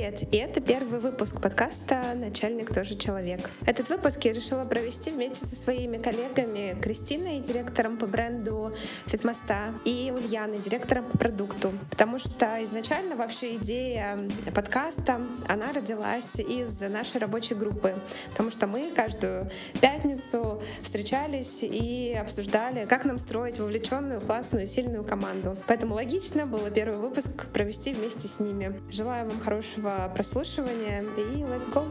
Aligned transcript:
привет! 0.00 0.32
И 0.32 0.36
это 0.38 0.62
первый 0.62 0.98
выпуск 0.98 1.42
подкаста 1.42 2.14
«Начальник 2.14 2.72
тоже 2.72 2.96
человек». 2.96 3.50
Этот 3.66 3.90
выпуск 3.90 4.24
я 4.24 4.32
решила 4.32 4.64
провести 4.64 5.10
вместе 5.10 5.44
со 5.44 5.54
своими 5.54 5.98
коллегами 5.98 6.74
Кристиной, 6.80 7.40
директором 7.40 7.98
по 7.98 8.06
бренду 8.06 8.72
Фитмоста, 9.06 9.74
и 9.84 10.10
Ульяной, 10.14 10.58
директором 10.58 11.04
по 11.04 11.18
продукту. 11.18 11.72
Потому 11.90 12.18
что 12.18 12.64
изначально 12.64 13.14
вообще 13.14 13.56
идея 13.56 14.18
подкаста, 14.54 15.20
она 15.48 15.70
родилась 15.72 16.36
из 16.36 16.80
нашей 16.80 17.20
рабочей 17.20 17.54
группы. 17.54 17.94
Потому 18.30 18.50
что 18.50 18.66
мы 18.66 18.92
каждую 18.96 19.50
пятницу 19.82 20.62
встречались 20.82 21.58
и 21.62 22.14
обсуждали, 22.18 22.86
как 22.86 23.04
нам 23.04 23.18
строить 23.18 23.58
вовлеченную, 23.58 24.20
классную, 24.20 24.66
сильную 24.66 25.04
команду. 25.04 25.56
Поэтому 25.66 25.94
логично 25.94 26.46
было 26.46 26.70
первый 26.70 26.98
выпуск 26.98 27.48
провести 27.48 27.92
вместе 27.92 28.28
с 28.28 28.40
ними. 28.40 28.80
Желаю 28.90 29.28
вам 29.28 29.40
хорошего 29.40 29.89
прослушивания 30.14 31.02
и 31.16 31.42
let's 31.44 31.72
go! 31.72 31.84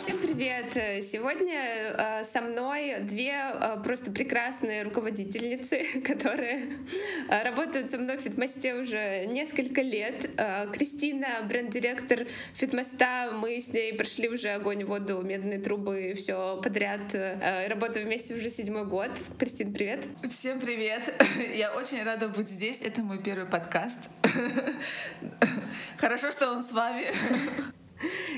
Всем 0.00 0.16
привет! 0.16 0.72
Сегодня 1.04 1.60
э, 1.60 2.24
со 2.24 2.40
мной 2.40 3.00
две 3.00 3.34
э, 3.34 3.76
просто 3.84 4.10
прекрасные 4.10 4.82
руководительницы, 4.82 5.84
которые 6.06 6.78
э, 7.28 7.42
работают 7.42 7.90
со 7.90 7.98
мной 7.98 8.16
в 8.16 8.22
Фитмосте 8.22 8.76
уже 8.76 9.26
несколько 9.26 9.82
лет. 9.82 10.30
Кристина, 10.72 11.42
бренд-директор 11.46 12.20
Фитмоста, 12.54 13.30
мы 13.42 13.60
с 13.60 13.74
ней 13.74 13.92
прошли 13.92 14.30
уже 14.30 14.48
огонь, 14.48 14.84
воду, 14.84 15.20
медные 15.20 15.58
трубы, 15.58 16.14
все 16.16 16.58
подряд. 16.62 17.14
Работаем 17.68 18.06
вместе 18.06 18.34
уже 18.34 18.48
седьмой 18.48 18.86
год. 18.86 19.10
Кристина, 19.38 19.70
привет! 19.70 20.06
Всем 20.30 20.60
привет! 20.60 21.14
Я 21.54 21.72
очень 21.74 22.02
рада 22.02 22.28
быть 22.28 22.48
здесь. 22.48 22.80
Это 22.80 23.02
мой 23.02 23.18
первый 23.18 23.44
подкаст. 23.46 23.98
Хорошо, 25.98 26.30
что 26.30 26.52
он 26.52 26.64
с 26.64 26.72
вами. 26.72 27.04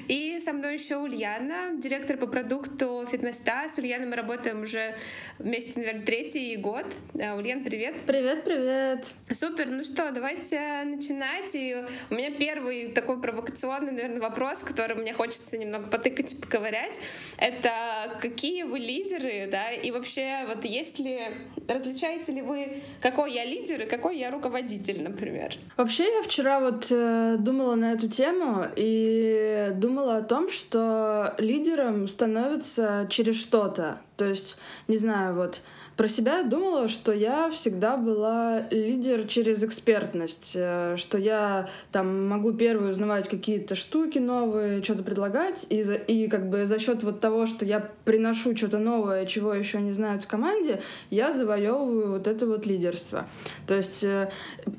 И 0.09 0.41
со 0.45 0.53
мной 0.53 0.75
еще 0.75 0.97
Ульяна, 0.97 1.77
директор 1.79 2.17
по 2.17 2.27
продукту 2.27 3.07
Фитместа. 3.11 3.69
С 3.69 3.79
Ульяной 3.79 4.07
мы 4.07 4.17
работаем 4.17 4.63
уже 4.63 4.97
вместе, 5.39 5.79
наверное, 5.79 6.05
третий 6.05 6.57
год. 6.57 6.87
Э, 7.15 7.35
Ульян, 7.35 7.63
привет. 7.65 8.03
Привет, 8.07 8.45
привет. 8.45 9.13
Супер, 9.31 9.69
ну 9.69 9.85
что, 9.85 10.11
давайте 10.11 10.83
начинать. 10.85 11.55
И 11.55 11.77
у 12.11 12.15
меня 12.15 12.31
первый 12.31 12.89
такой 12.89 13.21
провокационный, 13.21 13.93
наверное, 13.93 14.21
вопрос, 14.21 14.61
который 14.61 14.97
мне 14.97 15.13
хочется 15.13 15.57
немного 15.57 15.89
потыкать 15.89 16.33
и 16.33 16.37
поковырять. 16.37 17.01
Это 17.39 18.19
какие 18.21 18.65
вы 18.65 18.79
лидеры, 18.79 19.49
да, 19.51 19.71
и 19.71 19.91
вообще 19.91 20.45
вот 20.47 20.65
если 20.65 21.47
различаете 21.69 22.33
ли 22.33 22.43
вы, 22.43 22.83
какой 23.01 23.33
я 23.33 23.45
лидер 23.45 23.83
и 23.83 23.87
какой 23.87 24.19
я 24.19 24.31
руководитель, 24.31 25.03
например? 25.03 25.55
Вообще 25.77 26.13
я 26.17 26.23
вчера 26.23 26.61
вот 26.61 26.87
э, 26.91 27.37
думала 27.39 27.75
на 27.75 27.93
эту 27.93 28.09
тему 28.09 28.67
и 28.77 29.52
думала 29.75 30.17
о 30.19 30.23
том, 30.23 30.51
что 30.51 31.35
лидером 31.39 32.09
становится 32.09 33.07
через 33.11 33.41
что-то. 33.41 34.01
То 34.17 34.25
есть, 34.27 34.57
не 34.89 34.97
знаю, 34.97 35.35
вот 35.35 35.61
про 35.97 36.09
себя 36.09 36.43
думала, 36.43 36.89
что 36.89 37.13
я 37.13 37.51
всегда 37.51 37.97
была 37.97 38.67
лидер 38.71 39.25
через 39.25 39.63
экспертность, 39.63 40.53
э, 40.55 40.97
что 40.97 41.19
я 41.19 41.69
там 41.91 42.29
могу 42.29 42.53
первую 42.53 42.93
узнавать 42.93 43.29
какие-то 43.29 43.75
штуки 43.75 44.19
новые, 44.19 44.83
что-то 44.83 45.03
предлагать, 45.03 45.67
и, 45.69 45.83
за, 45.83 45.95
и 45.95 46.29
как 46.29 46.49
бы 46.49 46.67
за 46.67 46.79
счет 46.79 47.03
вот 47.03 47.21
того, 47.21 47.47
что 47.47 47.65
я 47.65 47.91
приношу 48.05 48.57
что-то 48.57 48.79
новое, 48.79 49.27
чего 49.27 49.53
еще 49.53 49.81
не 49.81 49.93
знают 49.93 50.25
в 50.25 50.27
команде, 50.27 50.81
я 51.11 51.31
завоевываю 51.31 52.13
вот 52.13 52.27
это 52.27 52.47
вот 52.47 52.67
лидерство. 52.67 53.29
То 53.67 53.75
есть, 53.75 54.03
э, 54.03 54.31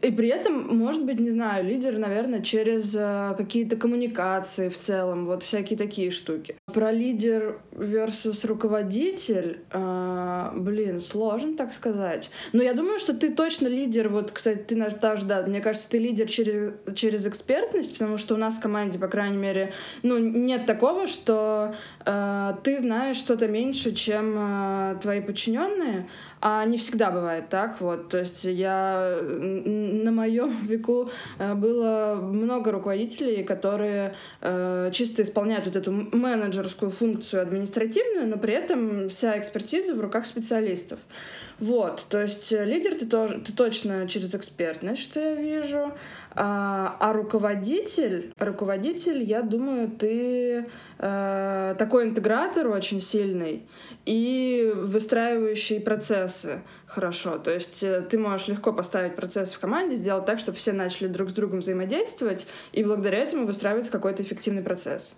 и 0.01 0.11
при 0.11 0.29
этом, 0.29 0.75
может 0.75 1.05
быть, 1.05 1.19
не 1.19 1.31
знаю, 1.31 1.63
лидер, 1.65 1.97
наверное, 1.97 2.41
через 2.41 2.95
э, 2.95 3.35
какие-то 3.37 3.75
коммуникации 3.75 4.69
в 4.69 4.77
целом, 4.77 5.27
вот 5.27 5.43
всякие 5.43 5.77
такие 5.77 6.09
штуки. 6.09 6.55
Про 6.73 6.91
лидер 6.91 7.59
versus 7.71 8.47
руководитель, 8.47 9.59
блин, 9.71 10.99
сложно 11.03 11.55
так 11.55 11.73
сказать. 11.73 12.29
Но 12.53 12.63
я 12.63 12.73
думаю, 12.73 12.99
что 12.99 13.13
ты 13.13 13.33
точно 13.33 13.67
лидер. 13.67 14.09
Вот, 14.09 14.31
кстати, 14.31 14.59
ты 14.59 14.75
даже, 14.75 15.25
да, 15.25 15.43
мне 15.43 15.61
кажется, 15.61 15.89
ты 15.89 15.99
лидер 15.99 16.27
через, 16.27 16.73
через 16.95 17.25
экспертность, 17.25 17.93
потому 17.93 18.17
что 18.17 18.35
у 18.35 18.37
нас 18.37 18.55
в 18.55 18.61
команде, 18.61 18.99
по 18.99 19.07
крайней 19.07 19.37
мере, 19.37 19.73
ну, 20.01 20.17
нет 20.17 20.65
такого, 20.65 21.07
что 21.07 21.75
э, 22.05 22.53
ты 22.63 22.79
знаешь 22.79 23.17
что-то 23.17 23.47
меньше, 23.47 23.93
чем 23.93 24.35
э, 24.37 24.95
твои 25.01 25.21
подчиненные, 25.21 26.07
а 26.45 26.65
не 26.65 26.77
всегда 26.77 27.09
бывает 27.09 27.47
так. 27.47 27.79
Вот, 27.79 28.09
то 28.09 28.19
есть 28.19 28.43
я 28.43 29.17
на 29.23 30.11
моем 30.11 30.51
веку 30.67 31.09
э, 31.39 31.53
было 31.53 32.15
много 32.21 32.71
руководителей, 32.71 33.43
которые 33.43 34.13
э, 34.41 34.89
чисто 34.91 35.21
исполняют 35.21 35.65
вот 35.65 35.77
эту 35.77 35.91
менеджерскую 35.91 36.91
функцию 36.91 37.43
административную, 37.43 38.27
но 38.27 38.37
при 38.37 38.55
этом 38.55 39.07
вся 39.07 39.39
экспертиза 39.39 39.95
в 39.95 40.01
руках 40.01 40.25
специалистов. 40.25 40.99
Вот, 41.59 42.05
то 42.09 42.21
есть 42.21 42.51
э, 42.51 42.65
лидер 42.65 42.95
ты, 42.95 43.05
тоже, 43.05 43.39
ты 43.39 43.53
точно 43.53 44.07
через 44.07 44.33
экспертность, 44.33 45.01
что 45.01 45.19
я 45.19 45.35
вижу, 45.35 45.93
а, 46.35 46.97
а 46.99 47.13
руководитель, 47.13 48.33
руководитель, 48.39 49.21
я 49.23 49.43
думаю, 49.43 49.89
ты 49.89 50.65
э, 50.97 51.75
такой 51.77 52.05
интегратор 52.05 52.67
очень 52.67 53.01
сильный 53.01 53.67
и 54.05 54.71
выстраивающий 54.75 55.79
процессы 55.79 56.61
хорошо. 56.87 57.37
То 57.37 57.51
есть 57.51 57.83
э, 57.83 58.01
ты 58.01 58.17
можешь 58.17 58.47
легко 58.47 58.73
поставить 58.73 59.15
процесс 59.15 59.53
в 59.53 59.59
команде, 59.59 59.95
сделать 59.95 60.25
так, 60.25 60.39
чтобы 60.39 60.57
все 60.57 60.73
начали 60.73 61.07
друг 61.07 61.29
с 61.29 61.33
другом 61.33 61.59
взаимодействовать, 61.59 62.47
и 62.71 62.83
благодаря 62.83 63.19
этому 63.19 63.45
выстраивается 63.45 63.91
какой-то 63.91 64.23
эффективный 64.23 64.63
процесс. 64.63 65.15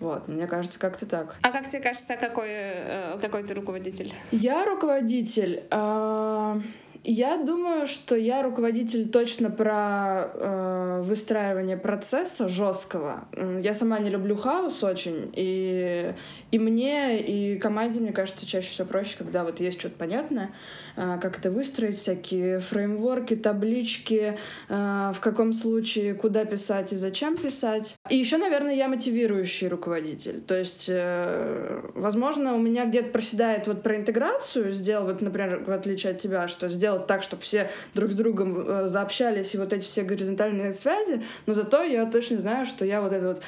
Вот, 0.00 0.28
мне 0.28 0.46
кажется, 0.46 0.78
как-то 0.78 1.06
так. 1.06 1.36
А 1.42 1.50
как 1.50 1.68
тебе 1.68 1.80
кажется, 1.80 2.16
какой, 2.16 2.48
э, 2.50 3.18
какой 3.20 3.42
ты 3.42 3.54
руководитель? 3.54 4.12
Я 4.30 4.64
руководитель. 4.64 5.64
Э 5.70 6.60
я 7.04 7.36
думаю, 7.38 7.86
что 7.86 8.16
я 8.16 8.42
руководитель 8.42 9.08
точно 9.08 9.50
про 9.50 10.30
э, 10.34 11.02
выстраивание 11.04 11.76
процесса 11.76 12.48
жесткого. 12.48 13.28
Я 13.62 13.72
сама 13.74 13.98
не 13.98 14.10
люблю 14.10 14.36
хаос 14.36 14.82
очень, 14.82 15.32
и, 15.34 16.12
и 16.50 16.58
мне, 16.58 17.20
и 17.20 17.58
команде, 17.58 18.00
мне 18.00 18.12
кажется, 18.12 18.46
чаще 18.46 18.68
всего 18.68 18.88
проще, 18.88 19.16
когда 19.16 19.44
вот 19.44 19.60
есть 19.60 19.78
что-то 19.80 19.96
понятное, 19.96 20.50
э, 20.96 21.18
как 21.22 21.38
это 21.38 21.50
выстроить, 21.50 21.98
всякие 21.98 22.58
фреймворки, 22.58 23.36
таблички, 23.36 24.36
э, 24.68 25.12
в 25.14 25.20
каком 25.20 25.52
случае 25.52 26.14
куда 26.14 26.44
писать 26.44 26.92
и 26.92 26.96
зачем 26.96 27.36
писать. 27.36 27.96
И 28.10 28.16
еще, 28.16 28.38
наверное, 28.38 28.74
я 28.74 28.88
мотивирующий 28.88 29.68
руководитель. 29.68 30.40
То 30.40 30.58
есть, 30.58 30.86
э, 30.88 31.80
возможно, 31.94 32.54
у 32.54 32.58
меня 32.58 32.86
где-то 32.86 33.10
проседает 33.10 33.66
вот 33.66 33.82
про 33.82 33.96
интеграцию, 33.96 34.72
сделал, 34.72 35.06
вот, 35.06 35.22
например, 35.22 35.64
в 35.66 35.70
отличие 35.70 36.12
от 36.12 36.18
тебя, 36.18 36.48
что 36.48 36.68
сделал 36.68 36.87
сделать 36.88 37.06
так, 37.06 37.22
чтобы 37.22 37.42
все 37.42 37.70
друг 37.94 38.10
с 38.10 38.14
другом 38.14 38.58
э, 38.58 38.88
заобщались 38.88 39.54
и 39.54 39.58
вот 39.58 39.72
эти 39.72 39.84
все 39.84 40.02
горизонтальные 40.02 40.72
связи, 40.72 41.22
но 41.46 41.52
зато 41.52 41.82
я 41.82 42.06
точно 42.06 42.38
знаю, 42.38 42.64
что 42.64 42.84
я 42.84 43.02
вот 43.02 43.12
это 43.12 43.28
вот 43.28 43.42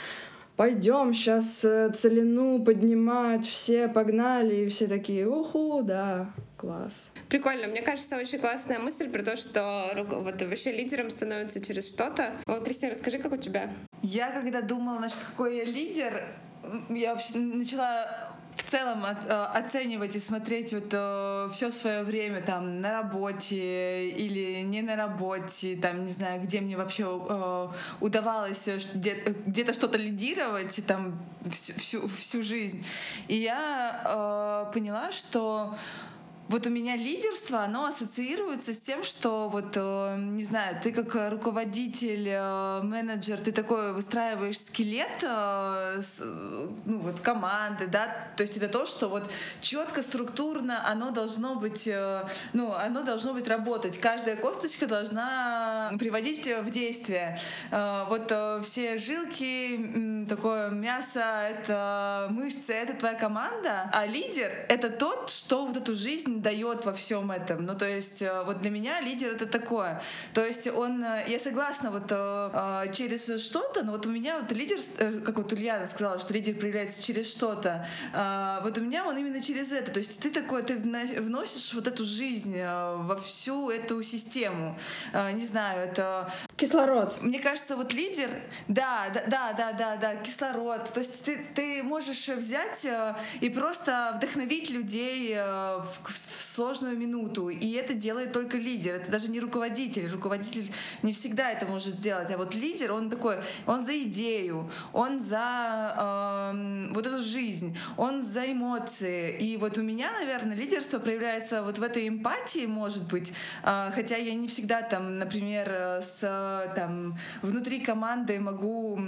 пойдем 0.56 1.14
сейчас 1.14 1.64
э, 1.64 1.90
целину 1.94 2.62
поднимать, 2.62 3.46
все 3.46 3.88
погнали, 3.88 4.56
и 4.56 4.68
все 4.68 4.86
такие, 4.86 5.26
уху, 5.26 5.80
да, 5.82 6.30
класс. 6.58 7.12
Прикольно, 7.30 7.66
мне 7.68 7.80
кажется, 7.80 8.18
очень 8.18 8.38
классная 8.38 8.78
мысль 8.78 9.08
про 9.08 9.22
то, 9.22 9.36
что 9.36 10.06
вот 10.10 10.42
вообще 10.42 10.72
лидером 10.72 11.08
становится 11.08 11.64
через 11.64 11.88
что-то. 11.88 12.32
Вот, 12.44 12.62
Кристина, 12.64 12.92
расскажи, 12.92 13.18
как 13.18 13.32
у 13.32 13.38
тебя? 13.38 13.70
Я 14.02 14.30
когда 14.32 14.60
думала, 14.60 14.98
значит, 14.98 15.18
какой 15.30 15.56
я 15.56 15.64
лидер, 15.64 16.22
я 16.90 17.14
вообще 17.14 17.38
начала 17.38 18.30
в 18.60 18.70
целом 18.70 19.04
э, 19.04 19.32
оценивать 19.54 20.16
и 20.16 20.20
смотреть 20.20 20.72
вот 20.74 20.92
э, 20.92 21.48
все 21.52 21.72
свое 21.72 22.02
время 22.02 22.42
там 22.42 22.80
на 22.80 23.00
работе 23.00 24.08
или 24.10 24.60
не 24.60 24.82
на 24.82 24.96
работе, 24.96 25.76
там 25.76 26.04
не 26.04 26.12
знаю, 26.12 26.42
где 26.42 26.60
мне 26.60 26.76
вообще 26.76 27.04
э, 27.04 27.68
удавалось 28.00 28.68
где-то, 28.94 29.34
где 29.46 29.72
что-то 29.72 29.96
лидировать 29.96 30.78
там 30.86 31.18
всю, 31.50 31.72
всю, 31.74 32.08
всю 32.08 32.42
жизнь. 32.42 32.84
И 33.28 33.36
я 33.36 34.68
поняла, 34.74 35.10
что 35.12 35.74
вот 36.50 36.66
у 36.66 36.70
меня 36.70 36.96
лидерство, 36.96 37.60
оно 37.60 37.86
ассоциируется 37.86 38.74
с 38.74 38.80
тем, 38.80 39.04
что 39.04 39.48
вот, 39.48 39.76
э, 39.76 40.16
не 40.18 40.42
знаю, 40.42 40.76
ты 40.82 40.90
как 40.90 41.30
руководитель, 41.30 42.26
э, 42.28 42.80
менеджер, 42.82 43.38
ты 43.38 43.52
такой 43.52 43.92
выстраиваешь 43.92 44.58
скелет, 44.58 45.22
э, 45.22 46.02
ну 46.86 46.98
вот 46.98 47.20
команды, 47.20 47.86
да, 47.86 48.08
то 48.36 48.42
есть 48.42 48.56
это 48.56 48.66
то, 48.66 48.86
что 48.86 49.08
вот 49.08 49.30
четко, 49.60 50.02
структурно 50.02 50.84
оно 50.88 51.12
должно 51.12 51.54
быть, 51.54 51.88
ну, 52.52 52.72
оно 52.72 53.04
должно 53.04 53.32
быть 53.32 53.46
работать. 53.46 53.98
Каждая 53.98 54.34
косточка 54.34 54.88
должна 54.88 55.92
приводить 55.98 56.46
в 56.46 56.70
действие. 56.70 57.38
Вот 57.70 58.32
все 58.64 58.96
жилки, 58.98 60.26
такое 60.28 60.70
мясо, 60.70 61.22
это 61.48 62.28
мышцы, 62.30 62.72
это 62.72 62.94
твоя 62.94 63.14
команда, 63.14 63.88
а 63.92 64.06
лидер— 64.06 64.50
это 64.68 64.90
тот, 64.90 65.30
что 65.30 65.66
вот 65.66 65.76
эту 65.76 65.94
жизнь 65.94 66.39
дает 66.42 66.84
во 66.84 66.92
всем 66.92 67.30
этом. 67.30 67.64
Ну, 67.64 67.76
то 67.76 67.88
есть, 67.88 68.22
э, 68.22 68.42
вот 68.44 68.60
для 68.60 68.70
меня 68.70 69.00
лидер 69.00 69.32
это 69.32 69.46
такое. 69.46 70.02
То 70.32 70.44
есть 70.44 70.66
он, 70.66 71.02
э, 71.04 71.24
я 71.28 71.38
согласна 71.38 71.90
вот 71.90 72.10
э, 72.10 72.92
через 72.92 73.24
что-то, 73.42 73.82
но 73.82 73.92
вот 73.92 74.06
у 74.06 74.10
меня 74.10 74.38
вот 74.40 74.52
лидер, 74.52 74.78
как 75.24 75.36
вот 75.36 75.52
Ульяна 75.52 75.86
сказала, 75.86 76.18
что 76.18 76.32
лидер 76.32 76.54
проявляется 76.54 77.02
через 77.02 77.30
что-то. 77.30 77.86
Вот 78.62 78.78
у 78.78 78.80
меня 78.80 79.06
он 79.06 79.16
именно 79.16 79.40
через 79.40 79.72
это. 79.72 79.90
То 79.90 80.00
есть 80.00 80.20
ты 80.20 80.30
такой, 80.30 80.62
ты 80.62 80.76
вносишь 80.76 81.72
вот 81.74 81.86
эту 81.86 82.04
жизнь 82.04 82.60
во 82.62 83.16
всю 83.16 83.70
эту 83.70 84.02
систему. 84.02 84.78
Не 85.32 85.44
знаю, 85.44 85.82
это... 85.82 86.32
Кислород. 86.56 87.20
Мне 87.22 87.38
кажется, 87.38 87.76
вот 87.76 87.92
лидер, 87.92 88.30
да, 88.68 89.08
да, 89.14 89.22
да, 89.26 89.52
да, 89.52 89.72
да, 89.72 89.96
да 89.96 90.16
кислород. 90.16 90.92
То 90.92 91.00
есть 91.00 91.24
ты, 91.24 91.44
ты 91.54 91.82
можешь 91.82 92.28
взять 92.28 92.86
и 93.40 93.48
просто 93.50 94.12
вдохновить 94.16 94.70
людей 94.70 95.34
в, 95.34 95.98
в 96.30 96.54
сложную 96.54 96.96
минуту. 96.96 97.48
И 97.48 97.72
это 97.72 97.94
делает 97.94 98.32
только 98.32 98.56
лидер. 98.56 98.94
Это 98.96 99.10
даже 99.10 99.30
не 99.30 99.40
руководитель. 99.40 100.08
Руководитель 100.10 100.70
не 101.02 101.12
всегда 101.12 101.50
это 101.50 101.66
может 101.66 101.94
сделать. 101.94 102.30
А 102.30 102.36
вот 102.36 102.54
лидер, 102.54 102.92
он 102.92 103.10
такой, 103.10 103.36
он 103.66 103.84
за 103.84 103.98
идею, 104.02 104.70
он 104.92 105.20
за 105.20 106.52
э, 106.54 106.92
вот 106.92 107.06
эту 107.06 107.20
жизнь, 107.20 107.76
он 107.96 108.22
за 108.22 108.50
эмоции. 108.50 109.36
И 109.36 109.56
вот 109.56 109.78
у 109.78 109.82
меня, 109.82 110.10
наверное, 110.12 110.56
лидерство 110.56 110.98
проявляется 110.98 111.62
вот 111.62 111.78
в 111.78 111.82
этой 111.82 112.08
эмпатии, 112.08 112.66
может 112.66 113.04
быть. 113.08 113.32
Э, 113.64 113.90
хотя 113.94 114.16
я 114.16 114.34
не 114.34 114.48
всегда 114.48 114.82
там, 114.82 115.18
например, 115.18 116.00
с 116.02 116.20
там 116.76 117.18
внутри 117.42 117.80
команды 117.80 118.38
могу 118.38 118.98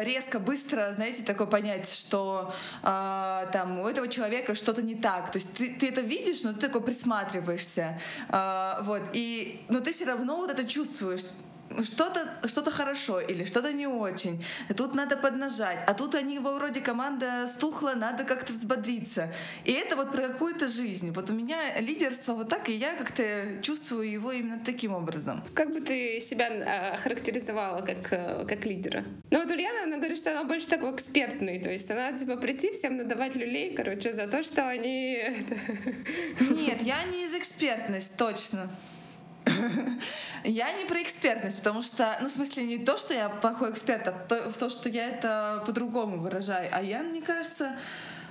резко, 0.00 0.38
быстро, 0.38 0.92
знаете, 0.92 1.22
такое 1.22 1.46
понять, 1.46 1.92
что 1.92 2.52
э, 2.82 3.46
там 3.52 3.80
у 3.80 3.88
этого 3.88 4.08
человека 4.08 4.54
что-то 4.54 4.82
не 4.82 4.94
так. 4.94 5.30
То 5.30 5.38
есть 5.38 5.52
ты, 5.54 5.70
ты 5.70 5.88
это 5.88 6.00
видишь, 6.00 6.42
но 6.42 6.52
ты 6.52 6.68
такой 6.72 6.86
присматриваешься. 6.86 7.98
Э, 8.28 8.82
вот. 8.82 9.02
И, 9.12 9.60
но 9.68 9.80
ты 9.80 9.92
все 9.92 10.06
равно 10.06 10.36
вот 10.36 10.50
это 10.50 10.64
чувствуешь 10.64 11.24
что-то 11.84 12.28
что 12.46 12.62
хорошо 12.70 13.20
или 13.20 13.44
что-то 13.44 13.72
не 13.72 13.86
очень. 13.86 14.44
Тут 14.76 14.94
надо 14.94 15.16
поднажать. 15.16 15.78
А 15.86 15.94
тут 15.94 16.14
они 16.14 16.34
его 16.34 16.52
вроде 16.52 16.80
команда 16.80 17.48
стухла, 17.48 17.94
надо 17.94 18.24
как-то 18.24 18.52
взбодриться. 18.52 19.32
И 19.64 19.72
это 19.72 19.96
вот 19.96 20.12
про 20.12 20.28
какую-то 20.28 20.68
жизнь. 20.68 21.12
Вот 21.12 21.30
у 21.30 21.34
меня 21.34 21.78
лидерство 21.80 22.34
вот 22.34 22.48
так, 22.48 22.68
и 22.68 22.72
я 22.72 22.94
как-то 22.94 23.22
чувствую 23.62 24.10
его 24.10 24.32
именно 24.32 24.58
таким 24.64 24.94
образом. 24.94 25.42
Как 25.54 25.72
бы 25.72 25.80
ты 25.80 26.20
себя 26.20 26.48
а, 26.50 26.94
охарактеризовала 26.94 27.82
как, 27.82 28.12
э, 28.12 28.44
как 28.48 28.64
лидера? 28.66 29.04
Ну 29.30 29.42
вот 29.42 29.50
Ульяна, 29.50 29.84
она 29.84 29.96
говорит, 29.96 30.18
что 30.18 30.30
она 30.30 30.44
больше 30.44 30.68
такой 30.68 30.94
экспертный. 30.94 31.60
То 31.60 31.70
есть 31.70 31.90
она 31.90 32.12
типа 32.12 32.36
прийти 32.36 32.70
всем 32.70 32.96
надавать 32.96 33.36
люлей, 33.36 33.74
короче, 33.74 34.12
за 34.12 34.26
то, 34.26 34.42
что 34.42 34.68
они... 34.68 35.22
Нет, 36.40 36.82
я 36.82 37.02
не 37.04 37.24
из 37.24 37.34
экспертность, 37.34 38.16
точно. 38.16 38.70
Я 40.44 40.72
не 40.72 40.84
про 40.84 41.02
экспертность, 41.02 41.58
потому 41.58 41.82
что, 41.82 42.18
ну, 42.20 42.28
в 42.28 42.30
смысле, 42.30 42.64
не 42.64 42.78
то, 42.78 42.96
что 42.96 43.14
я 43.14 43.28
плохой 43.28 43.70
эксперт, 43.70 44.08
а 44.08 44.12
то, 44.12 44.50
в 44.50 44.56
то, 44.56 44.70
что 44.70 44.88
я 44.88 45.08
это 45.08 45.62
по-другому 45.66 46.18
выражаю. 46.18 46.68
А 46.72 46.82
я, 46.82 47.02
мне 47.02 47.22
кажется, 47.22 47.76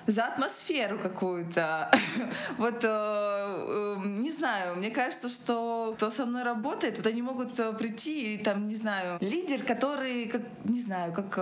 за 0.07 0.25
атмосферу 0.25 0.97
какую-то. 0.99 1.91
вот, 2.57 2.83
э, 2.83 2.87
э, 2.87 3.95
не 4.05 4.31
знаю, 4.31 4.75
мне 4.75 4.91
кажется, 4.91 5.29
что 5.29 5.93
кто 5.95 6.09
со 6.09 6.25
мной 6.25 6.43
работает, 6.43 6.97
вот 6.97 7.07
они 7.07 7.21
могут 7.21 7.57
э, 7.59 7.73
прийти 7.73 8.35
и 8.35 8.37
там, 8.37 8.67
не 8.67 8.75
знаю, 8.75 9.17
лидер, 9.21 9.63
который, 9.63 10.25
как, 10.25 10.41
не 10.65 10.81
знаю, 10.81 11.13
как, 11.13 11.37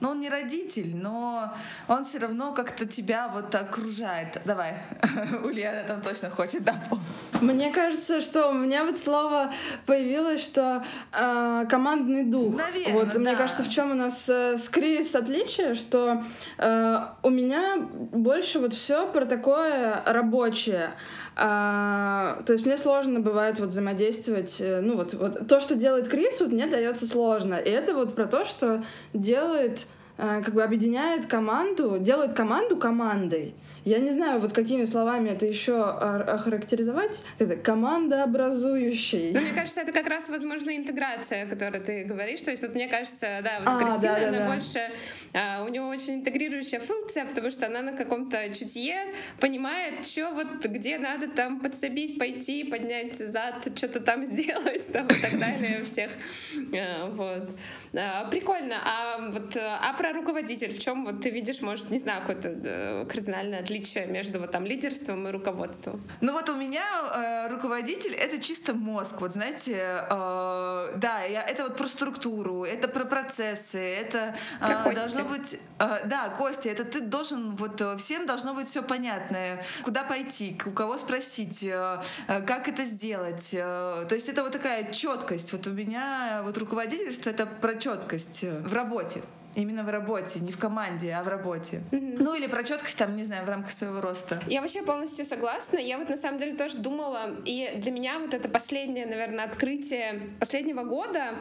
ну, 0.00 0.10
он 0.10 0.20
не 0.20 0.28
родитель, 0.28 0.96
но 0.96 1.52
он 1.88 2.04
все 2.04 2.18
равно 2.18 2.52
как-то 2.52 2.86
тебя 2.86 3.28
вот 3.28 3.54
окружает. 3.54 4.40
Давай, 4.44 4.74
Ульяна 5.44 5.82
там 5.84 6.00
точно 6.00 6.30
хочет 6.30 6.64
дополнить. 6.64 7.06
Мне 7.40 7.70
кажется, 7.70 8.20
что 8.20 8.50
у 8.50 8.52
меня 8.52 8.84
вот 8.84 8.98
слово 8.98 9.52
появилось, 9.86 10.42
что 10.42 10.84
э, 11.12 11.66
командный 11.68 12.24
дух. 12.24 12.56
Наверное, 12.56 12.94
вот 12.94 13.12
да. 13.12 13.18
мне 13.18 13.36
кажется, 13.36 13.62
в 13.62 13.68
чем 13.68 13.92
у 13.92 13.94
нас 13.94 14.28
э, 14.28 14.56
с 14.56 14.68
Крис 14.68 15.14
отличие, 15.14 15.74
что 15.74 16.22
э, 16.58 16.98
у 17.22 17.30
меня 17.30 17.88
больше 17.98 18.58
вот 18.60 18.74
все 18.74 19.06
про 19.10 19.26
такое 19.26 20.02
рабочее. 20.06 20.90
А, 21.36 22.42
то 22.46 22.52
есть 22.52 22.66
мне 22.66 22.76
сложно 22.78 23.20
бывает 23.20 23.58
вот 23.58 23.70
взаимодействовать. 23.70 24.60
Э, 24.60 24.80
ну 24.80 24.96
вот, 24.96 25.14
вот 25.14 25.48
то, 25.48 25.60
что 25.60 25.74
делает 25.74 26.08
Крис, 26.08 26.40
вот 26.40 26.52
мне 26.52 26.66
дается 26.66 27.06
сложно. 27.06 27.54
И 27.54 27.70
это 27.70 27.94
вот 27.94 28.14
про 28.14 28.26
то, 28.26 28.44
что 28.44 28.82
делает, 29.12 29.86
э, 30.16 30.42
как 30.44 30.54
бы 30.54 30.62
объединяет 30.62 31.26
команду, 31.26 31.98
делает 31.98 32.34
команду 32.34 32.76
командой. 32.76 33.54
Я 33.88 34.00
не 34.00 34.10
знаю, 34.10 34.38
вот 34.38 34.52
какими 34.52 34.84
словами 34.84 35.30
это 35.30 35.46
еще 35.46 35.82
охарактеризовать. 35.82 37.24
Это 37.38 37.56
командообразующий. 37.56 39.32
Ну, 39.32 39.40
мне 39.40 39.52
кажется, 39.54 39.80
это 39.80 39.92
как 39.92 40.08
раз, 40.08 40.28
возможно, 40.28 40.76
интеграция, 40.76 41.44
о 41.44 41.46
которой 41.46 41.80
ты 41.80 42.04
говоришь. 42.04 42.42
То 42.42 42.50
есть, 42.50 42.62
вот 42.62 42.74
мне 42.74 42.86
кажется, 42.86 43.40
да, 43.42 43.60
вот 43.60 43.68
а, 43.68 43.78
Кристина, 43.78 44.14
да, 44.14 44.20
да, 44.20 44.28
она 44.28 44.38
да. 44.40 44.46
больше... 44.46 44.80
А, 45.32 45.64
у 45.64 45.68
него 45.68 45.88
очень 45.88 46.16
интегрирующая 46.16 46.80
функция, 46.80 47.24
потому 47.24 47.50
что 47.50 47.64
она 47.66 47.80
на 47.80 47.92
каком-то 47.92 48.52
чутье 48.52 48.96
понимает, 49.40 50.04
что 50.04 50.32
вот 50.32 50.62
где 50.66 50.98
надо 50.98 51.26
там 51.28 51.60
подсобить, 51.60 52.18
пойти, 52.18 52.64
поднять 52.64 53.16
зад, 53.16 53.70
что-то 53.74 54.00
там 54.00 54.26
сделать, 54.26 54.86
там, 54.92 55.06
и 55.06 55.14
так 55.14 55.38
далее 55.38 55.82
всех. 55.84 56.10
А, 56.74 57.08
вот. 57.08 57.48
А, 57.94 58.28
прикольно. 58.28 58.74
А 58.84 59.30
вот 59.30 59.56
а 59.56 59.94
про 59.94 60.12
руководитель, 60.12 60.74
в 60.74 60.78
чем 60.78 61.06
вот 61.06 61.22
ты 61.22 61.30
видишь, 61.30 61.62
может, 61.62 61.88
не 61.88 61.98
знаю, 61.98 62.20
какое-то 62.20 63.06
кардинальное 63.08 63.60
отличие 63.60 63.77
между 64.06 64.40
вот 64.40 64.50
там 64.50 64.66
лидерством 64.66 65.28
и 65.28 65.30
руководством? 65.30 66.02
Ну 66.20 66.32
вот 66.32 66.48
у 66.48 66.56
меня 66.56 66.84
э, 67.14 67.48
руководитель— 67.48 68.14
это 68.14 68.38
чисто 68.38 68.74
мозг. 68.74 69.20
Вот 69.20 69.32
знаете, 69.32 70.04
э, 70.08 70.94
да, 70.96 71.22
я, 71.22 71.42
это 71.42 71.64
вот 71.64 71.76
про 71.76 71.86
структуру, 71.86 72.64
это 72.64 72.88
про 72.88 73.04
процессы, 73.04 73.78
это 73.78 74.34
э, 74.60 74.94
должно 74.94 75.24
быть... 75.24 75.58
Э, 75.78 75.98
да, 76.04 76.28
Костя, 76.30 76.68
это 76.68 76.84
ты 76.84 77.00
должен... 77.00 77.56
Вот 77.56 77.80
э, 77.80 77.96
всем 77.96 78.26
должно 78.26 78.54
быть 78.54 78.68
все 78.68 78.82
понятное. 78.82 79.64
Куда 79.82 80.02
пойти, 80.02 80.60
у 80.66 80.70
кого 80.70 80.98
спросить, 80.98 81.62
э, 81.62 82.02
э, 82.28 82.40
как 82.42 82.68
это 82.68 82.84
сделать. 82.84 83.50
Э, 83.52 84.06
то 84.08 84.14
есть 84.14 84.28
это 84.28 84.42
вот 84.42 84.52
такая 84.52 84.92
четкость. 84.92 85.52
Вот 85.52 85.66
у 85.66 85.70
меня 85.70 86.42
вот 86.44 86.58
руководительство— 86.58 87.30
это 87.30 87.46
про 87.46 87.74
четкость 87.74 88.42
в 88.42 88.72
работе. 88.72 89.22
Именно 89.54 89.82
в 89.82 89.88
работе, 89.88 90.40
не 90.40 90.52
в 90.52 90.58
команде, 90.58 91.12
а 91.12 91.22
в 91.22 91.28
работе. 91.28 91.82
Mm-hmm. 91.90 92.16
Ну 92.20 92.34
или 92.34 92.46
про 92.46 92.62
четкость 92.62 92.96
там, 92.96 93.16
не 93.16 93.24
знаю, 93.24 93.44
в 93.44 93.48
рамках 93.48 93.72
своего 93.72 94.00
роста. 94.00 94.40
Я 94.46 94.60
вообще 94.60 94.82
полностью 94.82 95.24
согласна. 95.24 95.78
Я 95.78 95.98
вот 95.98 96.08
на 96.08 96.16
самом 96.16 96.38
деле 96.38 96.54
тоже 96.56 96.78
думала, 96.78 97.36
и 97.44 97.72
для 97.76 97.90
меня 97.90 98.18
вот 98.18 98.34
это 98.34 98.48
последнее, 98.48 99.06
наверное, 99.06 99.44
открытие 99.44 100.30
последнего 100.38 100.84
года, 100.84 101.34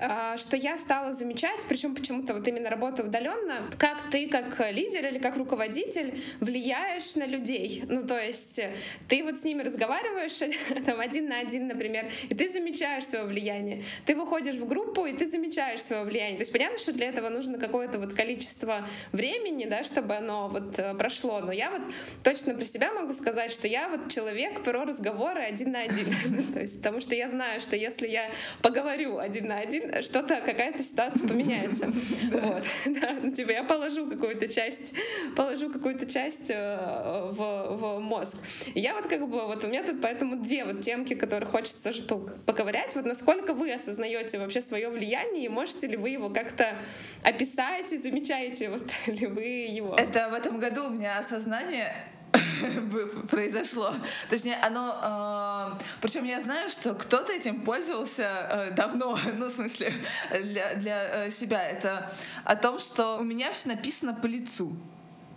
а, 0.00 0.36
что 0.36 0.56
я 0.56 0.76
стала 0.76 1.12
замечать, 1.12 1.64
причем 1.68 1.94
почему-то 1.94 2.34
вот 2.34 2.46
именно 2.46 2.68
работа 2.68 3.04
удаленно, 3.04 3.70
как 3.78 3.98
ты 4.10 4.28
как 4.28 4.60
лидер 4.70 5.06
или 5.06 5.18
как 5.18 5.36
руководитель 5.36 6.22
влияешь 6.40 7.14
на 7.16 7.26
людей. 7.26 7.84
Ну 7.88 8.06
то 8.06 8.18
есть 8.18 8.60
ты 9.08 9.22
вот 9.22 9.38
с 9.38 9.44
ними 9.44 9.62
разговариваешь 9.62 10.38
там 10.86 11.00
один 11.00 11.28
на 11.28 11.38
один, 11.38 11.68
например, 11.68 12.10
и 12.28 12.34
ты 12.34 12.50
замечаешь 12.50 13.06
свое 13.06 13.24
влияние. 13.24 13.82
Ты 14.04 14.14
выходишь 14.14 14.56
в 14.56 14.66
группу, 14.66 15.06
и 15.06 15.12
ты 15.12 15.26
замечаешь 15.26 15.80
свое 15.80 16.02
влияние. 16.04 16.36
То 16.36 16.42
есть 16.42 16.52
понятно, 16.52 16.78
что 16.78 16.92
для 16.92 17.08
этого 17.08 17.28
нужно 17.28 17.51
какое-то 17.58 17.98
вот 17.98 18.14
количество 18.14 18.86
времени, 19.12 19.66
да, 19.66 19.82
чтобы 19.82 20.16
оно 20.16 20.48
вот 20.48 20.78
э, 20.78 20.94
прошло. 20.94 21.40
Но 21.40 21.52
я 21.52 21.70
вот 21.70 21.82
точно 22.22 22.54
про 22.54 22.64
себя 22.64 22.92
могу 22.92 23.12
сказать, 23.12 23.52
что 23.52 23.68
я 23.68 23.88
вот 23.88 24.08
человек 24.08 24.62
про 24.62 24.84
разговоры 24.84 25.40
один 25.40 25.72
на 25.72 25.80
один. 25.80 26.06
То 26.54 26.60
есть, 26.60 26.78
потому 26.78 27.00
что 27.00 27.14
я 27.14 27.28
знаю, 27.28 27.60
что 27.60 27.76
если 27.76 28.08
я 28.08 28.30
поговорю 28.62 29.18
один 29.18 29.48
на 29.48 29.58
один, 29.58 30.02
что-то, 30.02 30.40
какая-то 30.40 30.82
ситуация 30.82 31.28
поменяется. 31.28 31.90
Вот. 32.32 32.64
Да, 33.00 33.14
ну, 33.22 33.32
типа 33.32 33.50
я 33.50 33.64
положу 33.64 34.08
какую-то 34.08 34.48
часть, 34.48 34.94
положу 35.36 35.70
какую-то 35.70 36.06
часть 36.06 36.50
э, 36.50 37.28
в, 37.30 37.76
в 37.76 38.00
мозг. 38.00 38.36
Я 38.74 38.94
вот 38.94 39.06
как 39.06 39.28
бы, 39.28 39.46
вот 39.46 39.64
у 39.64 39.66
меня 39.66 39.82
тут 39.82 40.00
поэтому 40.00 40.36
две 40.36 40.64
вот 40.64 40.82
темки, 40.82 41.14
которые 41.14 41.48
хочется 41.48 41.82
тоже 41.82 42.02
поковырять. 42.02 42.94
Вот 42.94 43.04
насколько 43.04 43.54
вы 43.54 43.72
осознаете 43.72 44.38
вообще 44.38 44.60
свое 44.60 44.88
влияние 44.88 45.46
и 45.46 45.48
можете 45.48 45.86
ли 45.86 45.96
вы 45.96 46.10
его 46.10 46.30
как-то 46.30 46.76
описать 47.22 47.41
писаете, 47.44 47.98
замечаете 47.98 48.70
вот 48.70 48.88
ли 49.06 49.26
вы 49.26 49.42
его? 49.42 49.96
Это 49.96 50.28
в 50.28 50.34
этом 50.34 50.58
году 50.58 50.86
у 50.86 50.90
меня 50.90 51.18
осознание 51.18 51.92
произошло. 53.30 53.92
Точнее, 54.30 54.56
оно... 54.62 55.74
Э, 55.76 55.82
причем 56.00 56.24
я 56.24 56.40
знаю, 56.40 56.70
что 56.70 56.94
кто-то 56.94 57.32
этим 57.32 57.62
пользовался 57.62 58.22
э, 58.22 58.70
давно, 58.70 59.18
ну, 59.36 59.46
в 59.46 59.52
смысле, 59.52 59.92
для, 60.30 60.74
для 60.76 61.26
э, 61.26 61.30
себя. 61.30 61.62
Это 61.62 62.12
о 62.44 62.54
том, 62.54 62.78
что 62.78 63.18
у 63.18 63.24
меня 63.24 63.50
все 63.52 63.70
написано 63.70 64.14
по 64.14 64.26
лицу. 64.26 64.76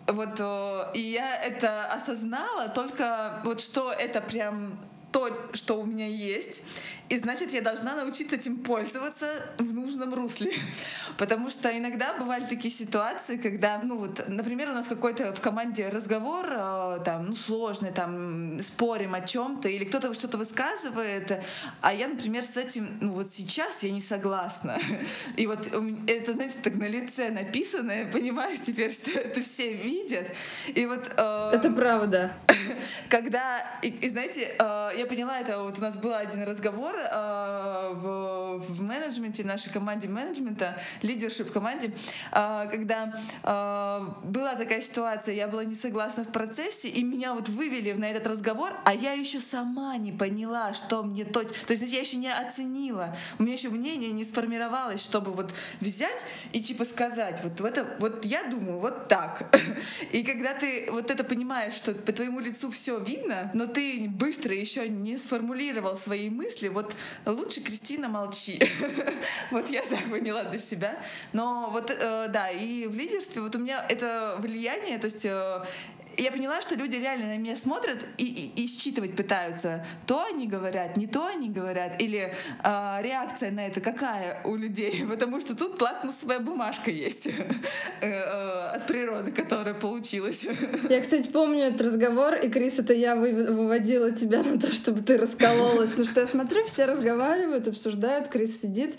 Вот, 0.07 0.35
э, 0.37 0.91
и 0.93 0.99
я 0.99 1.35
это 1.43 1.85
осознала 1.87 2.69
только 2.69 3.41
вот 3.43 3.61
что 3.61 3.91
это 3.91 4.21
прям 4.21 4.77
то, 5.11 5.31
что 5.53 5.79
у 5.79 5.85
меня 5.85 6.07
есть, 6.07 6.61
и 7.07 7.17
значит, 7.19 7.53
я 7.53 7.61
должна 7.61 7.95
научиться 7.95 8.35
этим 8.35 8.57
пользоваться 8.57 9.27
в 9.59 9.73
нужном 9.73 10.13
русле. 10.13 10.51
Потому 11.17 11.49
что 11.49 11.75
иногда 11.75 12.13
бывали 12.13 12.45
такие 12.45 12.73
ситуации, 12.73 13.37
когда, 13.37 13.79
ну 13.83 13.97
вот, 13.97 14.27
например, 14.27 14.71
у 14.71 14.73
нас 14.73 14.87
какой-то 14.87 15.33
в 15.33 15.39
команде 15.39 15.89
разговор, 15.89 16.47
э, 16.49 16.99
там, 17.05 17.27
ну, 17.27 17.35
сложный, 17.35 17.91
там, 17.91 18.59
спорим 18.61 19.13
о 19.13 19.21
чем-то, 19.21 19.69
или 19.69 19.85
кто-то 19.85 20.13
что-то 20.13 20.37
высказывает, 20.37 21.39
а 21.81 21.93
я, 21.93 22.07
например, 22.07 22.43
с 22.43 22.57
этим, 22.57 22.87
ну 23.01 23.13
вот 23.13 23.27
сейчас 23.31 23.83
я 23.83 23.91
не 23.91 24.01
согласна. 24.01 24.77
И 25.37 25.45
вот 25.45 25.67
это, 26.07 26.33
знаете, 26.33 26.55
так 26.63 26.75
на 26.75 26.87
лице 26.87 27.29
написано, 27.29 27.93
понимаешь 28.11 28.59
теперь, 28.61 28.91
что 28.91 29.11
это 29.11 29.43
все 29.43 29.73
видят. 29.73 30.27
И 30.73 30.85
вот... 30.87 31.11
Э, 31.17 31.51
это 31.53 31.69
правда. 31.69 32.33
Когда, 33.09 33.79
и, 33.83 33.89
и 33.89 34.09
знаете, 34.09 34.55
э, 34.57 34.89
я 34.97 35.05
поняла 35.05 35.39
это, 35.39 35.59
вот 35.59 35.77
у 35.77 35.81
нас 35.81 35.97
был 35.97 36.13
один 36.13 36.43
разговор, 36.43 36.94
в, 36.95 38.57
в 38.59 38.81
менеджменте, 38.81 39.43
нашей 39.43 39.71
команде 39.71 40.07
менеджмента, 40.07 40.77
лидершип 41.01 41.51
команде, 41.51 41.91
э, 42.31 42.67
когда 42.71 43.13
э, 43.43 44.27
была 44.27 44.55
такая 44.55 44.81
ситуация, 44.81 45.35
я 45.35 45.47
была 45.47 45.63
не 45.63 45.75
согласна 45.75 46.23
в 46.23 46.31
процессе, 46.31 46.89
и 46.89 47.03
меня 47.03 47.33
вот 47.33 47.49
вывели 47.49 47.93
на 47.93 48.09
этот 48.09 48.27
разговор, 48.27 48.73
а 48.83 48.93
я 48.93 49.13
еще 49.13 49.39
сама 49.39 49.97
не 49.97 50.11
поняла, 50.11 50.73
что 50.73 51.03
мне 51.03 51.25
то... 51.25 51.43
То 51.43 51.73
есть 51.73 51.83
я 51.91 51.99
еще 51.99 52.17
не 52.17 52.31
оценила, 52.31 53.15
у 53.39 53.43
меня 53.43 53.53
еще 53.53 53.69
мнение 53.69 54.11
не 54.11 54.25
сформировалось, 54.25 55.01
чтобы 55.01 55.31
вот 55.31 55.53
взять 55.79 56.25
и 56.51 56.61
типа 56.61 56.85
сказать, 56.85 57.39
вот, 57.43 57.61
это, 57.61 57.85
вот 57.99 58.25
я 58.25 58.43
думаю, 58.43 58.79
вот 58.79 59.07
так. 59.07 59.55
И 60.11 60.23
когда 60.23 60.53
ты 60.53 60.87
вот 60.91 61.11
это 61.11 61.23
понимаешь, 61.23 61.73
что 61.73 61.93
по 61.93 62.11
твоему 62.11 62.39
лицу 62.39 62.71
все 62.71 62.99
видно, 62.99 63.51
но 63.53 63.67
ты 63.67 64.07
быстро 64.09 64.53
еще 64.53 64.87
не 64.87 65.17
сформулировал 65.17 65.97
свои 65.97 66.29
мысли, 66.29 66.67
вот 66.67 66.84
вот 66.85 67.39
лучше, 67.39 67.61
Кристина, 67.61 68.07
молчи. 68.07 68.59
вот 69.51 69.69
я 69.69 69.81
так 69.81 70.09
поняла 70.09 70.43
для 70.43 70.59
себя. 70.59 70.97
Но 71.33 71.69
вот, 71.71 71.89
э, 71.91 72.27
да, 72.29 72.49
и 72.49 72.87
в 72.87 72.95
лидерстве 72.95 73.41
вот 73.41 73.55
у 73.55 73.59
меня 73.59 73.85
это 73.89 74.35
влияние, 74.39 74.97
то 74.97 75.05
есть 75.05 75.25
я 76.17 76.31
поняла, 76.31 76.61
что 76.61 76.75
люди 76.75 76.95
реально 76.95 77.27
на 77.27 77.37
меня 77.37 77.55
смотрят 77.55 78.05
и, 78.17 78.25
и, 78.25 78.63
и 78.63 78.67
считывать 78.67 79.15
пытаются. 79.15 79.85
То 80.07 80.23
они 80.23 80.47
говорят, 80.47 80.97
не 80.97 81.07
то 81.07 81.25
они 81.25 81.49
говорят, 81.49 82.01
или 82.01 82.33
э, 82.63 82.97
реакция 83.01 83.51
на 83.51 83.67
это 83.67 83.81
какая 83.81 84.41
у 84.43 84.55
людей, 84.55 85.05
потому 85.09 85.41
что 85.41 85.55
тут 85.55 85.81
лакмусовая 85.81 86.39
бумажка 86.39 86.91
есть 86.91 87.27
э, 87.27 87.33
э, 88.01 88.75
от 88.75 88.87
природы, 88.87 89.31
которая 89.31 89.73
получилась. 89.73 90.45
Я, 90.89 91.01
кстати, 91.01 91.27
помню 91.27 91.65
этот 91.65 91.81
разговор, 91.81 92.35
и, 92.35 92.49
Крис, 92.49 92.79
это 92.79 92.93
я 92.93 93.15
выводила 93.15 94.11
тебя 94.11 94.43
на 94.43 94.59
то, 94.59 94.73
чтобы 94.73 95.01
ты 95.01 95.17
раскололась, 95.17 95.91
потому 95.91 96.07
что 96.07 96.21
я 96.21 96.27
смотрю, 96.27 96.65
все 96.65 96.85
разговаривают, 96.85 97.67
обсуждают, 97.67 98.27
Крис 98.27 98.61
сидит, 98.61 98.97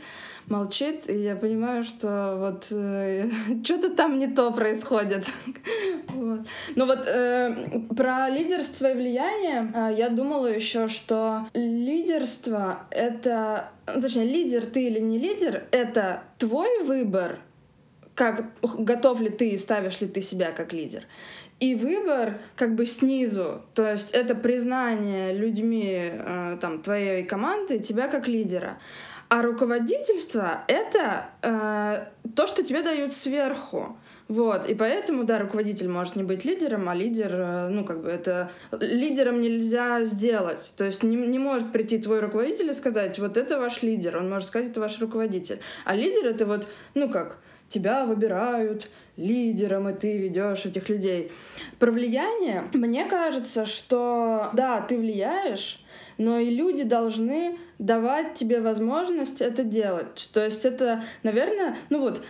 молчит, 0.48 1.08
и 1.08 1.16
я 1.16 1.36
понимаю, 1.36 1.82
что 1.82 2.36
вот 2.38 2.68
э, 2.70 3.28
что-то 3.64 3.90
там 3.90 4.18
не 4.18 4.28
то 4.28 4.50
происходит. 4.52 5.30
вот. 6.08 6.40
Ну 6.74 6.86
вот 6.86 7.06
э, 7.06 7.80
про 7.96 8.28
лидерство 8.28 8.90
и 8.90 8.94
влияние 8.94 9.72
э, 9.74 9.94
я 9.96 10.08
думала 10.08 10.46
еще, 10.46 10.88
что 10.88 11.46
лидерство— 11.54 12.80
это... 12.90 13.70
Ну, 13.86 14.00
точнее, 14.00 14.24
лидер 14.24 14.64
ты 14.64 14.86
или 14.86 15.00
не 15.00 15.18
лидер— 15.18 15.64
это 15.70 16.22
твой 16.38 16.82
выбор, 16.84 17.38
как 18.14 18.46
готов 18.62 19.20
ли 19.20 19.30
ты 19.30 19.50
и 19.50 19.58
ставишь 19.58 20.00
ли 20.00 20.08
ты 20.08 20.20
себя 20.20 20.52
как 20.52 20.72
лидер. 20.72 21.04
И 21.58 21.74
выбор 21.74 22.38
как 22.54 22.74
бы 22.74 22.84
снизу, 22.84 23.62
то 23.74 23.90
есть 23.90 24.12
это 24.12 24.34
признание 24.34 25.32
людьми 25.32 26.10
э, 26.12 26.58
там 26.60 26.82
твоей 26.82 27.24
команды 27.24 27.78
тебя 27.78 28.08
как 28.08 28.28
лидера. 28.28 28.78
А 29.28 29.42
руководительство— 29.42 30.62
это 30.68 31.30
э, 31.42 32.06
то, 32.34 32.46
что 32.46 32.62
тебе 32.62 32.82
дают 32.82 33.12
сверху. 33.12 33.98
Вот, 34.28 34.68
и 34.68 34.74
поэтому, 34.74 35.22
да, 35.22 35.38
руководитель 35.38 35.88
может 35.88 36.16
не 36.16 36.24
быть 36.24 36.44
лидером, 36.44 36.88
а 36.88 36.94
лидер, 36.94 37.30
э, 37.32 37.68
ну, 37.68 37.84
как 37.84 38.02
бы 38.02 38.08
это... 38.08 38.50
Лидером 38.72 39.40
нельзя 39.40 40.04
сделать. 40.04 40.74
То 40.76 40.84
есть 40.84 41.02
не, 41.02 41.16
не 41.16 41.38
может 41.38 41.70
прийти 41.70 41.98
твой 41.98 42.20
руководитель 42.20 42.70
и 42.70 42.74
сказать, 42.74 43.18
вот 43.18 43.36
это 43.36 43.58
ваш 43.58 43.82
лидер. 43.82 44.16
Он 44.16 44.28
может 44.28 44.48
сказать, 44.48 44.70
это 44.70 44.80
ваш 44.80 44.98
руководитель. 45.00 45.60
А 45.84 45.94
лидер— 45.94 46.26
это 46.28 46.46
вот, 46.46 46.68
ну, 46.94 47.08
как, 47.08 47.38
тебя 47.68 48.04
выбирают 48.04 48.88
лидером, 49.16 49.88
и 49.88 49.94
ты 49.94 50.18
ведешь 50.18 50.66
этих 50.66 50.88
людей. 50.88 51.32
Про 51.78 51.90
влияние, 51.90 52.64
мне 52.72 53.06
кажется, 53.06 53.64
что, 53.64 54.50
да, 54.52 54.80
ты 54.80 54.98
влияешь, 54.98 55.84
но 56.18 56.38
и 56.38 56.50
люди 56.50 56.82
должны 56.82 57.58
давать 57.78 58.34
тебе 58.34 58.60
возможность 58.60 59.40
это 59.40 59.64
делать. 59.64 60.30
То 60.32 60.44
есть 60.44 60.64
это, 60.64 61.02
наверное, 61.22 61.76
ну 61.90 62.00
вот, 62.00 62.22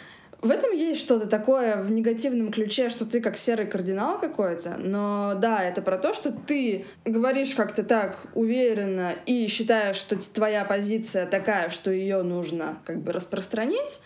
в 0.43 0.51
этом 0.51 0.73
есть 0.73 1.01
что-то 1.01 1.27
такое 1.27 1.83
в 1.83 1.91
негативном 1.91 2.53
ключе, 2.53 2.89
что 2.89 3.07
ты 3.07 3.21
как 3.21 3.37
серый 3.37 3.67
кардинал 3.67 4.21
какой-то, 4.21 4.77
но 4.79 5.35
да, 5.35 5.63
это 5.63 5.83
про 5.83 5.99
то, 5.99 6.13
что 6.13 6.31
ты 6.31 6.85
говоришь 7.05 7.55
как-то 7.55 7.83
так 7.83 8.19
уверенно 8.35 9.13
и 9.25 9.47
считаешь, 9.47 9.97
что 9.97 10.17
твоя 10.17 10.65
позиция 10.65 11.27
такая, 11.27 11.71
что 11.71 11.91
ее 11.91 12.23
нужно 12.23 12.79
как 12.85 13.01
бы 13.01 13.13
распространить, 13.13 14.01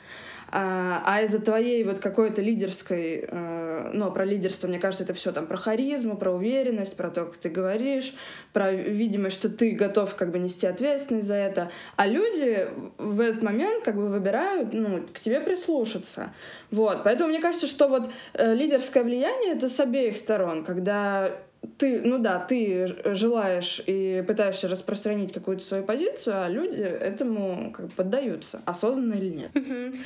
а, 0.50 1.02
а 1.04 1.23
из-за 1.23 1.40
твоей 1.40 1.85
вот 1.85 1.99
какой-то 1.99 2.42
лидерской, 2.42 3.25
э, 3.28 3.90
ну, 3.92 4.11
про 4.11 4.25
лидерство, 4.25 4.66
мне 4.66 4.78
кажется, 4.78 5.04
это 5.04 5.14
все 5.14 5.33
там 5.33 5.47
про 5.47 5.57
харизму, 5.57 6.16
про 6.16 6.33
уверенность, 6.33 6.97
про 6.97 7.11
то, 7.11 7.26
как 7.26 7.37
ты 7.37 7.49
говоришь, 7.49 8.14
про 8.52 8.73
видимость, 8.73 9.37
что 9.37 9.49
ты 9.49 9.73
готов 9.73 10.14
как 10.16 10.30
бы 10.30 10.38
нести 10.38 10.66
ответственность 10.66 11.28
за 11.28 11.35
это. 11.35 11.71
А 11.97 12.07
люди 12.07 12.69
в 12.99 13.21
этот 13.21 13.42
момент 13.42 13.85
как 13.85 13.97
бы 13.97 14.09
выбирают, 14.09 14.73
ну, 14.73 15.07
к 15.12 15.21
тебе 15.21 15.40
прислушаться. 15.40 16.33
Вот. 16.71 17.04
Поэтому 17.04 17.30
мне 17.30 17.40
кажется, 17.40 17.66
что 17.66 17.88
вот 17.88 18.11
э, 18.35 18.54
лидерское 18.54 19.04
влияние— 19.04 19.52
это 19.54 19.69
с 19.69 19.78
обеих 19.80 20.16
сторон, 20.16 20.64
когда 20.64 21.33
ты, 21.76 22.00
ну 22.02 22.19
да, 22.19 22.38
ты 22.38 22.87
желаешь 23.14 23.83
и 23.87 24.25
пытаешься 24.26 24.69
распространить 24.69 25.33
какую-то 25.33 25.62
свою 25.62 25.85
позицию, 25.85 26.45
а 26.45 26.49
люди 26.49 26.81
этому 26.81 27.73
как 27.73 27.87
бы 27.87 27.93
поддаются, 27.93 28.62
осознанно 28.64 29.14
или 29.14 29.29
нет. 29.31 29.50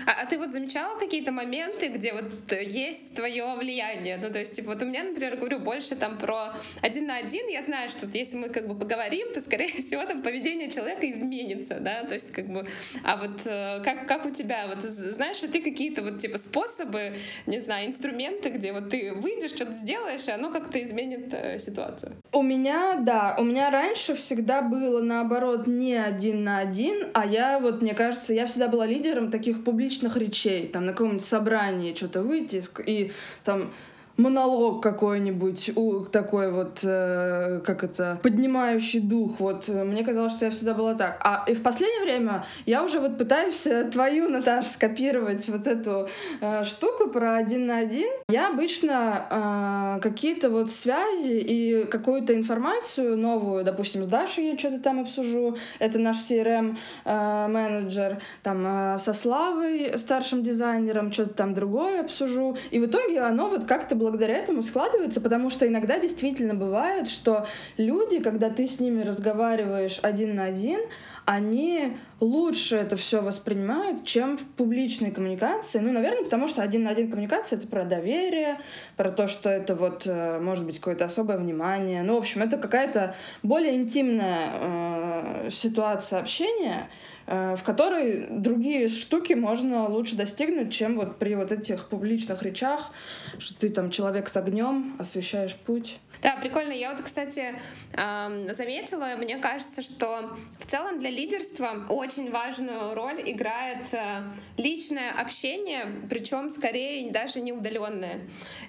А, 0.07 0.23
а 0.23 0.27
ты 0.27 0.39
вот 0.39 0.51
замечала 0.51 0.99
какие-то 0.99 1.33
моменты, 1.33 1.89
где 1.89 2.13
вот 2.13 2.25
есть 2.53 3.15
твое 3.15 3.55
влияние? 3.57 4.17
Ну, 4.17 4.31
то 4.31 4.39
есть, 4.39 4.55
типа, 4.57 4.73
вот 4.73 4.83
у 4.83 4.87
меня, 4.87 5.05
например, 5.05 5.37
говорю 5.37 5.61
больше 5.61 5.95
там 5.97 6.19
про 6.19 6.55
один 6.81 7.07
на 7.07 7.17
один. 7.17 7.49
Я 7.49 7.63
знаю, 7.63 7.89
что 7.89 8.07
вот 8.07 8.15
если 8.15 8.37
мы 8.37 8.49
как 8.49 8.67
бы 8.67 8.75
поговорим, 8.77 9.33
то, 9.33 9.41
скорее 9.41 9.73
всего, 9.81 10.05
там 10.05 10.23
поведение 10.23 10.71
человека 10.71 11.11
изменится, 11.11 11.79
да, 11.81 12.05
то 12.05 12.15
есть, 12.15 12.33
как 12.33 12.47
бы, 12.47 12.67
а 13.05 13.17
вот 13.17 13.43
э, 13.47 13.81
как, 13.85 14.09
как 14.09 14.27
у 14.27 14.31
тебя, 14.31 14.67
вот 14.69 14.83
знаешь 14.83 15.43
ли 15.43 15.49
ты 15.49 15.63
какие-то 15.63 16.03
вот 16.03 16.19
типа 16.19 16.39
способы, 16.39 17.15
не 17.47 17.61
знаю, 17.61 17.87
инструменты, 17.89 18.51
где 18.51 18.73
вот 18.73 18.91
ты 18.91 19.13
выйдешь, 19.13 19.51
что-то 19.51 19.73
сделаешь, 19.73 20.27
и 20.27 20.31
оно 20.31 20.51
как-то 20.51 20.83
изменит 20.83 21.33
э, 21.45 21.59
ситуацию? 21.59 22.13
У 22.33 22.43
меня, 22.43 22.97
да, 23.01 23.37
у 23.39 23.45
меня 23.45 23.71
раньше 23.71 24.15
всегда 24.15 24.63
было 24.63 25.01
наоборот 25.03 25.67
не 25.67 25.95
один 25.95 26.45
на 26.45 26.59
один, 26.59 27.09
а 27.13 27.27
я 27.27 27.59
вот, 27.59 27.83
мне 27.83 27.95
кажется, 27.95 28.33
я 28.35 28.47
всегда 28.47 28.69
была 28.69 28.87
лидером 28.87 29.31
таких 29.31 29.65
публичных 29.65 30.17
речей, 30.17 30.69
там 30.69 30.87
на 30.87 30.93
каком-нибудь 30.93 31.25
собрании 31.25 31.95
что-то 31.95 32.23
выйти 32.23 32.65
и 32.87 33.13
там 33.45 33.71
монолог 34.17 34.83
какой-нибудь, 34.83 35.73
такой 36.13 36.51
вот, 36.51 36.81
э, 36.83 37.61
как 37.65 37.85
это, 37.85 38.19
поднимающий 38.23 39.01
дух. 39.01 39.41
Вот 39.41 39.69
мне 39.69 40.05
казалось, 40.05 40.33
что 40.33 40.47
я 40.47 40.51
всегда 40.51 40.75
была 40.75 40.95
так. 40.95 41.19
А 41.21 41.45
и 41.49 41.55
в 41.55 41.63
последнее 41.63 42.03
время 42.03 42.45
я 42.67 42.85
уже 42.85 43.01
вот 43.01 43.19
пытаюсь 43.19 43.67
э, 43.67 43.85
твою, 43.91 44.29
Наташа, 44.29 44.69
скопировать 44.69 45.49
вот 45.49 45.67
эту 45.67 46.09
э, 46.41 46.65
штуку 46.65 47.11
про 47.11 47.37
один 47.37 47.67
на 47.67 47.79
один. 47.79 48.09
Я 48.29 48.49
обычно 48.49 49.97
э, 49.99 50.01
какие-то 50.01 50.51
вот 50.51 50.71
связи 50.71 51.39
и 51.39 51.85
какую-то 51.85 52.35
информацию 52.35 53.17
новую, 53.17 53.65
допустим, 53.65 54.05
с 54.05 54.07
Дашей 54.07 54.47
я 54.47 54.59
что-то 54.59 54.81
там 54.81 55.01
обсужу, 55.01 55.57
это 55.79 55.99
наш 55.99 56.17
CRM 56.19 56.77
э, 57.05 57.47
менеджер, 57.49 58.21
там 58.43 58.65
э, 58.67 58.99
со 58.99 59.13
Славой, 59.13 59.99
старшим 59.99 60.43
дизайнером, 60.43 61.13
что-то 61.13 61.35
там 61.35 61.55
другое 61.55 62.01
обсужу. 62.01 62.57
И 62.71 62.79
в 62.79 62.87
итоге 62.87 63.21
оно 63.21 63.49
вот 63.49 63.65
как-то 63.65 63.97
благодаря 64.05 64.37
этому 64.37 64.63
складывается, 64.63 65.21
потому 65.21 65.49
что 65.49 65.67
иногда 65.67 65.99
действительно 65.99 66.55
бывает, 66.55 67.09
что 67.09 67.47
люди, 67.79 68.21
когда 68.21 68.51
ты 68.51 68.67
с 68.67 68.81
ними 68.81 69.03
разговариваешь 69.03 69.99
один 70.03 70.37
на 70.37 70.45
один, 70.45 70.81
они 71.25 71.97
лучше 72.21 72.77
это 72.77 72.97
все 72.97 73.21
воспринимают, 73.21 74.05
чем 74.05 74.39
в 74.39 74.45
публичной 74.45 75.11
коммуникации. 75.11 75.79
Ну, 75.79 75.93
наверное, 75.93 76.25
потому 76.25 76.49
что 76.49 76.63
один 76.63 76.85
на 76.85 76.91
один 76.91 77.11
коммуникация 77.11 77.59
это 77.59 77.67
про 77.67 77.85
доверие, 77.85 78.59
про 78.97 79.11
то, 79.11 79.27
что 79.27 79.51
это 79.51 79.75
вот 79.75 80.07
э, 80.07 80.39
может 80.41 80.65
быть 80.65 80.79
какое-то 80.79 81.05
особое 81.05 81.39
внимание. 81.39 82.03
Ну, 82.03 82.15
в 82.15 82.19
общем, 82.19 82.43
это 82.43 82.57
какая-то 82.57 83.15
более 83.43 83.75
интимная 83.75 84.51
э, 84.53 85.49
ситуация 85.51 86.21
общения, 86.21 86.89
э, 87.27 87.57
в 87.57 87.63
которой 87.63 88.29
другие 88.31 88.89
штуки 88.89 89.35
можно 89.35 89.89
лучше 89.89 90.17
достигнуть, 90.17 90.73
чем 90.73 90.97
вот 90.97 91.19
при 91.19 91.35
вот 91.35 91.53
этих 91.53 91.89
публичных 91.89 92.43
речах, 92.43 92.91
что 93.39 93.59
ты 93.59 93.69
там 93.69 93.91
человек 93.91 94.29
с 94.29 94.37
огнем, 94.37 94.95
освещаешь 94.99 95.55
путь. 95.55 95.99
Да, 96.23 96.37
прикольно. 96.37 96.73
Я 96.73 96.91
вот, 96.91 97.03
кстати, 97.03 97.55
заметила, 97.93 99.15
мне 99.19 99.37
кажется, 99.37 99.83
что 99.83 100.31
в 100.59 100.65
целом 100.65 100.99
для 100.99 101.11
лидерства 101.11 101.85
очень 102.05 102.31
важную 102.31 102.95
роль 102.95 103.23
играет 103.25 103.93
э, 103.93 104.23
личное 104.59 105.11
общение, 105.11 105.87
причем 106.11 106.51
скорее 106.51 107.11
даже 107.11 107.41
не 107.41 107.53
удаленное. 107.53 108.21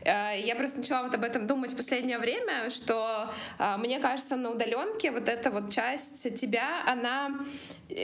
Э, 0.06 0.40
я 0.40 0.56
просто 0.56 0.78
начала 0.78 1.04
вот 1.04 1.14
об 1.14 1.24
этом 1.24 1.46
думать 1.46 1.74
в 1.74 1.76
последнее 1.76 2.18
время, 2.18 2.70
что 2.70 3.30
э, 3.60 3.78
мне 3.78 4.00
кажется, 4.00 4.38
на 4.38 4.52
удаленке 4.52 5.12
вот 5.12 5.28
эта 5.28 5.52
вот 5.52 5.70
часть 5.70 6.34
тебя, 6.36 6.84
она 6.88 7.46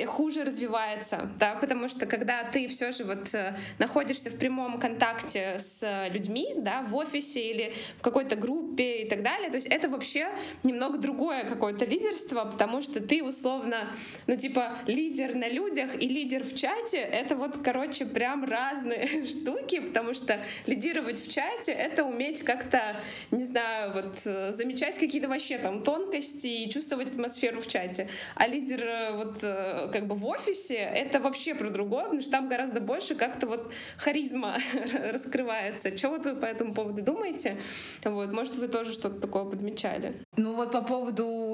хуже 0.05 0.43
развивается, 0.43 1.31
да, 1.39 1.55
потому 1.55 1.87
что 1.87 2.05
когда 2.05 2.43
ты 2.43 2.67
все 2.67 2.91
же 2.91 3.03
вот 3.03 3.33
находишься 3.79 4.29
в 4.29 4.37
прямом 4.37 4.79
контакте 4.79 5.57
с 5.57 6.07
людьми, 6.11 6.53
да, 6.55 6.83
в 6.83 6.95
офисе 6.95 7.41
или 7.41 7.73
в 7.97 8.03
какой-то 8.03 8.35
группе 8.35 9.01
и 9.01 9.09
так 9.09 9.23
далее, 9.23 9.49
то 9.49 9.55
есть 9.55 9.65
это 9.65 9.89
вообще 9.89 10.27
немного 10.61 10.99
другое 10.99 11.45
какое-то 11.45 11.85
лидерство, 11.85 12.45
потому 12.45 12.83
что 12.83 13.01
ты 13.01 13.23
условно, 13.23 13.89
ну 14.27 14.35
типа 14.35 14.77
лидер 14.85 15.20
на 15.29 15.47
людях 15.47 15.89
и 15.99 16.07
лидер 16.07 16.43
в 16.43 16.53
чате, 16.53 16.97
это 16.97 17.35
вот, 17.35 17.57
короче, 17.63 18.05
прям 18.05 18.43
разные 18.43 19.25
штуки, 19.27 19.79
потому 19.79 20.13
что 20.13 20.39
лидировать 20.67 21.21
в 21.21 21.29
чате— 21.29 21.71
это 21.73 22.03
уметь 22.03 22.43
как-то, 22.43 22.95
не 23.31 23.45
знаю, 23.45 23.93
вот 23.93 24.19
э, 24.25 24.51
замечать 24.51 24.97
какие-то 24.97 25.27
вообще 25.27 25.57
там 25.57 25.83
тонкости 25.83 26.47
и 26.47 26.69
чувствовать 26.69 27.11
атмосферу 27.11 27.61
в 27.61 27.67
чате. 27.67 28.07
А 28.35 28.47
лидер 28.47 28.83
э, 28.83 29.11
вот 29.11 29.37
э, 29.41 29.89
как 29.91 30.07
бы 30.07 30.15
в 30.15 30.25
офисе— 30.25 30.75
это 30.95 31.19
вообще 31.19 31.55
про 31.55 31.69
другое, 31.69 32.03
потому 32.05 32.21
что 32.21 32.31
там 32.31 32.49
гораздо 32.49 32.81
больше 32.81 33.15
как-то 33.15 33.47
вот 33.47 33.71
харизма 33.97 34.57
раскрывается. 35.11 35.95
Что 35.95 36.09
вот 36.09 36.25
вы 36.25 36.35
по 36.35 36.45
этому 36.45 36.73
поводу 36.73 37.01
думаете? 37.01 37.57
Вот, 38.03 38.31
может, 38.31 38.55
вы 38.55 38.67
тоже 38.67 38.91
что-то 38.91 39.19
такое 39.19 39.45
подмечали? 39.45 40.15
Ну 40.37 40.53
вот 40.53 40.71
по 40.71 40.81
поводу... 40.81 41.50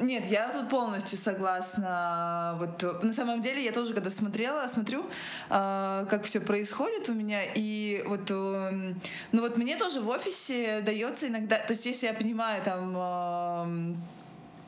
Нет, 0.00 0.24
я 0.30 0.48
тут 0.48 0.68
полностью 0.68 1.18
согласна. 1.18 2.56
Вот 2.58 3.02
на 3.02 3.12
самом 3.12 3.42
деле 3.42 3.62
я 3.62 3.72
тоже 3.72 3.92
когда 3.92 4.10
смотрела, 4.10 4.66
смотрю, 4.66 5.04
э, 5.50 6.06
как 6.08 6.24
все 6.24 6.40
происходит 6.40 7.08
у 7.10 7.12
меня, 7.12 7.42
и 7.54 8.02
вот, 8.06 8.30
э, 8.30 8.94
ну 9.32 9.40
вот 9.40 9.58
мне 9.58 9.76
тоже 9.76 10.00
в 10.00 10.08
офисе 10.08 10.80
дается 10.80 11.28
иногда, 11.28 11.56
то 11.56 11.72
есть 11.72 11.84
если 11.84 12.06
я 12.06 12.14
понимаю 12.14 12.62
там 12.64 12.94
э, 12.96 13.94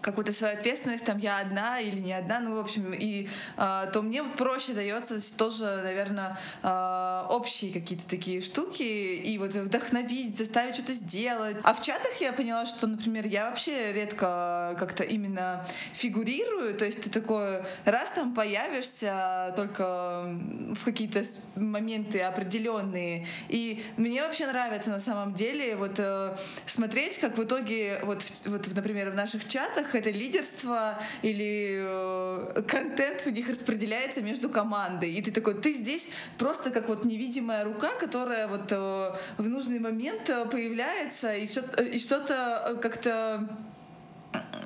какую-то 0.02 0.32
свою 0.32 0.58
ответственность, 0.58 1.04
там 1.04 1.18
я 1.18 1.38
одна 1.38 1.80
или 1.80 2.00
не 2.00 2.12
одна, 2.12 2.40
ну, 2.40 2.56
в 2.56 2.58
общем, 2.58 2.92
и 2.92 3.28
э, 3.56 3.86
то 3.92 4.02
мне 4.02 4.24
проще 4.24 4.72
дается 4.72 5.20
тоже, 5.38 5.64
наверное, 5.82 6.38
э, 6.62 7.26
общие 7.30 7.72
какие-то 7.72 8.06
такие 8.08 8.42
штуки, 8.42 8.82
и 8.82 9.38
вот 9.38 9.54
вдохновить, 9.54 10.36
заставить 10.36 10.74
что-то 10.74 10.92
сделать. 10.92 11.56
А 11.62 11.72
в 11.72 11.80
чатах 11.80 12.20
я 12.20 12.32
поняла, 12.32 12.66
что, 12.66 12.86
например, 12.86 13.26
я 13.26 13.48
вообще 13.48 13.92
редко 13.92 14.76
как-то 14.78 15.04
именно 15.04 15.64
фигурирую, 15.92 16.74
то 16.74 16.84
есть 16.84 17.02
ты 17.04 17.10
такой 17.10 17.62
раз 17.84 18.10
там 18.10 18.34
появишься 18.34 19.54
только 19.56 20.36
в 20.74 20.84
какие-то 20.84 21.22
моменты 21.54 22.20
определенные, 22.22 23.26
и 23.48 23.84
мне 23.96 24.22
вообще 24.22 24.46
нравится 24.46 24.90
на 24.90 25.00
самом 25.00 25.32
деле 25.32 25.76
вот 25.76 25.94
э, 25.98 26.36
смотреть, 26.66 27.18
как 27.18 27.38
в 27.38 27.42
итоге 27.44 28.00
вот, 28.02 28.24
вот, 28.46 28.66
например, 28.74 29.10
в 29.10 29.14
наших 29.14 29.46
чатах 29.46 29.91
это 29.94 30.10
лидерство 30.10 30.98
или 31.22 31.78
э, 31.80 32.62
контент 32.66 33.24
в 33.24 33.30
них 33.30 33.48
распределяется 33.48 34.22
между 34.22 34.48
командой. 34.48 35.12
И 35.12 35.22
ты 35.22 35.30
такой, 35.30 35.54
ты 35.54 35.72
здесь 35.72 36.10
просто 36.38 36.70
как 36.70 36.88
вот 36.88 37.04
невидимая 37.04 37.64
рука, 37.64 37.90
которая 37.98 38.48
вот 38.48 38.70
э, 38.70 39.12
в 39.38 39.48
нужный 39.48 39.78
момент 39.78 40.28
э, 40.28 40.46
появляется 40.46 41.34
и 41.34 41.46
что-то, 41.46 41.98
что-то 41.98 42.78
как-то 42.82 43.48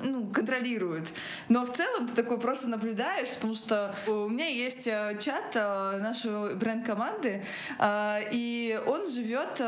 ну, 0.03 0.27
контролирует. 0.27 1.07
Но 1.49 1.65
в 1.65 1.73
целом 1.73 2.07
ты 2.07 2.13
такой 2.13 2.39
просто 2.39 2.67
наблюдаешь, 2.67 3.29
потому 3.29 3.55
что 3.55 3.95
у 4.07 4.29
меня 4.29 4.47
есть 4.47 4.87
э, 4.87 5.17
чат 5.19 5.55
э, 5.55 5.99
нашего 5.99 6.53
бренд-команды, 6.55 7.43
э, 7.79 8.19
и 8.31 8.79
он 8.85 9.09
живет, 9.09 9.61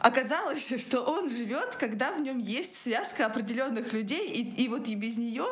оказалось, 0.00 0.68
что 0.80 1.02
он 1.02 1.28
живет, 1.28 1.76
когда 1.76 2.12
в 2.12 2.20
нем 2.20 2.38
есть 2.38 2.82
связка 2.82 3.26
определенных 3.26 3.92
людей, 3.92 4.28
и, 4.28 4.64
и 4.64 4.68
вот 4.68 4.88
и 4.88 4.94
без 4.94 5.16
нее 5.16 5.46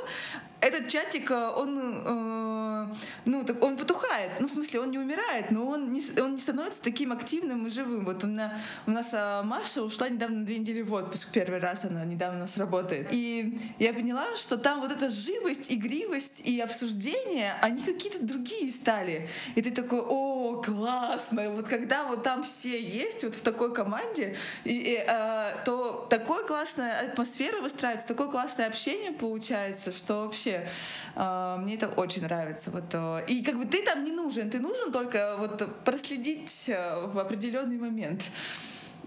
этот 0.61 0.89
чатик, 0.89 1.31
он, 1.31 2.91
ну, 3.25 3.45
так 3.45 3.63
он 3.63 3.77
потухает. 3.77 4.33
Ну, 4.41 4.49
в 4.49 4.51
смысле, 4.51 4.81
он 4.81 4.91
не 4.91 4.99
умирает, 4.99 5.53
но 5.53 5.65
он 5.65 5.93
не, 5.93 6.03
он 6.21 6.33
не 6.33 6.39
становится 6.39 6.83
таким 6.83 7.13
активным 7.13 7.69
и 7.69 7.71
живым. 7.71 8.05
Вот 8.05 8.25
у, 8.25 8.27
меня, 8.27 8.59
у 8.85 8.91
нас 8.91 9.13
Маша 9.45 9.85
ушла 9.85 10.09
недавно 10.09 10.45
две 10.45 10.59
недели 10.59 10.83
в 10.83 10.93
отпуск. 10.93 11.29
Первый 11.33 11.61
раз 11.61 11.85
она 11.85 12.05
недавно 12.05 12.39
у 12.39 12.41
нас 12.41 12.57
работает. 12.57 13.07
И 13.13 13.61
я 13.79 13.93
поняла, 13.93 14.37
что 14.37 14.59
там 14.59 14.81
вот 14.81 14.91
эта 14.91 15.09
живость, 15.09 15.73
игривость 15.73 16.41
и 16.41 16.61
обсуждение, 16.61 17.55
они 17.61 17.83
какие-то 17.83 18.25
другие 18.25 18.71
стали. 18.71 19.29
И 19.55 19.63
ты 19.63 19.71
такой, 19.71 20.01
о, 20.01 20.61
классно! 20.63 21.51
Вот 21.51 21.69
когда 21.69 22.05
вот 22.05 22.23
там 22.23 22.45
все 22.45 22.81
есть, 22.81 23.25
вот 23.25 23.35
в 23.35 23.41
такой 23.41 23.73
команде, 23.73 24.37
и, 24.65 24.77
и, 24.77 25.05
э, 25.07 25.53
то 25.65 26.07
такое 26.11 26.45
классная 26.45 27.09
атмосфера 27.09 27.61
выстраивается, 27.61 28.09
такое 28.09 28.29
классное 28.29 28.67
общение 28.67 29.13
получается, 29.13 29.93
что 29.93 30.25
вообще 30.25 30.69
э, 31.15 31.57
мне 31.59 31.77
это 31.77 31.89
очень 31.89 32.23
нравится. 32.23 32.71
Вот, 32.71 32.85
э, 32.93 33.25
и 33.29 33.43
как 33.43 33.59
бы 33.59 33.65
ты 33.65 33.85
там 33.85 34.05
не 34.05 34.13
нужен, 34.13 34.51
ты 34.51 34.59
нужен 34.59 34.93
только 34.93 35.37
вот 35.39 35.85
проследить 35.85 36.65
э, 36.69 37.07
в 37.07 37.19
определенный 37.19 37.79
момент. 37.79 38.23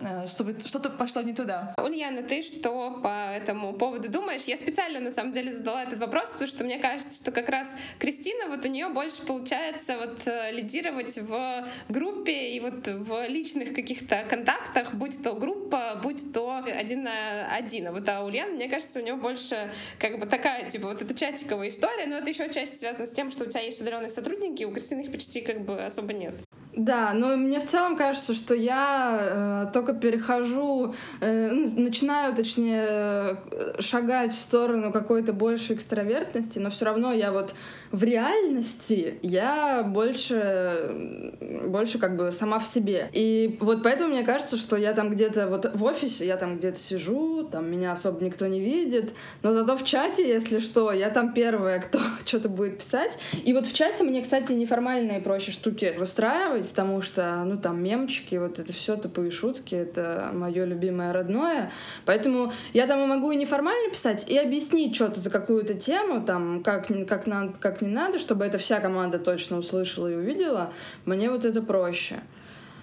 Э, 0.04 0.26
чтобы 0.28 0.58
что-то 0.60 0.90
пошло 0.90 1.22
не 1.22 1.34
туда. 1.34 1.74
Ульяна, 1.78 2.24
ты 2.24 2.42
что 2.42 3.00
по 3.04 3.32
этому 3.32 3.74
поводу 3.74 4.10
думаешь? 4.10 4.44
Я 4.44 4.58
специально, 4.58 5.00
на 5.00 5.12
самом 5.12 5.32
деле, 5.32 5.54
задала 5.54 5.84
этот 5.84 6.00
вопрос, 6.00 6.30
потому 6.30 6.48
что 6.48 6.64
мне 6.64 6.80
кажется, 6.80 7.16
что 7.16 7.32
как 7.32 7.50
раз 7.50 7.68
Кристина, 8.00 8.48
вот 8.48 8.66
у 8.66 8.68
нее 8.68 8.90
больше 8.90 9.22
получается 9.26 9.98
вот 9.98 10.22
э, 10.26 10.52
лидировать 10.52 11.18
в 11.18 11.68
группе 11.90 12.50
и 12.50 12.60
вот 12.60 12.88
в 12.88 13.28
личных 13.28 13.74
каких-то 13.74 14.24
контактах, 14.28 14.94
будь 14.94 15.22
то 15.22 15.34
группа, 15.34 16.00
будь 16.02 16.34
то 16.34 16.64
один 16.66 17.04
на 17.04 17.56
один. 17.56 17.88
А 17.88 17.92
вот 17.92 18.08
а 18.10 18.24
Ульяна, 18.24 18.54
мне 18.54 18.70
кажется, 18.70 19.00
у 19.00 19.04
нее 19.04 19.16
больше 19.16 19.72
как 20.00 20.20
бы 20.20 20.26
такая, 20.26 20.68
типа, 20.68 20.88
вот 20.88 21.02
эта 21.02 21.14
чатиковая 21.16 21.68
история, 21.68 22.08
но 22.08 22.18
это 22.18 22.30
еще 22.30 22.52
часть 22.52 22.80
связана 22.80 23.06
с 23.06 23.12
тем, 23.12 23.30
что 23.32 23.44
у 23.44 23.48
тебя 23.48 23.62
есть 23.62 23.80
удаленные 23.82 24.10
сотрудники, 24.10 24.64
у 24.64 24.72
Кристины 24.72 25.02
их 25.02 25.12
почти 25.12 25.42
как 25.42 25.62
бы 25.62 25.84
особо 25.84 26.14
нет. 26.14 26.34
Да, 26.76 27.12
но 27.14 27.36
мне 27.36 27.60
в 27.60 27.66
целом 27.66 27.98
кажется, 27.98 28.34
что 28.34 28.56
я 28.56 29.18
э, 29.20 29.72
только 29.74 29.94
перехожу, 29.94 30.96
э, 31.20 31.50
ну, 31.52 31.84
начинаю, 31.84 32.34
точнее, 32.34 32.86
э, 32.88 33.36
шагать 33.80 34.32
в 34.32 34.40
сторону 34.40 34.94
какой-то 34.94 35.34
большей 35.34 35.76
экстравертности, 35.76 36.60
но 36.60 36.70
все 36.70 36.86
равно 36.86 37.12
я 37.12 37.34
вот 37.34 37.54
в 37.92 38.04
реальности 38.04 39.20
я 39.22 39.84
больше, 39.84 41.34
больше 41.68 42.00
как 42.00 42.16
бы 42.16 42.32
сама 42.32 42.60
в 42.60 42.66
себе. 42.66 43.10
И 43.12 43.58
вот 43.60 43.84
поэтому 43.84 44.12
мне 44.12 44.24
кажется, 44.24 44.58
что 44.58 44.78
я 44.78 44.94
там 44.94 45.10
где-то 45.10 45.48
вот 45.48 45.70
в 45.74 45.84
офисе, 45.84 46.26
я 46.26 46.38
там 46.38 46.58
где-то 46.58 46.80
сижу, 46.80 47.44
там 47.44 47.70
меня 47.70 47.92
особо 47.92 48.24
никто 48.24 48.48
не 48.48 48.62
видит, 48.62 49.14
но 49.44 49.52
зато 49.52 49.76
в 49.76 49.84
чате, 49.84 50.28
если 50.28 50.60
что, 50.60 50.92
я 50.92 51.10
там 51.10 51.34
первая, 51.34 51.80
кто 51.82 52.00
что-то 52.26 52.50
будет 52.50 52.80
писать. 52.80 53.18
И 53.44 53.54
вот 53.54 53.66
в 53.66 53.74
чате 53.74 54.04
мне, 54.04 54.22
кстати, 54.22 54.54
неформальные 54.54 55.20
проще 55.20 55.52
штуки 55.52 55.94
выстраивать, 55.98 56.70
потому 56.70 57.02
что, 57.02 57.44
ну, 57.46 57.58
там 57.58 57.84
мемчики, 57.84 58.36
вот 58.36 58.60
это 58.60 58.72
все 58.74 58.96
тупые 58.96 59.32
шутки, 59.32 59.76
это 59.76 60.32
мое 60.34 60.66
любимое 60.66 61.12
родное. 61.12 61.72
Поэтому 62.06 62.54
я 62.74 62.88
там 62.88 63.04
и 63.04 63.06
могу 63.06 63.32
и 63.32 63.36
неформально 63.36 63.92
писать, 63.92 64.30
и 64.30 64.38
объяснить 64.38 64.96
что-то 64.96 65.20
за 65.20 65.30
какую-то 65.30 65.74
тему, 65.74 66.26
там, 66.26 66.64
как, 66.64 66.88
как, 67.08 67.28
надо, 67.28 67.54
как 67.60 67.81
не 67.82 67.90
надо, 67.90 68.20
чтобы 68.20 68.46
это 68.46 68.58
вся 68.58 68.80
команда 68.80 69.20
точно 69.20 69.58
услышала 69.58 70.12
и 70.12 70.16
увидела, 70.16 70.74
мне 71.06 71.30
вот 71.30 71.46
это 71.46 71.62
проще. 71.62 72.22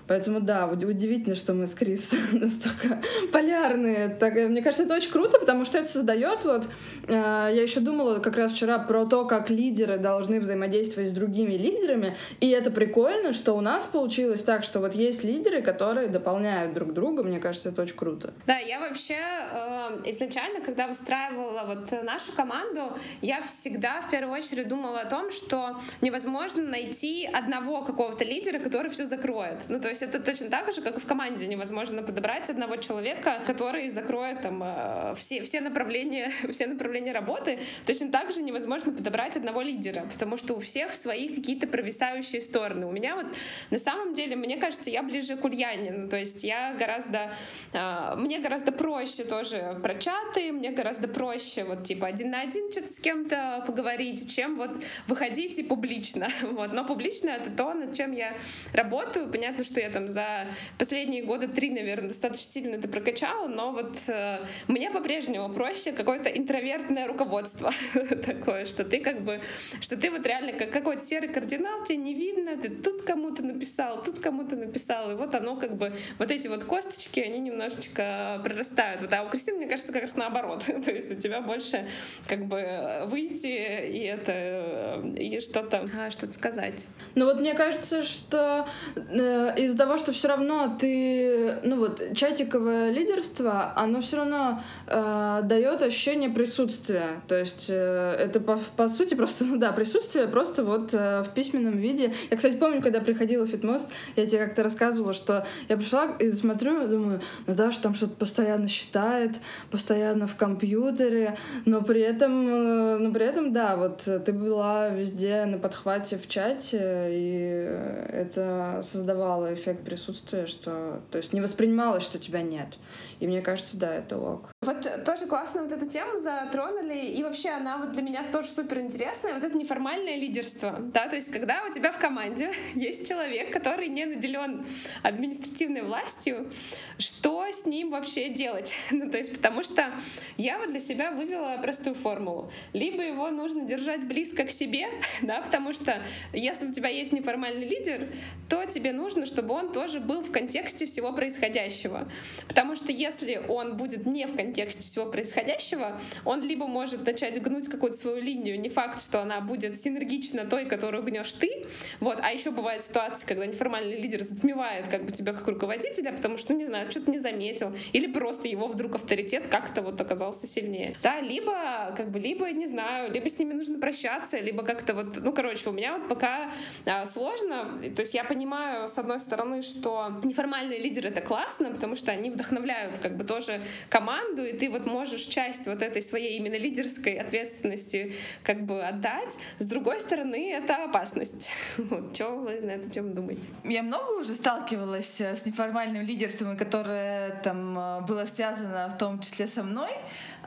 Поэтому 0.09 0.41
да, 0.41 0.67
удивительно, 0.67 1.35
что 1.35 1.53
мы 1.53 1.67
с 1.67 1.75
Крис 1.75 2.11
настолько 2.33 3.03
полярные. 3.31 4.09
Так, 4.09 4.37
э, 4.37 4.49
мне 4.49 4.63
кажется, 4.63 4.85
это 4.85 4.95
очень 4.95 5.11
круто, 5.11 5.39
потому 5.39 5.65
что 5.65 5.79
это 5.79 5.89
создает 5.89 6.45
вот... 6.45 6.67
Э, 7.07 7.51
я 7.53 7.63
еще 7.63 7.81
думала 7.81 8.19
как 8.19 8.37
раз 8.37 8.53
вчера 8.53 8.79
про 8.79 9.05
то, 9.05 9.27
как 9.27 9.51
лидеры 9.51 9.99
должны 9.99 10.41
взаимодействовать 10.41 11.11
с 11.11 11.13
другими 11.13 11.55
лидерами, 11.55 12.17
и 12.41 12.49
это 12.49 12.71
прикольно, 12.71 13.35
что 13.35 13.53
у 13.53 13.61
нас 13.61 13.87
получилось 13.87 14.43
так, 14.43 14.65
что 14.65 14.81
вот 14.81 14.95
есть 14.95 15.25
лидеры, 15.25 15.61
которые 15.61 16.09
дополняют 16.09 16.73
друг 16.73 16.95
друга. 16.95 17.23
Мне 17.23 17.39
кажется, 17.39 17.69
это 17.69 17.83
очень 17.83 17.97
круто. 17.97 18.33
Да, 18.47 18.57
я 18.57 18.81
вообще 18.81 19.17
э, 19.19 20.01
изначально, 20.07 20.61
когда 20.61 20.87
выстраивала 20.87 21.65
вот 21.67 21.93
нашу 22.03 22.33
команду, 22.33 22.93
я 23.21 23.43
всегда 23.43 24.01
в 24.01 24.11
первую 24.11 24.39
очередь 24.39 24.69
думала 24.69 25.01
о 25.01 25.07
том, 25.07 25.31
что 25.31 25.79
невозможно 26.01 26.63
найти 26.63 27.27
одного 27.27 27.83
какого-то 27.83 28.25
лидера, 28.25 28.59
который 28.59 28.91
все 28.91 29.05
закроет. 29.05 29.65
Ну, 29.69 29.79
то 29.81 29.89
есть 29.89 29.98
есть 29.99 30.15
это 30.15 30.25
точно 30.25 30.49
так 30.49 30.73
же, 30.73 30.81
как 30.81 30.97
и 30.97 31.01
в 31.01 31.07
команде 31.07 31.47
невозможно 31.47 32.03
подобрать 32.03 32.49
одного 32.51 32.77
человека, 32.77 33.41
который 33.47 33.91
закроет 33.91 34.43
там 34.43 34.63
э, 34.63 35.15
все, 35.17 35.43
все 35.43 35.61
направления, 35.61 36.31
все 36.51 36.67
направления 36.67 37.13
работы. 37.13 37.59
Точно 37.87 38.11
так 38.11 38.33
же 38.33 38.43
невозможно 38.43 38.93
подобрать 38.93 39.37
одного 39.37 39.63
лидера, 39.63 40.07
потому 40.13 40.37
что 40.37 40.55
у 40.55 40.61
всех 40.61 40.95
свои 40.95 41.29
какие-то 41.29 41.67
провисающие 41.67 42.41
стороны. 42.41 42.87
У 42.87 42.93
меня 42.93 43.17
вот 43.17 43.27
на 43.71 43.79
самом 43.79 44.15
деле, 44.15 44.37
мне 44.37 44.57
кажется, 44.57 44.91
я 44.91 45.03
ближе 45.03 45.37
к 45.37 45.45
Ульяне, 45.45 45.93
ну, 45.93 46.09
то 46.09 46.17
есть 46.17 46.45
я 46.45 46.75
гораздо, 46.75 47.33
э, 47.73 48.15
мне 48.17 48.39
гораздо 48.39 48.73
проще 48.73 49.25
тоже 49.25 49.79
про 49.83 49.95
чаты, 49.95 50.53
мне 50.53 50.71
гораздо 50.71 51.09
проще 51.09 51.65
вот 51.65 51.85
типа 51.85 52.07
один 52.07 52.31
на 52.31 52.43
один 52.43 52.71
что-то 52.71 52.89
с 52.89 52.99
кем-то 53.01 53.65
поговорить, 53.67 54.35
чем 54.35 54.57
вот 54.57 54.71
выходить 55.07 55.59
и 55.59 55.63
публично. 55.63 56.29
Вот. 56.59 56.73
Но 56.73 56.85
публично 56.85 57.31
это 57.31 57.51
то, 57.51 57.75
над 57.75 57.95
чем 57.95 58.13
я 58.13 58.35
работаю. 58.73 59.31
Понятно, 59.31 59.65
что 59.65 59.81
я 59.81 59.88
там 59.89 60.09
за 60.09 60.47
последние 60.79 61.23
года 61.23 61.49
три, 61.49 61.71
наверное, 61.71 62.09
достаточно 62.09 62.47
сильно 62.47 62.77
это 62.77 62.89
прокачала, 62.89 63.49
но 63.49 63.73
вот 63.73 63.97
э, 64.09 64.39
мне 64.67 64.91
по-прежнему 64.91 65.49
проще 65.49 65.93
какое-то 65.93 66.29
интровертное 66.29 67.07
руководство 67.07 67.73
такое, 68.27 68.65
что 68.67 68.85
ты 68.85 69.01
как 69.01 69.23
бы, 69.23 69.41
что 69.81 69.97
ты 69.97 70.11
вот 70.11 70.27
реально 70.27 70.53
как 70.53 70.71
какой-то 70.71 71.05
серый 71.05 71.29
кардинал, 71.29 71.85
тебе 71.85 71.99
не 71.99 72.15
видно, 72.15 72.57
ты 72.57 72.69
тут 72.69 73.03
кому-то 73.03 73.43
написал, 73.43 74.03
тут 74.03 74.21
кому-то 74.21 74.57
написал, 74.57 75.11
и 75.11 75.15
вот 75.15 75.35
оно 75.35 75.57
как 75.57 75.77
бы, 75.77 75.93
вот 76.19 76.31
эти 76.31 76.49
вот 76.49 76.65
косточки, 76.65 77.21
они 77.21 77.39
немножечко 77.39 78.41
прорастают. 78.43 79.03
Вот, 79.03 79.13
а 79.13 79.23
у 79.25 79.29
Кристины, 79.29 79.59
мне 79.59 79.67
кажется, 79.67 79.93
как 79.93 80.03
раз 80.03 80.17
наоборот. 80.17 80.65
То 80.85 80.91
есть 80.91 81.11
у 81.11 81.15
тебя 81.15 81.41
больше 81.41 81.87
как 82.27 82.47
бы 82.47 83.03
выйти 83.07 83.47
и 83.47 84.01
это, 84.01 84.33
э, 84.35 85.15
и 85.17 85.41
что-то, 85.41 85.89
а, 85.97 86.11
что-то 86.11 86.33
сказать. 86.33 86.87
Ну 87.15 87.25
вот 87.25 87.41
мне 87.41 87.55
кажется, 87.55 88.03
что 88.03 88.67
э, 88.97 89.55
из-за 89.79 89.87
того, 89.87 89.97
что 89.97 90.11
все 90.11 90.27
равно 90.27 90.77
ты, 90.77 91.61
ну 91.63 91.77
вот 91.77 92.03
чатиковое 92.13 92.91
лидерство, 92.91 93.73
оно 93.77 94.01
все 94.01 94.17
равно 94.17 94.61
э, 94.89 95.41
дает 95.45 95.83
ощущение 95.83 96.31
присутствия. 96.31 97.21
То 97.29 97.39
есть 97.39 97.67
э, 97.69 98.17
это 98.19 98.41
по, 98.41 98.59
по 98.77 98.89
сути 98.89 99.15
просто, 99.15 99.45
ну 99.45 99.57
да, 99.57 99.71
присутствие 99.71 100.27
просто 100.27 100.65
вот 100.65 100.93
э, 100.95 101.23
в 101.23 101.29
письменном 101.33 101.79
виде. 101.79 102.13
Я, 102.29 102.37
кстати, 102.37 102.57
помню, 102.57 102.83
когда 102.83 103.01
приходила 103.01 103.47
в 103.47 103.51
Фитмост, 103.51 103.89
я 104.17 104.27
тебе 104.27 104.45
как-то 104.47 104.65
рассказывала, 104.65 105.13
что 105.13 105.47
я 105.69 105.77
пришла 105.77 106.07
и 106.19 106.33
смотрю, 106.33 106.89
думаю, 106.89 107.21
ну 107.47 107.55
да, 107.55 107.71
что 107.71 107.85
там 107.85 107.95
что-то 107.95 108.17
постоянно 108.17 108.67
считает, 108.67 109.37
постоянно 109.71 110.27
в 110.27 110.35
компьютере, 110.35 111.37
но 111.67 111.83
при 111.83 112.01
этом, 112.01 112.49
э, 112.49 112.99
но 112.99 113.13
при 113.13 113.25
этом, 113.25 113.53
да, 113.53 113.77
вот 113.77 113.99
ты 113.99 114.33
была 114.33 114.89
везде 114.89 115.45
на 115.45 115.59
подхвате 115.59 116.19
в 116.19 116.27
чате, 116.27 117.07
и 117.13 117.79
это 118.13 118.81
создавало 118.83 119.55
эффект 119.55 119.68
присутствия, 119.75 120.47
что, 120.47 121.03
то 121.11 121.19
есть 121.19 121.33
не 121.33 121.41
воспринималось, 121.41 122.03
что 122.03 122.19
тебя 122.19 122.43
нет. 122.43 122.79
И 123.21 123.27
мне 123.27 123.43
кажется, 123.43 123.77
да, 123.77 123.95
это 123.95 124.19
ок. 124.19 124.51
Вот 124.69 125.03
тоже 125.03 125.25
классно 125.25 125.63
вот 125.63 125.73
эту 125.73 125.87
тему 125.87 126.19
затронули, 126.19 126.99
и 126.99 127.23
вообще 127.23 127.49
она 127.49 127.79
вот 127.79 127.93
для 127.93 128.03
меня 128.03 128.23
тоже 128.25 128.49
супер 128.49 128.81
интересная, 128.81 129.33
вот 129.33 129.43
это 129.43 129.57
неформальное 129.57 130.17
лидерство, 130.17 130.77
да, 130.79 131.09
то 131.09 131.17
есть 131.17 131.33
когда 131.33 131.65
у 131.67 131.73
тебя 131.73 131.91
в 131.91 131.99
команде 131.99 132.51
есть 132.75 133.09
человек, 133.09 133.51
который 133.51 133.89
не 133.89 134.05
наделен 134.05 134.67
административной 135.03 135.81
властью, 135.81 136.51
что 136.99 137.47
с 137.47 137.65
ним 137.65 137.93
вообще 137.93 138.29
делать? 138.29 138.75
ну, 138.91 139.11
то 139.11 139.17
есть 139.17 139.35
потому 139.35 139.63
что 139.63 139.91
я 140.37 140.59
вот 140.59 140.69
для 140.69 140.81
себя 140.81 141.13
вывела 141.13 141.57
простую 141.63 141.95
формулу. 141.95 142.53
Либо 142.75 143.03
его 143.03 143.31
нужно 143.31 143.65
держать 143.65 144.07
близко 144.07 144.45
к 144.45 144.51
себе, 144.51 144.85
да, 145.23 145.41
потому 145.41 145.73
что 145.73 146.03
если 146.35 146.67
у 146.67 146.73
тебя 146.75 146.91
есть 146.91 147.13
неформальный 147.13 147.67
лидер, 147.67 148.13
то 148.51 148.67
тебе 148.67 148.93
нужно, 148.93 149.25
чтобы 149.25 149.55
он 149.55 149.73
тоже 149.73 149.99
был 149.99 150.21
в 150.21 150.31
контексте 150.31 150.85
всего 150.85 151.11
происходящего. 151.15 152.07
Потому 152.49 152.77
что 152.77 152.93
если 152.93 153.41
он 153.49 153.79
будет 153.79 154.05
не 154.05 154.27
в 154.27 154.37
контексте 154.37 154.58
всего 154.67 155.07
происходящего, 155.07 156.01
он 156.25 156.43
либо 156.43 156.67
может 156.67 157.07
начать 157.07 157.41
гнуть 157.41 157.69
какую-то 157.69 157.97
свою 157.97 158.21
линию, 158.21 158.61
не 158.61 158.69
факт, 158.69 159.01
что 159.01 159.21
она 159.23 159.41
будет 159.41 159.81
синергична 159.81 160.45
той, 160.45 160.67
которую 160.67 161.03
гнешь 161.03 161.33
ты, 161.33 161.67
вот, 162.01 162.19
а 162.23 162.33
еще 162.33 162.51
бывает 162.51 162.83
ситуация, 162.83 163.27
когда 163.27 163.47
неформальный 163.47 164.01
лидер 164.01 164.23
затмевает 164.23 164.89
как 164.89 165.05
бы 165.05 165.13
тебя 165.13 165.33
как 165.33 165.47
руководителя, 165.49 166.13
потому 166.13 166.37
что, 166.37 166.53
ну, 166.53 166.59
не 166.59 166.67
знаю, 166.67 166.91
что-то 166.91 167.11
не 167.11 167.19
заметил, 167.19 167.75
или 167.93 168.07
просто 168.07 168.49
его 168.49 168.67
вдруг 168.67 168.97
авторитет 168.97 169.49
как-то 169.49 169.83
вот 169.83 170.01
оказался 170.01 170.47
сильнее. 170.47 170.95
Да, 171.03 171.21
либо, 171.21 171.93
как 171.97 172.11
бы, 172.11 172.19
либо, 172.19 172.51
не 172.51 172.67
знаю, 172.67 173.13
либо 173.13 173.29
с 173.29 173.39
ними 173.39 173.53
нужно 173.53 173.79
прощаться, 173.79 174.39
либо 174.39 174.63
как-то 174.63 174.95
вот, 174.95 175.19
ну, 175.19 175.33
короче, 175.33 175.69
у 175.69 175.73
меня 175.73 175.99
вот 175.99 176.09
пока 176.09 176.51
а, 176.87 177.05
сложно, 177.07 177.67
то 177.95 178.01
есть 178.01 178.15
я 178.15 178.25
понимаю, 178.25 178.89
с 178.89 178.99
одной 178.99 179.21
стороны, 179.21 179.63
что 179.63 180.21
неформальные 180.25 180.81
лидеры— 180.81 181.09
это 181.11 181.21
классно, 181.21 181.71
потому 181.71 181.97
что 181.97 182.13
они 182.13 182.31
вдохновляют 182.31 182.99
как 182.99 183.17
бы 183.17 183.25
тоже 183.25 183.61
команду, 183.89 184.48
и 184.49 184.57
ты 184.57 184.71
вот 184.71 184.87
можешь 184.87 185.23
часть 185.23 185.67
вот 185.67 185.83
этой 185.83 186.03
своей 186.03 186.39
именно 186.39 186.57
лидерской 186.57 187.15
ответственности 187.15 188.15
как 188.43 188.65
бы 188.65 188.83
отдать. 188.83 189.37
С 189.59 189.67
другой 189.67 190.01
стороны, 190.01 190.53
это 190.53 190.85
опасность. 190.85 191.51
Вот, 191.89 192.15
что 192.15 192.31
вы 192.31 192.61
на 192.61 192.73
эту 192.73 192.91
тему 192.91 193.15
думаете? 193.15 193.51
Я 193.65 193.83
много 193.83 194.21
уже 194.21 194.35
сталкивалась 194.35 195.21
э, 195.21 195.37
с 195.37 195.47
неформальным 195.47 196.05
лидерством, 196.05 196.57
которое 196.57 197.31
там 197.43 197.79
э, 197.79 198.01
было 198.03 198.27
связано 198.27 198.93
в 198.95 198.99
том 198.99 199.21
числе 199.21 199.49
со 199.49 199.63
мной. 199.63 199.91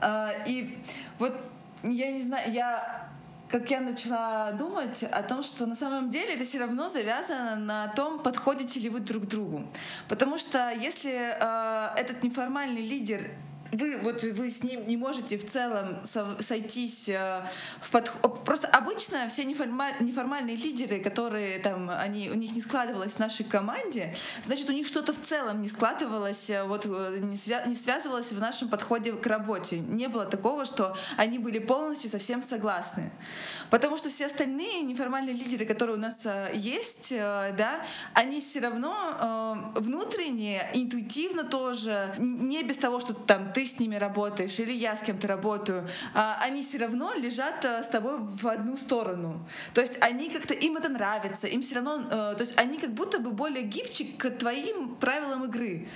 Э, 0.00 0.28
и 0.46 0.78
вот 1.18 1.34
я 1.82 2.12
не 2.12 2.22
знаю, 2.22 2.52
я 2.52 3.10
как 3.52 3.70
я 3.70 3.80
начала 3.80 4.52
думать 4.52 5.02
о 5.02 5.22
том, 5.22 5.42
что 5.42 5.66
на 5.66 5.74
самом 5.74 6.08
деле 6.08 6.34
это 6.34 6.44
все 6.44 6.58
равно 6.58 6.88
завязано 6.88 7.56
на 7.56 7.88
том, 7.88 8.18
подходите 8.18 8.80
ли 8.80 8.88
вы 8.88 9.00
друг 9.00 9.24
к 9.24 9.26
другу. 9.26 9.62
Потому 10.08 10.38
что 10.38 10.70
если 10.70 11.12
э, 11.12 12.00
этот 12.00 12.22
неформальный 12.22 12.82
лидер 12.82 13.20
вы 13.72 13.96
вот 13.96 14.22
вы 14.22 14.50
с 14.50 14.62
ним 14.62 14.86
не 14.86 14.96
можете 14.98 15.38
в 15.38 15.50
целом 15.50 16.00
сойтись 16.40 17.08
э, 17.08 17.42
в 17.80 17.90
подход. 17.90 18.44
Просто 18.44 18.68
обычно 18.68 19.28
все 19.28 19.44
неформаль... 19.44 19.94
неформальные 20.00 20.56
лидеры, 20.56 21.00
которые 21.00 21.58
там 21.58 21.90
они 21.90 22.30
у 22.30 22.34
них 22.34 22.52
не 22.52 22.60
складывалось 22.60 23.14
в 23.14 23.18
нашей 23.18 23.44
команде, 23.44 24.14
значит 24.44 24.68
у 24.68 24.72
них 24.72 24.86
что-то 24.86 25.14
в 25.14 25.20
целом 25.20 25.62
не 25.62 25.68
складывалось, 25.68 26.50
э, 26.50 26.64
вот 26.64 26.84
э, 26.84 27.18
не, 27.20 27.36
свя... 27.36 27.64
не 27.64 27.74
связывалось 27.74 28.30
в 28.32 28.38
нашем 28.38 28.68
подходе 28.68 29.12
к 29.12 29.26
работе. 29.26 29.78
Не 29.78 30.08
было 30.08 30.26
такого, 30.26 30.66
что 30.66 30.94
они 31.16 31.38
были 31.38 31.58
полностью 31.58 32.10
совсем 32.10 32.42
согласны, 32.42 33.10
потому 33.70 33.96
что 33.96 34.10
все 34.10 34.26
остальные 34.26 34.82
неформальные 34.82 35.34
лидеры, 35.34 35.64
которые 35.64 35.96
у 35.96 36.00
нас 36.00 36.20
есть, 36.52 37.10
да, 37.10 37.84
они 38.12 38.40
все 38.40 38.60
равно 38.60 39.72
внутренне, 39.76 40.68
интуитивно 40.74 41.44
тоже, 41.44 42.14
не 42.18 42.62
без 42.62 42.76
того, 42.76 43.00
что 43.00 43.14
там 43.14 43.50
ты 43.52 43.61
ты 43.62 43.68
с 43.68 43.78
ними 43.78 43.96
работаешь 43.96 44.58
или 44.58 44.72
я 44.72 44.96
с 44.96 45.02
кем-то 45.02 45.28
работаю, 45.28 45.86
а, 46.14 46.38
они 46.40 46.62
все 46.62 46.78
равно 46.78 47.14
лежат 47.14 47.64
э, 47.64 47.82
с 47.82 47.88
тобой 47.88 48.18
в 48.18 48.46
одну 48.48 48.76
сторону. 48.76 49.46
То 49.72 49.80
есть 49.80 49.98
они 50.00 50.30
как-то, 50.30 50.54
им 50.54 50.76
это 50.76 50.88
нравится, 50.88 51.46
им 51.46 51.62
все 51.62 51.76
равно, 51.76 52.02
э, 52.10 52.34
то 52.34 52.40
есть 52.40 52.54
они 52.58 52.78
как 52.78 52.90
будто 52.90 53.20
бы 53.20 53.30
более 53.30 53.62
гибчик 53.62 54.16
к 54.16 54.30
твоим 54.30 54.96
правилам 54.96 55.44
игры. 55.44 55.88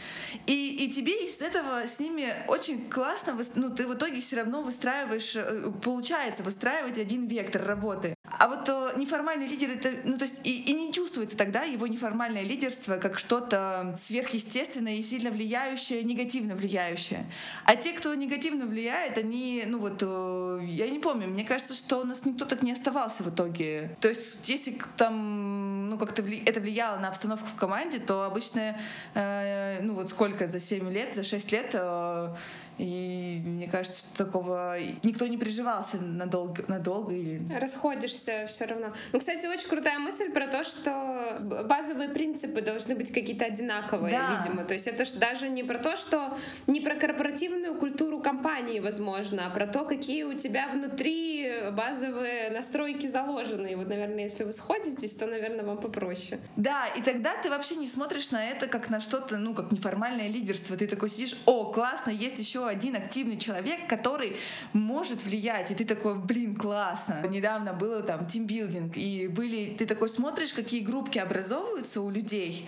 И, 0.46 0.84
и 0.84 0.92
тебе 0.92 1.24
из 1.24 1.40
этого 1.40 1.86
с 1.86 1.98
ними 1.98 2.28
очень 2.46 2.88
классно, 2.88 3.36
ну 3.56 3.70
ты 3.70 3.86
в 3.86 3.94
итоге 3.94 4.20
все 4.20 4.36
равно 4.36 4.62
выстраиваешь, 4.62 5.34
э, 5.34 5.72
получается 5.82 6.44
выстраивать 6.44 6.98
один 6.98 7.26
вектор 7.26 7.64
работы. 7.64 8.14
А 8.38 8.48
вот 8.48 8.96
неформальный 8.96 9.46
лидер, 9.46 9.70
это, 9.70 9.92
ну 10.04 10.18
то 10.18 10.24
есть 10.24 10.40
и, 10.44 10.62
и 10.62 10.72
не 10.72 10.92
чувствуется 10.92 11.36
тогда 11.36 11.62
его 11.62 11.86
неформальное 11.86 12.42
лидерство 12.42 12.96
как 12.96 13.18
что-то 13.18 13.96
сверхъестественное 14.00 14.96
и 14.96 15.02
сильно 15.02 15.30
влияющее, 15.30 16.04
негативно 16.04 16.54
влияющее. 16.54 17.26
А 17.64 17.76
те, 17.76 17.92
кто 17.92 18.14
негативно 18.14 18.66
влияет, 18.66 19.18
они, 19.18 19.64
ну 19.66 19.78
вот, 19.78 20.02
э, 20.02 20.60
я 20.64 20.88
не 20.88 20.98
помню, 20.98 21.28
мне 21.28 21.44
кажется, 21.44 21.74
что 21.74 22.00
у 22.00 22.04
нас 22.04 22.24
никто 22.24 22.44
так 22.44 22.62
не 22.62 22.72
оставался 22.72 23.22
в 23.22 23.30
итоге. 23.30 23.96
То 24.00 24.08
есть, 24.08 24.48
если 24.48 24.78
там, 24.96 25.90
ну, 25.90 25.98
как-то 25.98 26.22
это 26.22 26.60
влияло 26.60 26.98
на 26.98 27.08
обстановку 27.08 27.46
в 27.46 27.54
команде, 27.54 27.98
то 27.98 28.24
обычно, 28.24 28.78
э, 29.14 29.80
ну 29.82 29.94
вот 29.94 30.10
сколько, 30.10 30.48
за 30.48 30.60
7 30.60 30.90
лет, 30.90 31.14
за 31.14 31.24
6 31.24 31.52
лет 31.52 31.70
э, 31.74 32.34
и 32.78 33.42
мне 33.44 33.68
кажется, 33.68 34.00
что 34.00 34.24
такого 34.24 34.76
никто 35.02 35.26
не 35.26 35.38
приживался 35.38 35.98
надолго, 35.98 36.64
надолго 36.68 37.14
или... 37.14 37.40
Расходишься 37.58 38.46
все 38.48 38.66
равно. 38.66 38.92
Ну, 39.12 39.18
кстати, 39.18 39.46
очень 39.46 39.68
крутая 39.68 39.98
мысль 39.98 40.30
про 40.30 40.46
то, 40.46 40.62
что 40.62 41.38
базовые 41.40 42.10
принципы 42.10 42.60
должны 42.60 42.94
быть 42.94 43.12
какие-то 43.12 43.46
одинаковые, 43.46 44.12
да. 44.12 44.36
видимо. 44.36 44.64
То 44.64 44.74
есть 44.74 44.86
это 44.86 45.04
ж 45.04 45.12
даже 45.12 45.48
не 45.48 45.62
про 45.62 45.78
то, 45.78 45.96
что 45.96 46.36
не 46.66 46.80
про 46.80 46.96
корпоративную 46.96 47.74
культуру 47.76 48.20
компании, 48.20 48.80
возможно, 48.80 49.46
а 49.46 49.50
про 49.50 49.66
то, 49.66 49.84
какие 49.84 50.24
у 50.24 50.34
тебя 50.34 50.68
внутри 50.68 51.50
базовые 51.72 52.50
настройки 52.50 53.06
заложены. 53.06 53.72
И 53.72 53.74
вот, 53.74 53.88
наверное, 53.88 54.24
если 54.24 54.44
вы 54.44 54.52
сходитесь, 54.52 55.14
то, 55.14 55.26
наверное, 55.26 55.64
вам 55.64 55.78
попроще. 55.78 56.40
Да, 56.56 56.86
и 56.88 57.00
тогда 57.00 57.32
ты 57.42 57.48
вообще 57.48 57.76
не 57.76 57.86
смотришь 57.86 58.30
на 58.30 58.44
это 58.44 58.66
как 58.66 58.90
на 58.90 59.00
что-то, 59.00 59.38
ну, 59.38 59.54
как 59.54 59.72
неформальное 59.72 60.28
лидерство. 60.28 60.76
Ты 60.76 60.86
такой 60.86 61.08
сидишь, 61.08 61.36
о, 61.46 61.72
классно, 61.72 62.10
есть 62.10 62.38
еще 62.38 62.65
один 62.66 62.96
активный 62.96 63.36
человек, 63.36 63.88
который 63.88 64.36
может 64.72 65.24
влиять. 65.24 65.70
И 65.70 65.74
ты 65.74 65.84
такой, 65.84 66.14
блин, 66.14 66.56
классно. 66.56 67.22
Недавно 67.28 67.72
было 67.72 68.02
там 68.02 68.26
тимбилдинг, 68.26 68.96
и 68.96 69.28
были, 69.28 69.74
ты 69.76 69.86
такой 69.86 70.08
смотришь, 70.08 70.52
какие 70.52 70.80
группки 70.80 71.18
образовываются 71.18 72.00
у 72.00 72.10
людей, 72.10 72.66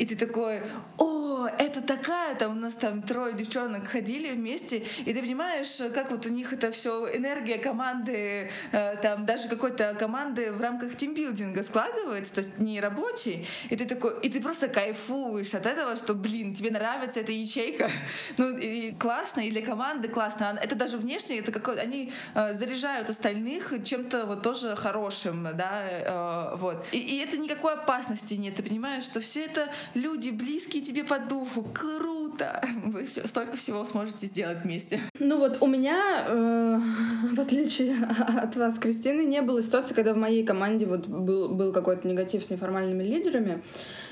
и 0.00 0.06
ты 0.06 0.16
такой, 0.16 0.62
о, 0.96 1.46
это 1.58 1.82
такая, 1.82 2.34
там 2.34 2.52
у 2.52 2.54
нас 2.54 2.72
там 2.72 3.02
трое 3.02 3.34
девчонок 3.34 3.86
ходили 3.86 4.32
вместе, 4.32 4.78
и 4.78 5.12
ты 5.12 5.20
понимаешь, 5.20 5.76
как 5.92 6.10
вот 6.10 6.24
у 6.24 6.30
них 6.30 6.54
это 6.54 6.72
все 6.72 7.14
энергия 7.14 7.58
команды, 7.58 8.50
э, 8.72 8.96
там 9.02 9.26
даже 9.26 9.46
какой-то 9.48 9.94
команды 9.98 10.52
в 10.52 10.60
рамках 10.62 10.96
тимбилдинга 10.96 11.62
складывается, 11.62 12.32
то 12.32 12.40
есть 12.40 12.58
не 12.58 12.80
рабочий, 12.80 13.46
и 13.68 13.76
ты 13.76 13.84
такой, 13.84 14.18
и 14.22 14.30
ты 14.30 14.40
просто 14.40 14.68
кайфуешь 14.68 15.52
от 15.52 15.66
этого, 15.66 15.96
что, 15.96 16.14
блин, 16.14 16.54
тебе 16.54 16.70
нравится 16.70 17.20
эта 17.20 17.32
ячейка, 17.32 17.90
ну 18.38 18.56
и 18.56 18.92
классно, 18.92 19.40
и 19.40 19.50
для 19.50 19.60
команды 19.60 20.08
классно, 20.08 20.58
это 20.62 20.76
даже 20.76 20.96
внешне, 20.96 21.40
это 21.40 21.52
какой, 21.52 21.78
они 21.78 22.10
э, 22.34 22.54
заряжают 22.54 23.10
остальных 23.10 23.74
чем-то 23.84 24.24
вот 24.24 24.42
тоже 24.42 24.76
хорошим, 24.76 25.46
да, 25.54 25.82
э, 25.84 26.56
вот, 26.56 26.86
и, 26.90 26.98
и 26.98 27.18
это 27.18 27.36
никакой 27.36 27.74
опасности 27.74 28.32
нет, 28.32 28.54
ты 28.54 28.62
понимаешь, 28.62 29.04
что 29.04 29.20
все 29.20 29.44
это 29.44 29.68
люди 29.94 30.30
близкие 30.30 30.82
тебе 30.82 31.04
по 31.04 31.18
духу, 31.18 31.64
круто, 31.72 32.60
вы 32.84 33.06
столько 33.06 33.56
всего 33.56 33.84
сможете 33.84 34.26
сделать 34.26 34.62
вместе. 34.62 35.00
Ну 35.18 35.38
вот 35.38 35.58
у 35.60 35.66
меня, 35.66 36.24
э, 36.28 36.80
в 37.34 37.40
отличие 37.40 37.96
от 38.04 38.56
вас, 38.56 38.78
Кристины, 38.78 39.22
не 39.22 39.42
было 39.42 39.62
ситуации, 39.62 39.94
когда 39.94 40.14
в 40.14 40.16
моей 40.16 40.44
команде 40.44 40.86
вот 40.86 41.06
был, 41.06 41.48
был 41.48 41.72
какой-то 41.72 42.06
негатив 42.06 42.44
с 42.44 42.50
неформальными 42.50 43.02
лидерами, 43.02 43.62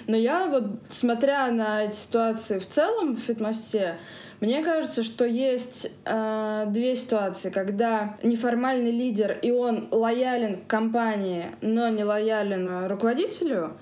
но 0.06 0.16
я 0.16 0.46
вот, 0.46 0.64
смотря 0.90 1.50
на 1.50 1.84
эти 1.84 1.96
ситуации 1.96 2.58
в 2.58 2.68
целом 2.68 3.16
в 3.16 3.20
Фитмосте, 3.20 3.98
мне 4.40 4.62
кажется, 4.62 5.02
что 5.02 5.24
есть 5.24 5.90
э, 6.04 6.64
две 6.68 6.94
ситуации, 6.94 7.50
когда 7.50 8.16
неформальный 8.22 8.92
лидер 8.92 9.36
и 9.42 9.50
он 9.50 9.88
лоялен 9.90 10.62
к 10.62 10.66
компании, 10.68 11.56
но 11.60 11.88
не 11.88 12.04
лоялен 12.04 12.86
руководителю, 12.86 13.76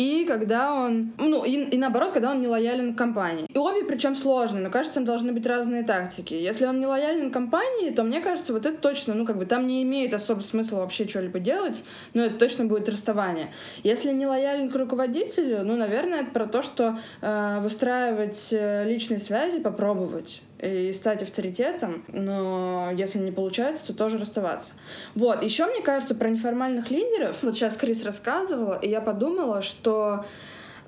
и 0.00 0.24
когда 0.24 0.72
он, 0.72 1.12
ну, 1.18 1.44
и, 1.44 1.50
и 1.50 1.76
наоборот, 1.76 2.12
когда 2.12 2.30
он 2.30 2.40
не 2.40 2.46
лоялен 2.46 2.94
компании. 2.94 3.46
И 3.52 3.58
обе 3.58 3.84
причем 3.84 4.16
сложные, 4.16 4.64
но 4.64 4.70
кажется, 4.70 4.94
там 4.94 5.04
должны 5.04 5.34
быть 5.34 5.46
разные 5.46 5.82
тактики. 5.82 6.32
Если 6.32 6.64
он 6.64 6.80
не 6.80 6.86
лоялен 6.86 7.30
компании, 7.30 7.90
то 7.90 8.02
мне 8.02 8.22
кажется, 8.22 8.54
вот 8.54 8.64
это 8.64 8.78
точно, 8.78 9.12
ну, 9.12 9.26
как 9.26 9.36
бы 9.36 9.44
там 9.44 9.66
не 9.66 9.82
имеет 9.82 10.14
особо 10.14 10.40
смысла 10.40 10.78
вообще 10.78 11.06
что-либо 11.06 11.38
делать, 11.38 11.84
но 12.14 12.24
это 12.24 12.36
точно 12.36 12.64
будет 12.64 12.88
расставание. 12.88 13.52
Если 13.82 14.10
не 14.12 14.26
лоялен 14.26 14.70
к 14.70 14.74
руководителю, 14.74 15.64
ну, 15.64 15.76
наверное, 15.76 16.22
это 16.22 16.30
про 16.30 16.46
то, 16.46 16.62
что 16.62 16.98
э, 17.20 17.58
выстраивать 17.60 18.48
э, 18.52 18.84
личные 18.86 19.18
связи, 19.18 19.60
попробовать 19.60 20.40
и 20.62 20.92
стать 20.92 21.22
авторитетом, 21.22 22.04
но 22.08 22.90
если 22.94 23.18
не 23.18 23.30
получается, 23.30 23.86
то 23.86 23.94
тоже 23.94 24.18
расставаться. 24.18 24.72
Вот, 25.14 25.42
еще 25.42 25.66
мне 25.66 25.80
кажется 25.82 26.14
про 26.14 26.28
неформальных 26.28 26.90
лидеров, 26.90 27.36
вот 27.42 27.54
сейчас 27.54 27.76
Крис 27.76 28.04
рассказывала, 28.04 28.78
и 28.78 28.88
я 28.88 29.00
подумала, 29.00 29.62
что 29.62 30.24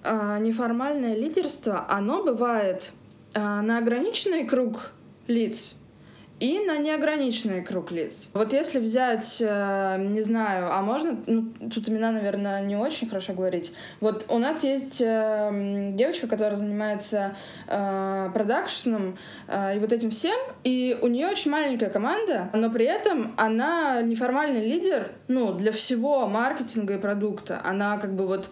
э, 0.04 0.38
неформальное 0.40 1.14
лидерство, 1.14 1.86
оно 1.88 2.22
бывает 2.22 2.92
э, 3.34 3.40
на 3.40 3.78
ограниченный 3.78 4.46
круг 4.46 4.90
лиц, 5.26 5.74
и 6.42 6.58
на 6.58 6.76
неограниченный 6.76 7.62
круг 7.62 7.92
лиц. 7.92 8.28
Вот 8.34 8.52
если 8.52 8.80
взять, 8.80 9.36
э, 9.40 9.96
не 10.00 10.22
знаю, 10.22 10.74
а 10.74 10.82
можно, 10.82 11.16
ну, 11.28 11.52
тут 11.72 11.88
имена, 11.88 12.10
наверное, 12.10 12.60
не 12.64 12.74
очень 12.74 13.08
хорошо 13.08 13.32
говорить. 13.32 13.72
Вот 14.00 14.26
у 14.28 14.38
нас 14.38 14.64
есть 14.64 15.00
э, 15.00 15.92
девочка, 15.94 16.26
которая 16.26 16.56
занимается 16.56 17.36
э, 17.68 18.30
продакшеном 18.34 19.16
и 19.48 19.78
вот 19.78 19.92
этим 19.92 20.10
всем, 20.10 20.36
и 20.64 20.98
у 21.00 21.06
нее 21.06 21.28
очень 21.28 21.52
маленькая 21.52 21.90
команда, 21.90 22.50
но 22.52 22.70
при 22.70 22.86
этом 22.86 23.34
она 23.36 24.02
неформальный 24.02 24.66
лидер, 24.66 25.12
ну, 25.28 25.52
для 25.52 25.70
всего 25.70 26.26
маркетинга 26.26 26.94
и 26.94 26.98
продукта. 26.98 27.60
Она 27.62 27.98
как 27.98 28.14
бы 28.14 28.26
вот 28.26 28.50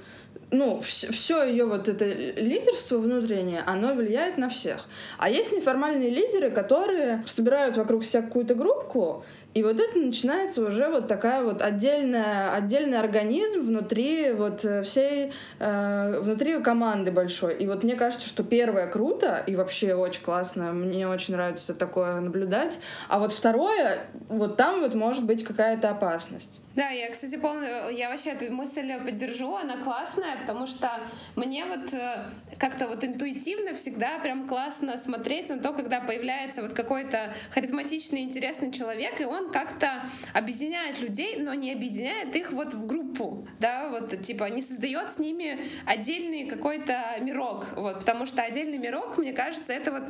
ну, 0.51 0.81
все 0.81 1.45
ее 1.45 1.65
вот 1.65 1.89
это 1.89 2.07
лидерство 2.07 2.99
внутреннее, 2.99 3.63
оно 3.67 3.95
влияет 3.95 4.37
на 4.37 4.49
всех. 4.49 4.87
А 5.19 5.31
есть 5.31 5.53
неформальные 5.53 6.11
лидеры, 6.11 6.51
которые 6.51 7.23
собирают 7.27 7.77
вокруг 7.77 8.05
себя 8.05 8.23
какую-то 8.23 8.55
группку, 8.55 9.25
и 9.53 9.63
вот 9.65 9.81
это 9.81 9.99
начинается 9.99 10.65
уже 10.65 10.89
вот 10.89 11.09
такая 11.09 11.43
вот 11.43 11.61
отдельная, 11.61 12.55
отдельный 12.55 12.99
организм 12.99 13.63
внутри 13.63 14.33
вот 14.33 14.65
э, 14.65 14.83
всей, 14.83 15.33
э, 15.59 16.21
внутри 16.21 16.63
команды 16.63 17.11
большой. 17.11 17.57
И 17.57 17.67
вот 17.67 17.83
мне 17.83 17.97
кажется, 17.97 18.29
что 18.29 18.45
первое 18.45 18.87
круто 18.87 19.43
и 19.45 19.57
вообще 19.57 19.95
очень 19.95 20.23
классно, 20.23 20.73
мне 20.73 21.09
очень 21.09 21.35
нравится 21.35 21.75
такое 21.75 22.21
наблюдать. 22.21 22.79
А 23.09 23.19
вот 23.19 23.33
второе, 23.33 24.07
вот 24.29 24.57
там 24.57 24.81
вот 24.81 24.95
может 24.95 25.25
быть 25.25 25.43
какая-то 25.43 25.91
опасность. 25.91 26.61
Да, 26.77 26.89
я, 26.91 27.11
кстати, 27.11 27.37
полностью, 27.37 27.97
я 27.97 28.11
вообще 28.11 28.31
эту 28.31 28.53
мысль 28.53 28.93
поддержу, 29.05 29.57
она 29.57 29.77
классная, 29.79 30.37
потому 30.41 30.69
что 30.69 30.89
мне 31.35 31.65
вот 31.65 31.93
э, 31.93 32.25
как-то 32.59 32.87
вот 32.87 33.03
интуитивно 33.03 33.75
всегда 33.75 34.21
прям 34.21 34.47
классно 34.47 34.97
смотреть 34.97 35.49
на 35.49 35.59
то, 35.59 35.73
когда 35.73 36.01
появляется 36.01 36.63
вот 36.63 36.73
какой-то 36.73 37.35
харизматичный, 37.51 38.21
интересный 38.21 38.71
человек, 38.71 39.21
и 39.21 39.25
он 39.25 39.40
он 39.41 39.51
как-то 39.51 40.03
объединяет 40.33 41.01
людей, 41.01 41.37
но 41.39 41.55
не 41.55 41.73
объединяет 41.73 42.35
их 42.37 42.53
вот 42.53 42.75
в 42.75 42.87
группу, 42.87 43.47
да, 43.59 43.89
вот 43.89 44.23
типа 44.23 44.45
не 44.45 44.63
создает 44.63 45.13
с 45.13 45.19
ними 45.19 45.61
отдельный 45.87 46.47
какой-то 46.47 47.17
мирок, 47.21 47.67
вот, 47.77 48.01
потому 48.01 48.27
что 48.27 48.43
отдельный 48.43 48.79
мирок, 48.79 49.19
мне 49.19 49.33
кажется, 49.33 49.73
это 49.73 49.93
вот 49.93 50.03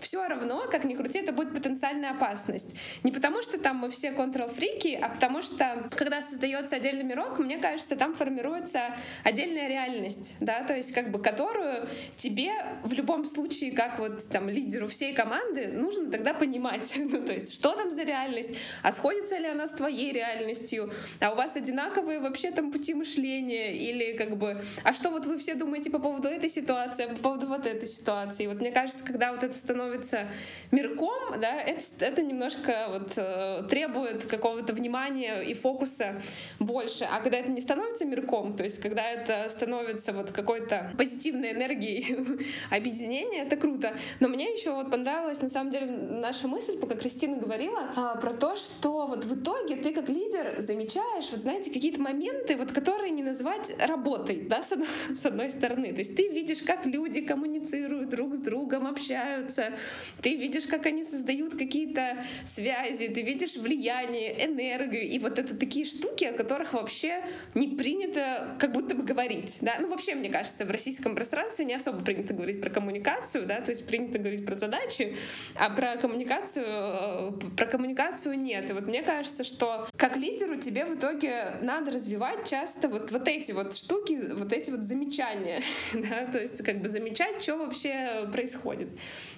все 0.00 0.26
равно, 0.26 0.66
как 0.70 0.84
ни 0.84 0.94
крути, 0.94 1.20
это 1.20 1.32
будет 1.32 1.54
потенциальная 1.54 2.10
опасность. 2.10 2.76
Не 3.02 3.12
потому 3.12 3.42
что 3.42 3.58
там 3.58 3.76
мы 3.76 3.90
все 3.90 4.12
контрол-фрики, 4.12 4.98
а 5.00 5.08
потому 5.08 5.42
что 5.42 5.88
когда 5.96 6.22
создается 6.22 6.76
отдельный 6.76 7.04
мирок, 7.04 7.38
мне 7.38 7.58
кажется, 7.58 7.96
там 7.96 8.14
формируется 8.14 8.96
отдельная 9.24 9.68
реальность, 9.68 10.36
да, 10.40 10.62
то 10.64 10.74
есть 10.74 10.92
как 10.92 11.10
бы 11.10 11.20
которую 11.20 11.88
тебе 12.16 12.52
в 12.82 12.92
любом 12.92 13.24
случае, 13.24 13.72
как 13.72 13.98
вот 13.98 14.28
там 14.28 14.48
лидеру 14.48 14.88
всей 14.88 15.12
команды, 15.12 15.68
нужно 15.68 16.10
тогда 16.10 16.34
понимать, 16.34 16.92
ну, 16.96 17.22
то 17.22 17.32
есть 17.32 17.54
что 17.54 17.74
там 17.74 17.90
за 17.90 18.04
реальность, 18.04 18.50
а 18.82 18.92
сходится 18.92 19.38
ли 19.38 19.46
она 19.46 19.68
с 19.68 19.72
твоей 19.72 20.12
реальностью, 20.12 20.92
а 21.20 21.32
у 21.32 21.34
вас 21.34 21.56
одинаковые 21.56 22.20
вообще 22.20 22.50
там 22.50 22.70
пути 22.70 22.94
мышления, 22.94 23.76
или 23.76 24.16
как 24.16 24.36
бы, 24.36 24.60
а 24.84 24.92
что 24.92 25.10
вот 25.10 25.24
вы 25.24 25.38
все 25.38 25.54
думаете 25.54 25.90
по 25.90 25.98
поводу 25.98 26.28
этой 26.28 26.48
ситуации, 26.48 27.04
а 27.04 27.08
по 27.08 27.16
поводу 27.16 27.46
вот 27.46 27.66
этой 27.66 27.88
ситуации. 27.88 28.46
Вот 28.46 28.60
мне 28.60 28.70
кажется, 28.70 29.04
когда 29.04 29.32
вот 29.32 29.42
это 29.42 29.56
становится 29.56 30.28
мирком, 30.70 31.40
да, 31.40 31.60
это, 31.60 31.82
это 32.00 32.22
немножко 32.22 32.86
вот 32.88 33.12
э, 33.16 33.62
требует 33.68 34.26
какого-то 34.26 34.72
внимания 34.72 35.40
и 35.40 35.54
фокуса 35.54 36.20
больше. 36.58 37.04
А 37.04 37.20
когда 37.20 37.38
это 37.38 37.50
не 37.50 37.60
становится 37.60 38.04
мирком, 38.04 38.52
то 38.52 38.64
есть 38.64 38.80
когда 38.80 39.08
это 39.10 39.48
становится 39.48 40.12
вот 40.12 40.32
какой-то 40.32 40.92
позитивной 40.96 41.52
энергией 41.52 42.16
объединения, 42.70 43.42
это 43.42 43.56
круто. 43.56 43.92
Но 44.20 44.28
мне 44.28 44.52
еще 44.52 44.72
вот 44.72 44.90
понравилась 44.90 45.40
на 45.42 45.50
самом 45.50 45.70
деле 45.70 45.86
наша 45.86 46.48
мысль, 46.48 46.78
пока 46.78 46.94
Кристина 46.94 47.36
говорила, 47.36 47.88
а, 47.96 48.16
про 48.16 48.32
то, 48.32 48.56
что 48.56 48.67
что 48.68 49.06
вот 49.06 49.24
в 49.24 49.40
итоге 49.40 49.76
ты 49.76 49.92
как 49.92 50.08
лидер 50.08 50.56
замечаешь, 50.58 51.30
вот 51.30 51.40
знаете, 51.40 51.70
какие-то 51.70 52.00
моменты, 52.00 52.56
вот 52.56 52.72
которые 52.72 53.10
не 53.10 53.22
назвать 53.22 53.74
работой, 53.80 54.46
да, 54.48 54.62
с 54.62 54.72
одной, 54.72 54.88
с 55.16 55.24
одной 55.24 55.50
стороны. 55.50 55.92
То 55.92 55.98
есть 55.98 56.16
ты 56.16 56.28
видишь, 56.28 56.62
как 56.62 56.86
люди 56.86 57.20
коммуницируют 57.20 58.10
друг 58.10 58.34
с 58.34 58.40
другом, 58.40 58.86
общаются, 58.86 59.72
ты 60.20 60.36
видишь, 60.36 60.66
как 60.66 60.86
они 60.86 61.04
создают 61.04 61.56
какие-то 61.56 62.24
связи, 62.44 63.08
ты 63.08 63.22
видишь 63.22 63.56
влияние, 63.56 64.44
энергию, 64.44 65.08
и 65.08 65.18
вот 65.18 65.38
это 65.38 65.56
такие 65.56 65.84
штуки, 65.84 66.24
о 66.24 66.32
которых 66.32 66.74
вообще 66.74 67.24
не 67.54 67.68
принято 67.68 68.56
как 68.58 68.72
будто 68.72 68.94
бы 68.94 69.02
говорить, 69.02 69.58
да. 69.60 69.76
Ну, 69.80 69.88
вообще, 69.88 70.14
мне 70.14 70.30
кажется, 70.30 70.64
в 70.64 70.70
российском 70.70 71.14
пространстве 71.14 71.64
не 71.64 71.74
особо 71.74 72.04
принято 72.04 72.34
говорить 72.34 72.60
про 72.60 72.70
коммуникацию, 72.70 73.46
да, 73.46 73.60
то 73.60 73.70
есть 73.70 73.86
принято 73.86 74.18
говорить 74.18 74.44
про 74.44 74.56
задачи, 74.56 75.16
а 75.54 75.70
про 75.70 75.96
коммуникацию, 75.96 76.66
э, 76.66 77.32
про 77.56 77.66
коммуникацию 77.66 78.38
нет 78.38 78.57
нет. 78.60 78.70
И 78.70 78.72
вот 78.72 78.86
мне 78.86 79.02
кажется, 79.02 79.44
что 79.44 79.88
как 79.96 80.16
лидеру 80.16 80.56
тебе 80.56 80.84
в 80.84 80.94
итоге 80.94 81.58
надо 81.62 81.92
развивать 81.92 82.48
часто 82.48 82.88
вот, 82.88 83.10
вот 83.10 83.28
эти 83.28 83.52
вот 83.52 83.74
штуки, 83.74 84.32
вот 84.32 84.52
эти 84.52 84.70
вот 84.70 84.82
замечания, 84.82 85.62
да, 85.92 86.26
то 86.26 86.38
есть 86.38 86.62
как 86.64 86.80
бы 86.80 86.88
замечать, 86.88 87.42
что 87.42 87.56
вообще 87.56 88.28
происходит. 88.32 88.88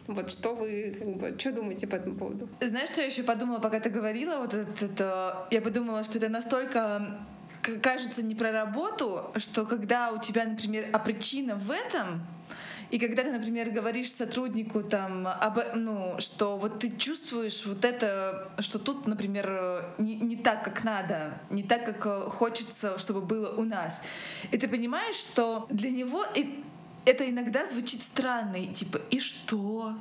Вот 0.06 0.30
что 0.30 0.54
вы, 0.54 0.94
как 0.98 1.08
бы, 1.16 1.34
что 1.38 1.52
думаете 1.52 1.86
по 1.86 1.96
этому 1.96 2.16
поводу? 2.16 2.48
Знаешь, 2.60 2.90
что 2.90 3.00
я 3.00 3.06
еще 3.06 3.22
подумала, 3.22 3.58
пока 3.58 3.80
ты 3.80 3.90
говорила, 3.90 4.38
вот 4.38 4.54
это, 4.54 4.84
это 4.84 5.48
я 5.50 5.60
подумала, 5.60 6.04
что 6.04 6.18
это 6.18 6.28
настолько 6.28 7.26
кажется 7.82 8.22
не 8.22 8.34
про 8.34 8.52
работу, 8.52 9.30
что 9.36 9.66
когда 9.66 10.12
у 10.12 10.18
тебя, 10.18 10.46
например, 10.46 10.88
а 10.92 10.98
причина 10.98 11.56
в 11.56 11.70
этом, 11.70 12.22
И 12.90 12.98
когда 12.98 13.22
ты, 13.22 13.30
например, 13.30 13.70
говоришь 13.70 14.12
сотруднику 14.12 14.82
там, 14.82 15.26
об, 15.28 15.58
ну, 15.74 16.16
что 16.18 16.56
вот 16.58 16.80
ты 16.80 16.90
чувствуешь 16.96 17.64
вот 17.66 17.84
это, 17.84 18.50
что 18.58 18.78
тут, 18.78 19.06
например, 19.06 19.84
не, 19.98 20.16
не 20.16 20.36
так, 20.36 20.64
как 20.64 20.82
надо, 20.82 21.38
не 21.50 21.62
так, 21.62 21.84
как 21.84 22.06
э, 22.06 22.28
хочется, 22.28 22.98
чтобы 22.98 23.20
было 23.20 23.54
у 23.56 23.62
нас. 23.62 24.02
И 24.50 24.58
ты 24.58 24.66
понимаешь, 24.66 25.14
что 25.14 25.66
для 25.70 25.90
него 25.90 26.24
это 27.04 27.30
иногда 27.30 27.68
звучит 27.68 28.00
странно, 28.00 28.66
типа, 28.74 29.00
и 29.10 29.20
что? 29.20 29.94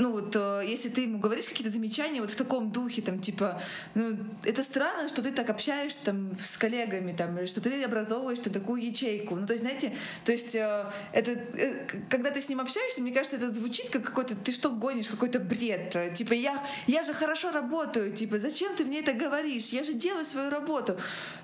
Ну 0.00 0.12
вот, 0.12 0.34
э, 0.34 0.62
если 0.66 0.88
ты 0.88 1.02
ему 1.02 1.18
говоришь 1.18 1.46
какие-то 1.46 1.70
замечания 1.70 2.22
вот 2.22 2.30
в 2.30 2.36
таком 2.36 2.70
духе, 2.72 3.02
там, 3.02 3.20
типа, 3.20 3.60
ну, 3.94 4.16
это 4.44 4.62
странно, 4.62 5.08
что 5.08 5.22
ты 5.22 5.30
так 5.30 5.50
общаешься 5.50 6.06
там 6.06 6.30
с 6.40 6.56
коллегами, 6.56 7.12
там, 7.12 7.38
или 7.38 7.44
что 7.44 7.60
ты 7.60 7.84
образовываешь 7.84 8.38
ты 8.38 8.48
такую 8.48 8.82
ячейку. 8.82 9.36
Ну, 9.36 9.46
то 9.46 9.52
есть, 9.52 9.62
знаете, 9.62 9.92
то 10.24 10.32
есть, 10.32 10.54
э, 10.54 10.86
это, 11.12 11.32
э, 11.32 11.74
когда 12.08 12.30
ты 12.30 12.40
с 12.40 12.48
ним 12.48 12.60
общаешься, 12.60 13.02
мне 13.02 13.12
кажется, 13.12 13.36
это 13.36 13.50
звучит 13.50 13.90
как 13.90 14.02
какой-то, 14.02 14.34
ты 14.34 14.52
что 14.52 14.70
гонишь, 14.70 15.08
какой-то 15.08 15.38
бред. 15.38 16.14
Типа, 16.14 16.32
я, 16.32 16.66
я 16.86 17.02
же 17.02 17.12
хорошо 17.12 17.50
работаю, 17.50 18.12
типа, 18.12 18.38
зачем 18.38 18.74
ты 18.74 18.86
мне 18.86 19.00
это 19.00 19.12
говоришь? 19.12 19.66
Я 19.66 19.82
же 19.82 19.92
делаю 19.92 20.24
свою 20.24 20.48
работу. 20.48 20.96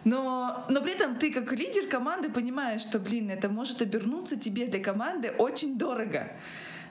Но, 0.05 0.64
но 0.71 0.81
при 0.81 0.92
этом 0.92 1.16
ты 1.16 1.31
как 1.31 1.53
лидер 1.53 1.88
команды 1.88 2.31
понимаешь, 2.31 2.81
что, 2.81 2.99
блин, 2.99 3.31
это 3.31 3.51
может 3.51 3.83
обернуться 3.83 4.37
тебе 4.37 4.66
для 4.66 4.81
команды 4.81 5.31
очень 5.37 5.77
дорого. 5.77 6.31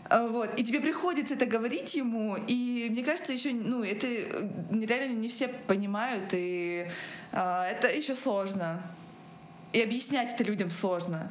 А, 0.09 0.27
вот. 0.27 0.49
И 0.57 0.63
тебе 0.63 0.79
приходится 0.79 1.33
это 1.33 1.45
говорить 1.45 1.95
ему, 1.95 2.37
и 2.47 2.87
мне 2.91 3.03
кажется, 3.03 3.33
еще, 3.33 3.51
ну, 3.51 3.83
это 3.83 4.07
реально 4.07 5.19
не 5.19 5.29
все 5.29 5.47
понимают, 5.47 6.29
и 6.33 6.87
а, 7.31 7.65
это 7.65 7.87
еще 7.87 8.15
сложно. 8.15 8.81
И 9.73 9.81
объяснять 9.81 10.33
это 10.33 10.43
людям 10.43 10.69
сложно 10.69 11.29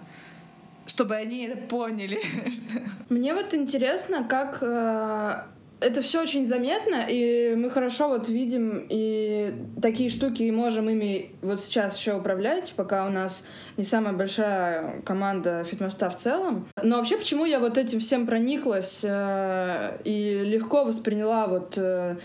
чтобы 0.87 1.15
они 1.15 1.45
это 1.45 1.57
поняли. 1.57 2.21
Мне 3.09 3.35
вот 3.35 3.55
интересно, 3.55 4.25
как 4.25 4.59
э, 4.61 5.43
это 5.85 6.01
все 6.01 6.23
очень 6.23 6.47
заметно, 6.47 7.07
и 7.09 7.55
мы 7.57 7.69
хорошо 7.69 8.09
вот 8.09 8.29
видим 8.31 8.87
и 8.89 9.55
такие 9.83 10.09
штуки 10.09 10.43
и 10.43 10.51
можем 10.51 10.89
ими 10.89 11.33
вот 11.43 11.61
сейчас 11.61 11.99
еще 11.99 12.15
управлять, 12.15 12.73
пока 12.75 13.07
у 13.07 13.11
нас 13.11 13.45
не 13.77 13.85
самая 13.85 14.15
большая 14.15 15.03
команда 15.03 15.63
фитмоста 15.65 16.09
в 16.09 16.17
целом. 16.17 16.67
Но 16.83 16.97
вообще, 16.97 17.19
почему 17.19 17.45
я 17.45 17.61
вот 17.61 17.77
этим 17.77 18.01
всем 18.01 18.27
прониклась 18.27 19.03
э, 19.05 19.99
и 20.05 20.43
легко 20.45 20.85
восприняла 20.85 21.47
вот 21.49 21.75
э, 21.77 22.17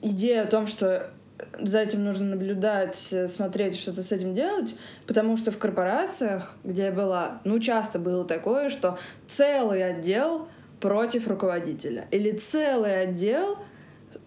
идею 0.00 0.44
о 0.44 0.46
том, 0.46 0.66
что 0.66 1.10
за 1.58 1.80
этим 1.80 2.02
нужно 2.02 2.34
наблюдать, 2.34 3.14
смотреть, 3.26 3.78
что-то 3.78 4.02
с 4.02 4.10
этим 4.10 4.34
делать, 4.34 4.74
потому 5.06 5.36
что 5.36 5.50
в 5.50 5.58
корпорациях, 5.58 6.54
где 6.64 6.84
я 6.84 6.92
была, 6.92 7.40
ну, 7.44 7.58
часто 7.60 7.98
было 7.98 8.24
такое, 8.24 8.70
что 8.70 8.98
целый 9.26 9.84
отдел— 9.84 10.48
против 10.80 11.28
руководителя. 11.28 12.08
Или 12.10 12.32
целый 12.32 13.02
отдел 13.02 13.58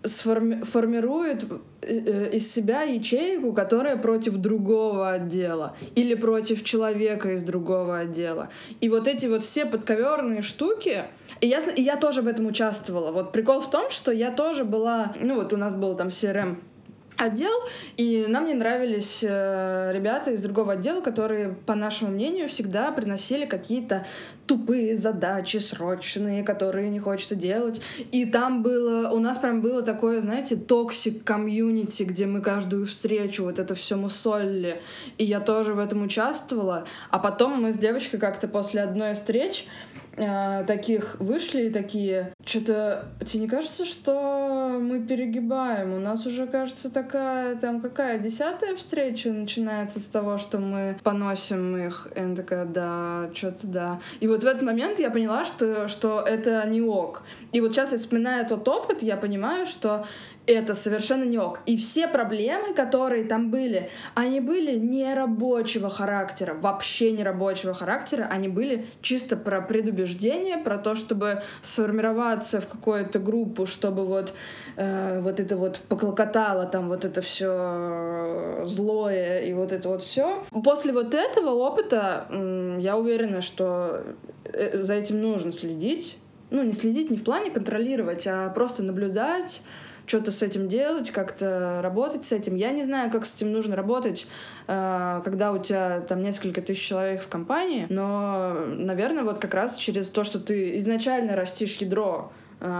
сформи- 0.03 0.63
формирует 0.63 1.45
э, 1.81 2.31
из 2.33 2.51
себя 2.51 2.83
ячейку, 2.83 3.53
которая 3.53 3.97
против 3.97 4.37
другого 4.37 5.11
отдела 5.11 5.75
или 5.95 6.15
против 6.15 6.63
человека 6.63 7.33
из 7.33 7.43
другого 7.43 7.99
отдела. 7.99 8.51
И 8.81 8.89
вот 8.89 9.07
эти 9.07 9.25
вот 9.25 9.43
все 9.43 9.65
подковерные 9.65 10.41
штуки, 10.41 11.05
и 11.41 11.47
я, 11.47 11.59
и 11.59 11.81
я 11.81 11.97
тоже 11.97 12.21
в 12.21 12.27
этом 12.27 12.45
участвовала. 12.45 13.11
Вот 13.11 13.31
прикол 13.31 13.61
в 13.61 13.69
том, 13.69 13.89
что 13.89 14.11
я 14.11 14.31
тоже 14.31 14.63
была, 14.63 15.13
ну 15.19 15.35
вот 15.35 15.53
у 15.53 15.57
нас 15.57 15.73
был 15.73 15.95
там 15.95 16.09
CRM 16.09 16.57
отдел, 17.17 17.53
и 17.97 18.25
нам 18.27 18.47
не 18.47 18.53
нравились 18.53 19.19
э, 19.21 19.91
ребята 19.93 20.31
из 20.31 20.41
другого 20.41 20.73
отдела, 20.73 21.01
которые, 21.01 21.49
по 21.65 21.75
нашему 21.75 22.11
мнению, 22.11 22.49
всегда 22.49 22.91
приносили 22.91 23.45
какие-то 23.45 24.05
тупые 24.47 24.95
задачи 24.95 25.57
срочные, 25.57 26.43
которые 26.43 26.89
не 26.89 26.99
хочется 26.99 27.35
делать. 27.35 27.81
И 28.11 28.25
там 28.25 28.63
было, 28.63 29.09
у 29.09 29.19
нас 29.19 29.37
прям 29.37 29.61
было 29.61 29.81
такое, 29.81 30.21
знаете, 30.21 30.55
toxic 30.55 31.23
community, 31.23 32.03
где 32.03 32.25
мы 32.25 32.41
каждую 32.41 32.85
встречу 32.85 33.43
вот 33.43 33.59
это 33.59 33.73
все 33.75 33.95
мусолили. 33.95 34.81
И 35.17 35.25
я 35.25 35.39
тоже 35.39 35.73
в 35.73 35.79
этом 35.79 36.03
участвовала. 36.03 36.85
А 37.09 37.19
потом 37.19 37.61
мы 37.61 37.73
с 37.73 37.77
девочкой 37.77 38.19
как-то 38.19 38.47
после 38.47 38.81
одной 38.81 39.11
из 39.11 39.17
встреч 39.17 39.65
э, 40.15 40.63
таких 40.65 41.19
вышли 41.19 41.63
и 41.63 41.69
такие, 41.69 42.33
что-то 42.45 43.05
тебе 43.25 43.43
не 43.43 43.47
кажется, 43.47 43.85
что 43.85 44.77
мы 44.81 44.99
перегибаем? 45.01 45.93
У 45.93 45.99
нас 45.99 46.25
уже, 46.25 46.47
кажется, 46.47 46.89
такая, 46.89 47.55
там 47.55 47.81
какая, 47.81 48.19
десятая 48.19 48.75
встреча 48.75 49.29
начинается 49.29 49.99
с 49.99 50.07
того, 50.07 50.37
что 50.37 50.59
мы 50.59 50.97
поносим 51.03 51.75
их. 51.77 52.07
И 52.15 52.19
она 52.19 52.35
такая, 52.35 52.65
да, 52.65 53.29
что-то 53.33 53.67
да. 53.67 53.99
И 54.19 54.27
вот 54.27 54.43
в 54.43 54.45
этот 54.45 54.63
момент 54.63 54.99
я 54.99 55.09
поняла, 55.09 55.45
что, 55.45 55.87
что 55.87 56.21
это 56.21 56.65
не 56.67 56.81
ок. 56.81 57.23
И 57.51 57.61
вот 57.61 57.73
сейчас, 57.73 57.91
вспоминая 57.91 58.47
тот 58.47 58.67
опыт, 58.67 59.03
я 59.03 59.17
понимаю, 59.17 59.65
что 59.65 60.05
это 60.45 60.73
совершенно 60.73 61.23
не 61.23 61.37
ок. 61.37 61.59
И 61.65 61.77
все 61.77 62.07
проблемы, 62.07 62.73
которые 62.73 63.23
там 63.23 63.49
были, 63.49 63.89
они 64.13 64.41
были 64.41 64.77
не 64.77 65.13
рабочего 65.13 65.89
характера, 65.89 66.53
вообще 66.53 67.11
не 67.11 67.23
рабочего 67.23 67.73
характера, 67.73 68.27
они 68.29 68.47
были 68.47 68.85
чисто 69.01 69.37
про 69.37 69.61
предубеждение, 69.61 70.57
про 70.57 70.77
то, 70.77 70.95
чтобы 70.95 71.41
сформироваться 71.61 72.59
в 72.59 72.67
какую-то 72.67 73.19
группу, 73.19 73.65
чтобы 73.65 74.05
вот, 74.05 74.33
э, 74.75 75.21
вот 75.21 75.39
это 75.39 75.55
вот 75.55 75.79
поклокотало 75.87 76.65
там 76.65 76.89
вот 76.89 77.05
это 77.05 77.21
все 77.21 78.63
злое 78.65 79.41
и 79.43 79.53
вот 79.53 79.71
это 79.71 79.89
вот 79.89 80.01
все. 80.01 80.43
После 80.63 80.91
вот 80.91 81.13
этого 81.13 81.51
опыта 81.51 82.27
э, 82.29 82.77
я 82.79 82.97
уверена, 82.97 83.41
что 83.41 84.03
э, 84.43 84.81
за 84.81 84.93
этим 84.95 85.21
нужно 85.21 85.51
следить. 85.51 86.17
Ну, 86.51 86.61
не 86.63 86.73
следить 86.73 87.09
не 87.09 87.17
в 87.17 87.23
плане 87.23 87.49
контролировать, 87.49 88.27
а 88.27 88.49
просто 88.49 88.83
наблюдать, 88.83 89.61
что-то 90.05 90.31
с 90.31 90.41
этим 90.41 90.67
делать, 90.67 91.11
как-то 91.11 91.79
работать 91.81 92.25
с 92.25 92.31
этим. 92.31 92.55
Я 92.55 92.71
не 92.71 92.83
знаю, 92.83 93.11
как 93.11 93.25
с 93.25 93.35
этим 93.35 93.51
нужно 93.51 93.75
работать, 93.75 94.27
э, 94.67 95.21
когда 95.23 95.51
у 95.51 95.59
тебя 95.59 96.01
там 96.01 96.21
несколько 96.21 96.61
тысяч 96.61 96.81
человек 96.81 97.21
в 97.21 97.27
компании, 97.27 97.87
но, 97.89 98.53
наверное, 98.65 99.23
вот 99.23 99.39
как 99.39 99.53
раз 99.53 99.77
через 99.77 100.09
то, 100.09 100.23
что 100.23 100.39
ты 100.39 100.77
изначально 100.77 101.35
растишь 101.35 101.77
ядро, 101.77 102.31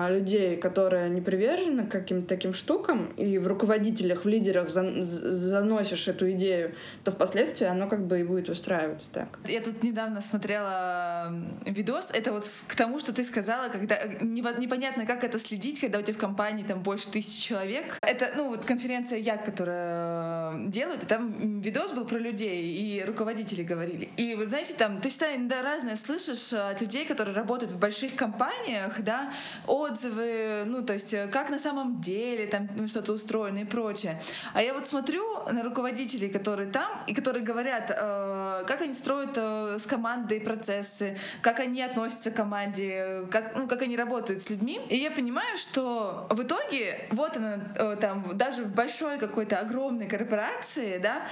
людей, 0.10 0.56
которые 0.58 1.10
не 1.10 1.22
привержены 1.22 1.86
каким-то 1.86 2.28
таким 2.28 2.54
штукам, 2.54 3.08
и 3.18 3.38
в 3.38 3.48
руководителях, 3.48 4.24
в 4.24 4.28
лидерах 4.28 4.70
за, 4.70 5.04
заносишь 5.04 6.08
эту 6.08 6.32
идею, 6.32 6.74
то 7.04 7.12
впоследствии 7.12 7.66
оно 7.66 7.88
как 7.88 8.08
бы 8.08 8.22
и 8.22 8.24
будет 8.24 8.50
устраиваться 8.50 9.10
так. 9.12 9.40
Я 9.46 9.62
тут 9.62 9.84
недавно 9.84 10.22
смотрела 10.22 11.34
видос, 11.66 12.12
это 12.12 12.32
вот 12.32 12.50
к 12.68 12.76
тому, 12.76 13.00
что 13.00 13.14
ты 13.14 13.26
сказала, 13.26 13.68
когда 13.70 13.98
непонятно, 14.22 15.06
как 15.06 15.24
это 15.24 15.40
следить, 15.40 15.82
когда 15.82 16.00
у 16.00 16.02
тебя 16.02 16.14
в 16.14 16.18
компании 16.18 16.64
там 16.64 16.82
больше 16.82 17.10
тысячи 17.10 17.42
человек. 17.42 17.98
Это, 18.02 18.32
ну, 18.38 18.50
вот 18.50 18.64
конференция 18.66 19.20
ЯК, 19.20 19.46
которая 19.46 20.66
делают, 20.68 21.04
и 21.04 21.06
там 21.06 21.60
видос 21.62 21.92
был 21.92 22.06
про 22.06 22.18
людей, 22.18 22.74
и 22.74 23.04
руководители 23.04 23.64
говорили. 23.64 24.10
И 24.16 24.36
вот 24.36 24.48
знаете, 24.48 24.74
там 24.78 25.02
ты 25.02 25.10
всегда 25.10 25.28
да, 25.38 25.62
разное 25.62 25.98
слышишь 25.98 26.54
от 26.54 26.80
людей, 26.82 27.06
которые 27.06 27.36
работают 27.36 27.72
в 27.72 27.80
больших 27.80 28.16
компаниях, 28.16 29.02
да, 29.04 29.34
отзывы, 29.74 30.64
ну, 30.66 30.84
то 30.84 30.94
есть 30.94 31.14
э, 31.14 31.28
как 31.28 31.50
на 31.50 31.58
самом 31.58 32.00
деле 32.00 32.46
там 32.46 32.70
ну, 32.76 32.88
что-то 32.88 33.14
устроено 33.14 33.60
и 33.60 33.66
прочее. 33.66 34.22
А 34.54 34.62
я 34.62 34.74
вот 34.74 34.86
смотрю 34.86 35.24
на 35.52 35.64
руководителей, 35.64 36.30
которые 36.30 36.70
там, 36.70 36.92
и 37.08 37.14
которые 37.14 37.44
говорят, 37.44 37.90
э, 37.90 38.64
как 38.68 38.82
они 38.82 38.94
строят 38.94 39.32
э, 39.36 39.80
с 39.80 39.88
командой 39.88 40.40
процессы, 40.40 41.18
как 41.42 41.60
они 41.60 41.82
относятся 41.82 42.30
к 42.30 42.36
команде, 42.36 43.26
как, 43.32 43.56
ну, 43.56 43.68
как 43.68 43.82
они 43.82 43.98
работают 43.98 44.42
с 44.42 44.50
людьми. 44.50 44.80
И 44.90 44.98
я 44.98 45.10
понимаю, 45.10 45.58
что 45.58 46.28
в 46.30 46.44
итоге, 46.44 47.08
вот 47.10 47.38
она, 47.38 47.60
э, 47.76 47.98
там, 48.00 48.24
даже 48.36 48.64
в 48.64 48.76
большой 48.76 49.18
какой-то 49.18 49.60
огромной 49.60 50.08
корпорации, 50.08 51.00
да, 51.00 51.24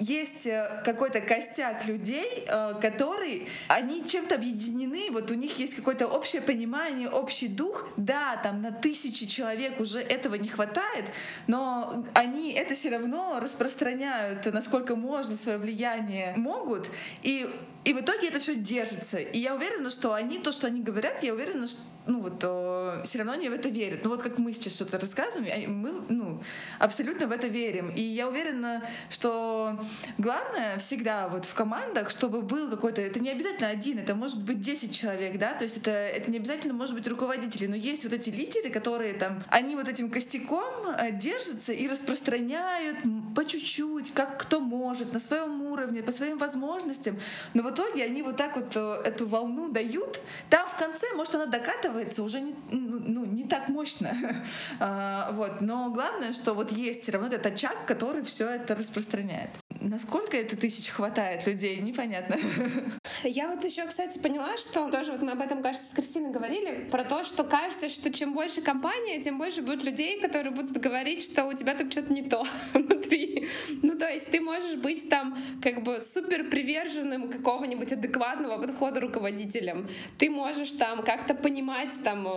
есть 0.00 0.46
э, 0.46 0.82
какой-то 0.84 1.20
костяк 1.20 1.86
людей, 1.86 2.44
э, 2.48 2.74
которые, 2.80 3.46
они 3.68 4.06
чем-то 4.06 4.34
объединены, 4.34 5.10
вот 5.10 5.30
у 5.30 5.34
них 5.34 5.58
есть 5.58 5.76
какое-то 5.76 6.06
общее 6.06 6.40
понимание, 6.40 7.08
общий 7.08 7.48
дух. 7.48 7.86
Да, 7.96 8.36
там 8.42 8.62
на 8.62 8.72
тысячи 8.72 9.26
человек 9.26 9.78
уже 9.78 10.00
этого 10.00 10.36
не 10.36 10.48
хватает, 10.48 11.04
но 11.46 12.04
они 12.14 12.52
это 12.52 12.74
все 12.74 12.88
равно 12.88 13.38
распространяют, 13.40 14.46
насколько 14.52 14.96
можно, 14.96 15.36
свое 15.36 15.58
влияние 15.58 16.32
могут. 16.36 16.90
И 17.22 17.48
и 17.90 17.92
в 17.92 18.00
итоге 18.00 18.28
это 18.28 18.38
все 18.38 18.54
держится. 18.54 19.18
И 19.18 19.38
я 19.38 19.56
уверена, 19.56 19.90
что 19.90 20.14
они, 20.14 20.38
то, 20.38 20.52
что 20.52 20.68
они 20.68 20.80
говорят, 20.80 21.24
я 21.24 21.34
уверена, 21.34 21.66
что 21.66 21.80
ну 22.06 22.20
вот 22.20 22.42
э, 22.42 23.02
все 23.04 23.18
равно 23.18 23.32
они 23.32 23.48
в 23.48 23.52
это 23.52 23.68
верят. 23.68 24.00
Ну 24.04 24.10
вот 24.10 24.22
как 24.22 24.38
мы 24.38 24.52
сейчас 24.52 24.74
что-то 24.74 24.98
рассказываем, 24.98 25.80
мы 25.80 25.92
ну, 26.08 26.42
абсолютно 26.78 27.26
в 27.26 27.32
это 27.32 27.46
верим. 27.46 27.90
И 27.90 28.00
я 28.00 28.28
уверена, 28.28 28.82
что 29.08 29.78
главное 30.18 30.78
всегда 30.78 31.28
вот 31.28 31.44
в 31.44 31.54
командах, 31.54 32.10
чтобы 32.10 32.42
был 32.42 32.70
какой-то, 32.70 33.00
это 33.00 33.20
не 33.20 33.30
обязательно 33.30 33.68
один, 33.68 33.98
это 33.98 34.14
может 34.14 34.42
быть 34.42 34.60
10 34.60 34.96
человек, 34.96 35.38
да, 35.38 35.54
то 35.54 35.64
есть 35.64 35.76
это, 35.76 35.90
это 35.90 36.30
не 36.30 36.38
обязательно 36.38 36.74
может 36.74 36.94
быть 36.94 37.06
руководители, 37.06 37.66
но 37.66 37.76
есть 37.76 38.04
вот 38.04 38.12
эти 38.12 38.30
лидеры, 38.30 38.70
которые 38.70 39.12
там, 39.14 39.42
они 39.48 39.76
вот 39.76 39.88
этим 39.88 40.10
костяком 40.10 40.64
э, 40.98 41.12
держатся 41.12 41.72
и 41.72 41.86
распространяют 41.86 42.98
по 43.34 43.44
чуть-чуть, 43.44 44.12
как 44.14 44.40
кто 44.40 44.60
может, 44.60 45.12
на 45.12 45.20
своем 45.20 45.62
уровне, 45.62 46.02
по 46.02 46.12
своим 46.12 46.38
возможностям, 46.38 47.18
но 47.54 47.62
в 47.62 47.66
итоге 47.80 48.04
они 48.04 48.22
вот 48.22 48.36
так 48.36 48.56
вот 48.56 48.76
э, 48.76 49.02
эту 49.04 49.26
волну 49.26 49.68
дают, 49.68 50.20
там 50.48 50.68
в 50.68 50.76
конце, 50.76 51.06
может, 51.14 51.34
она 51.34 51.46
докатывается 51.46 52.22
уже 52.22 52.40
не, 52.40 52.54
ну, 52.70 53.24
не 53.24 53.44
так 53.44 53.68
мощно, 53.68 54.16
а, 54.80 55.32
вот, 55.32 55.60
но 55.60 55.90
главное, 55.90 56.32
что 56.32 56.54
вот 56.54 56.72
есть 56.72 57.02
все 57.02 57.12
равно 57.12 57.28
этот 57.28 57.46
очаг, 57.46 57.86
который 57.86 58.22
все 58.22 58.48
это 58.48 58.74
распространяет. 58.74 59.50
Насколько 59.80 60.36
это 60.36 60.56
тысяч 60.56 60.88
хватает 60.88 61.46
людей, 61.46 61.78
непонятно. 61.78 62.36
Я 63.24 63.48
вот 63.48 63.64
еще, 63.64 63.86
кстати, 63.86 64.18
поняла, 64.18 64.58
что 64.58 64.90
тоже 64.90 65.12
вот 65.12 65.22
мы 65.22 65.32
об 65.32 65.40
этом, 65.40 65.62
кажется, 65.62 65.90
с 65.90 65.94
Кристиной 65.94 66.30
говорили, 66.30 66.86
про 66.90 67.02
то, 67.02 67.24
что 67.24 67.44
кажется, 67.44 67.88
что 67.88 68.12
чем 68.12 68.34
больше 68.34 68.60
компания, 68.60 69.22
тем 69.22 69.38
больше 69.38 69.62
будет 69.62 69.82
людей, 69.82 70.20
которые 70.20 70.52
будут 70.52 70.76
говорить, 70.76 71.22
что 71.22 71.46
у 71.46 71.54
тебя 71.54 71.74
там 71.74 71.90
что-то 71.90 72.12
не 72.12 72.22
то 72.22 72.46
внутри. 72.74 73.48
Ну, 73.82 73.96
то 73.96 74.06
есть 74.06 74.30
ты 74.30 74.40
можешь 74.42 74.76
быть 74.76 75.08
там 75.08 75.38
как 75.62 75.82
бы 75.82 75.98
супер 75.98 76.50
приверженным 76.50 77.30
какого-нибудь 77.30 77.92
адекватного 77.92 78.60
подхода 78.60 79.00
руководителем. 79.00 79.88
Ты 80.18 80.28
можешь 80.28 80.72
там 80.72 81.02
как-то 81.02 81.34
понимать 81.34 81.94
там 82.04 82.28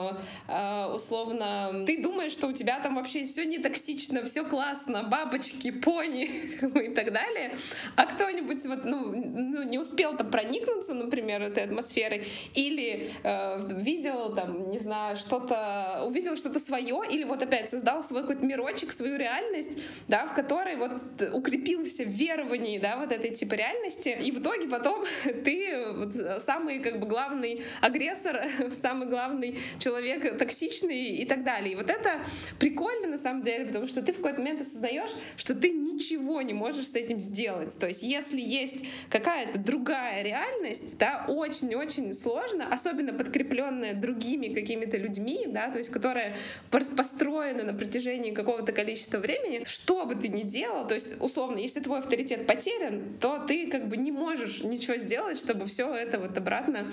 э, 0.48 0.86
условно, 0.94 1.84
ты 1.86 2.02
думаешь, 2.02 2.32
что 2.32 2.48
у 2.48 2.54
тебя 2.54 2.80
там 2.80 2.96
вообще 2.96 3.26
все 3.26 3.44
не 3.44 3.58
токсично, 3.58 4.24
все 4.24 4.46
классно, 4.46 5.04
бабочки, 5.04 5.72
пони 5.72 6.24
и 6.88 6.90
так 6.90 7.12
далее 7.12 7.33
далее, 7.34 7.58
а 7.96 8.06
кто-нибудь 8.06 8.66
вот, 8.66 8.86
ну, 8.86 9.12
ну, 9.14 9.64
не 9.64 9.78
успел 9.78 10.16
там 10.16 10.30
проникнуться, 10.30 10.94
например, 10.94 11.42
этой 11.42 11.64
атмосферой, 11.64 12.26
или 12.54 13.12
э, 13.24 13.70
видел 13.80 14.34
там, 14.34 14.70
не 14.70 14.80
знаю, 14.80 15.16
что-то, 15.16 16.04
увидел 16.06 16.36
что-то 16.36 16.60
свое, 16.60 17.02
или 17.10 17.24
вот 17.24 17.42
опять 17.42 17.70
создал 17.70 18.04
свой 18.04 18.22
какой-то 18.22 18.46
мирочек, 18.46 18.92
свою 18.92 19.18
реальность, 19.18 19.80
да, 20.08 20.26
в 20.26 20.34
которой 20.34 20.76
вот 20.76 20.92
укрепился 21.34 22.04
в 22.04 22.10
веровании, 22.10 22.80
да, 22.80 22.98
вот 22.98 23.12
этой 23.12 23.32
типа 23.32 23.56
реальности, 23.56 24.10
и 24.10 24.32
в 24.32 24.40
итоге 24.40 24.68
потом 24.68 25.04
ты 25.44 25.86
вот, 25.92 26.42
самый 26.42 26.80
как 26.80 27.00
бы 27.00 27.08
главный 27.08 27.64
агрессор, 27.82 28.44
самый 28.72 29.08
главный 29.08 29.58
человек 29.80 30.38
токсичный 30.38 31.18
и 31.18 31.26
так 31.26 31.44
далее. 31.44 31.74
И 31.74 31.76
вот 31.76 31.90
это 31.90 32.20
прикольно 32.60 33.08
на 33.08 33.18
самом 33.18 33.42
деле, 33.42 33.66
потому 33.66 33.88
что 33.88 34.02
ты 34.02 34.14
в 34.14 34.18
какой-то 34.18 34.40
момент 34.40 34.62
осознаешь, 34.62 35.12
что 35.36 35.56
ты 35.56 35.72
ничего 35.72 36.42
не 36.42 36.54
можешь 36.54 36.88
с 36.88 36.96
этим 36.96 37.20
сделать. 37.24 37.78
То 37.78 37.88
есть 37.88 38.04
если 38.04 38.42
есть 38.42 38.86
какая-то 39.10 39.60
другая 39.60 40.24
реальность, 40.24 40.98
да, 40.98 41.26
очень-очень 41.28 42.14
сложно, 42.14 42.68
особенно 42.72 43.14
подкрепленная 43.14 43.94
другими 43.94 44.54
какими-то 44.54 44.98
людьми, 44.98 45.46
да, 45.48 45.70
то 45.70 45.78
есть 45.78 45.90
которая 45.90 46.36
построена 46.70 47.64
на 47.64 47.74
протяжении 47.74 48.32
какого-то 48.32 48.72
количества 48.72 49.18
времени, 49.18 49.64
что 49.66 50.06
бы 50.06 50.16
ты 50.16 50.28
ни 50.28 50.44
делал, 50.44 50.88
то 50.88 50.94
есть 50.94 51.22
условно, 51.22 51.58
если 51.60 51.80
твой 51.80 52.00
авторитет 52.00 52.48
потерян, 52.48 53.18
то 53.20 53.40
ты 53.40 53.68
как 53.68 53.88
бы 53.88 53.98
не 53.98 54.12
можешь 54.12 54.64
ничего 54.64 54.98
сделать, 54.98 55.38
чтобы 55.38 55.66
все 55.66 55.94
это 55.94 56.20
вот 56.20 56.38
обратно 56.38 56.86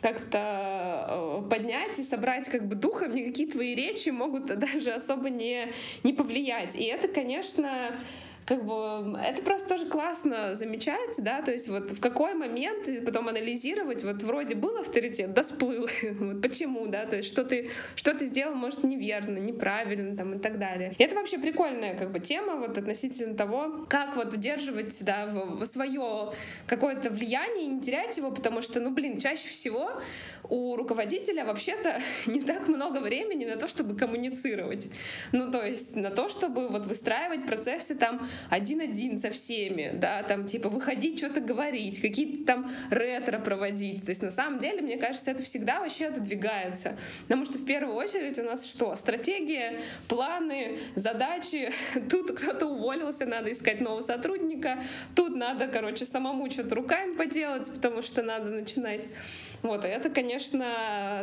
как-то 0.00 1.42
э, 1.42 1.48
поднять 1.50 1.98
и 1.98 2.02
собрать 2.02 2.48
как 2.48 2.66
бы 2.66 2.74
духом, 2.74 3.14
никакие 3.14 3.48
твои 3.48 3.74
речи 3.74 4.10
могут 4.10 4.46
даже 4.46 4.92
особо 4.92 5.30
не, 5.30 5.68
не 6.02 6.12
повлиять. 6.12 6.76
И 6.76 6.84
это, 6.84 7.08
конечно, 7.08 7.98
как 8.44 8.64
бы 8.64 9.18
это 9.24 9.42
просто 9.42 9.68
тоже 9.68 9.86
классно 9.86 10.54
замечать, 10.54 11.16
да, 11.18 11.42
то 11.42 11.52
есть 11.52 11.68
вот 11.68 11.90
в 11.90 12.00
какой 12.00 12.34
момент 12.34 12.88
потом 13.04 13.28
анализировать, 13.28 14.04
вот 14.04 14.22
вроде 14.22 14.54
был 14.54 14.78
авторитет, 14.78 15.32
да 15.32 15.42
сплыл, 15.42 15.88
вот 16.18 16.42
почему, 16.42 16.86
да, 16.86 17.06
то 17.06 17.16
есть 17.16 17.28
что 17.28 17.44
ты, 17.44 17.70
что 17.94 18.14
ты 18.14 18.24
сделал, 18.26 18.54
может, 18.54 18.82
неверно, 18.84 19.38
неправильно 19.38 20.16
там 20.16 20.34
и 20.34 20.38
так 20.38 20.58
далее. 20.58 20.94
И 20.98 21.02
это 21.02 21.14
вообще 21.14 21.38
прикольная 21.38 21.94
как 21.94 22.10
бы 22.10 22.20
тема 22.20 22.56
вот 22.56 22.76
относительно 22.78 23.34
того, 23.34 23.86
как 23.88 24.16
вот 24.16 24.34
удерживать, 24.34 24.96
да, 25.04 25.26
в, 25.26 25.60
в 25.60 25.66
свое 25.66 26.32
какое-то 26.66 27.10
влияние 27.10 27.66
и 27.66 27.68
не 27.68 27.80
терять 27.80 28.16
его, 28.18 28.30
потому 28.30 28.62
что, 28.62 28.80
ну, 28.80 28.90
блин, 28.90 29.18
чаще 29.18 29.48
всего 29.48 29.92
у 30.48 30.76
руководителя 30.76 31.44
вообще-то 31.44 32.00
не 32.26 32.42
так 32.42 32.68
много 32.68 32.98
времени 32.98 33.44
на 33.44 33.56
то, 33.56 33.68
чтобы 33.68 33.96
коммуницировать. 33.96 34.88
Ну, 35.32 35.50
то 35.50 35.64
есть 35.64 35.96
на 35.96 36.10
то, 36.10 36.28
чтобы 36.28 36.68
вот 36.68 36.86
выстраивать 36.86 37.46
процессы 37.46 37.94
там 37.94 38.28
один-один 38.50 39.18
со 39.18 39.30
всеми, 39.30 39.92
да, 39.94 40.22
там 40.22 40.46
типа 40.46 40.68
выходить, 40.68 41.18
что-то 41.18 41.40
говорить, 41.40 42.00
какие-то 42.00 42.44
там 42.44 42.70
ретро 42.90 43.38
проводить. 43.38 44.04
То 44.04 44.10
есть 44.10 44.22
на 44.22 44.30
самом 44.30 44.58
деле, 44.58 44.82
мне 44.82 44.96
кажется, 44.96 45.30
это 45.30 45.42
всегда 45.42 45.80
вообще 45.80 46.06
отодвигается. 46.06 46.96
Потому 47.22 47.44
что 47.44 47.58
в 47.58 47.64
первую 47.64 47.94
очередь 47.96 48.38
у 48.38 48.42
нас 48.42 48.66
что? 48.66 48.94
Стратегия, 48.94 49.80
планы, 50.08 50.78
задачи. 50.94 51.72
Тут 52.10 52.32
кто-то 52.32 52.66
уволился, 52.66 53.26
надо 53.26 53.52
искать 53.52 53.80
нового 53.80 54.02
сотрудника. 54.02 54.82
Тут 55.14 55.34
надо, 55.34 55.66
короче, 55.68 56.04
самому 56.04 56.50
что-то 56.50 56.74
руками 56.74 57.14
поделать, 57.14 57.72
потому 57.72 58.02
что 58.02 58.22
надо 58.22 58.50
начинать. 58.50 59.06
Вот, 59.62 59.84
и 59.84 59.88
это, 59.88 60.10
конечно, 60.10 60.31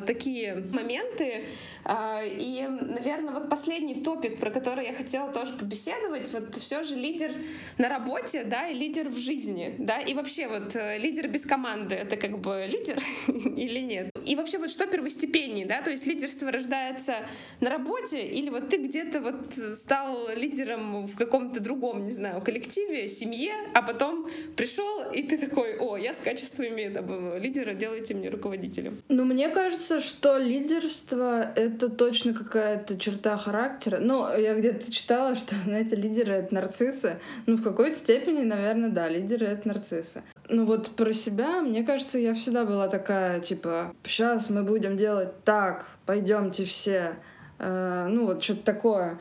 такие 0.05 0.55
моменты. 0.55 1.45
А, 1.85 2.21
и, 2.23 2.67
наверное, 2.67 3.33
вот 3.33 3.49
последний 3.49 4.03
топик, 4.03 4.39
про 4.39 4.51
который 4.51 4.85
я 4.87 4.93
хотела 4.93 5.31
тоже 5.31 5.53
побеседовать, 5.53 6.31
вот 6.33 6.55
все 6.55 6.83
же 6.83 6.95
лидер 6.95 7.31
на 7.77 7.89
работе, 7.89 8.43
да, 8.43 8.67
и 8.67 8.75
лидер 8.75 9.09
в 9.09 9.17
жизни, 9.17 9.75
да, 9.77 9.99
и 9.99 10.13
вообще 10.13 10.47
вот 10.47 10.75
э, 10.75 10.97
лидер 10.97 11.27
без 11.27 11.45
команды— 11.45 11.95
это 11.95 12.17
как 12.17 12.39
бы 12.39 12.67
лидер 12.69 13.01
или 13.27 13.79
нет? 13.79 14.11
И 14.25 14.35
вообще 14.35 14.57
вот 14.59 14.69
что 14.69 14.85
первостепеннее, 14.85 15.65
да, 15.65 15.81
то 15.81 15.89
есть 15.89 16.05
лидерство 16.05 16.51
рождается 16.51 17.15
на 17.59 17.69
работе 17.69 18.21
или 18.27 18.49
вот 18.49 18.69
ты 18.69 18.77
где-то 18.77 19.21
вот 19.21 19.77
стал 19.77 20.29
лидером 20.35 21.07
в 21.07 21.15
каком-то 21.15 21.59
другом, 21.59 22.05
не 22.05 22.11
знаю, 22.11 22.41
коллективе, 22.41 23.07
семье, 23.07 23.53
а 23.73 23.81
потом 23.81 24.29
пришел 24.55 25.11
и 25.11 25.23
ты 25.23 25.37
такой, 25.37 25.77
о, 25.77 25.97
я 25.97 26.13
с 26.13 26.17
качествами 26.17 27.39
лидера, 27.39 27.73
делайте 27.73 28.13
мне 28.13 28.29
руководителем. 28.29 28.98
Ну, 29.07 29.23
мне 29.23 29.49
кажется, 29.49 29.99
что 29.99 30.37
лидерство— 30.37 31.51
это 31.55 31.89
точно 31.89 32.33
какая-то 32.33 32.97
черта 32.97 33.37
характера. 33.37 33.99
Ну, 34.01 34.27
я 34.37 34.55
где-то 34.55 34.91
читала, 34.91 35.35
что, 35.35 35.55
знаете, 35.63 35.95
лидеры— 35.95 36.33
это 36.35 36.53
нарциссы. 36.53 37.19
Ну, 37.45 37.57
в 37.57 37.63
какой-то 37.63 37.95
степени, 37.95 38.43
наверное, 38.43 38.89
да, 38.89 39.07
лидеры— 39.07 39.45
это 39.47 39.67
нарциссы. 39.67 40.23
Ну 40.49 40.65
вот 40.65 40.89
про 40.89 41.13
себя, 41.13 41.61
мне 41.61 41.83
кажется, 41.83 42.17
я 42.17 42.33
всегда 42.33 42.65
была 42.65 42.87
такая, 42.87 43.39
типа, 43.39 43.93
сейчас 44.03 44.49
мы 44.49 44.63
будем 44.63 44.97
делать 44.97 45.43
так, 45.43 45.85
пойдемте 46.07 46.65
все. 46.65 47.15
Э, 47.59 48.07
ну 48.09 48.25
вот 48.25 48.43
что-то 48.43 48.63
такое. 48.63 49.19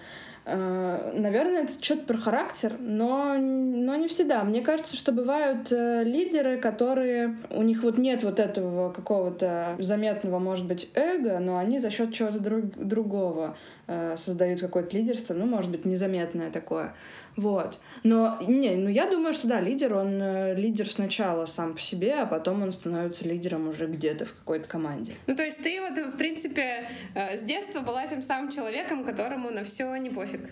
Э, 0.50 1.10
наверное, 1.14 1.64
это 1.64 1.72
что-то 1.78 2.06
про 2.06 2.16
характер, 2.16 2.76
но, 2.78 3.34
но 3.36 3.96
не 3.96 4.08
всегда. 4.08 4.42
Мне 4.44 4.62
кажется, 4.62 4.96
что 4.96 5.12
бывают 5.12 5.70
э, 5.70 6.04
лидеры, 6.04 6.56
которые... 6.56 7.36
У 7.50 7.62
них 7.62 7.82
вот 7.82 7.98
нет 7.98 8.24
вот 8.24 8.40
этого 8.40 8.90
какого-то 8.90 9.76
заметного, 9.78 10.38
может 10.38 10.66
быть, 10.66 10.88
эго, 10.94 11.38
но 11.38 11.58
они 11.58 11.78
за 11.78 11.90
счет 11.90 12.14
чего-то 12.14 12.38
друг, 12.38 12.64
другого 12.76 13.56
э, 13.88 14.16
создают 14.16 14.60
какое-то 14.60 14.96
лидерство, 14.96 15.34
ну, 15.34 15.46
может 15.46 15.70
быть, 15.70 15.84
незаметное 15.84 16.50
такое. 16.50 16.94
Вот. 17.36 17.78
Но, 18.04 18.38
не, 18.46 18.76
ну, 18.76 18.88
я 18.88 19.10
думаю, 19.10 19.32
что 19.32 19.48
да, 19.48 19.60
лидер, 19.60 19.94
он 19.94 20.20
э, 20.20 20.54
лидер 20.54 20.88
сначала 20.88 21.46
сам 21.46 21.74
по 21.74 21.80
себе, 21.80 22.14
а 22.14 22.26
потом 22.26 22.62
он 22.62 22.72
становится 22.72 23.24
лидером 23.24 23.68
уже 23.68 23.86
где-то 23.86 24.26
в 24.26 24.34
какой-то 24.34 24.68
команде. 24.68 25.12
Ну, 25.26 25.34
то 25.34 25.42
есть 25.42 25.62
ты 25.62 25.80
вот, 25.80 25.98
в 26.14 26.16
принципе, 26.16 26.88
э, 27.14 27.36
с 27.36 27.42
детства 27.42 27.80
была 27.80 28.06
тем 28.06 28.22
самым 28.22 28.50
человеком, 28.50 29.04
которому 29.04 29.50
на 29.50 29.64
все 29.64 29.94
не 29.96 30.10
пофиг. 30.10 30.50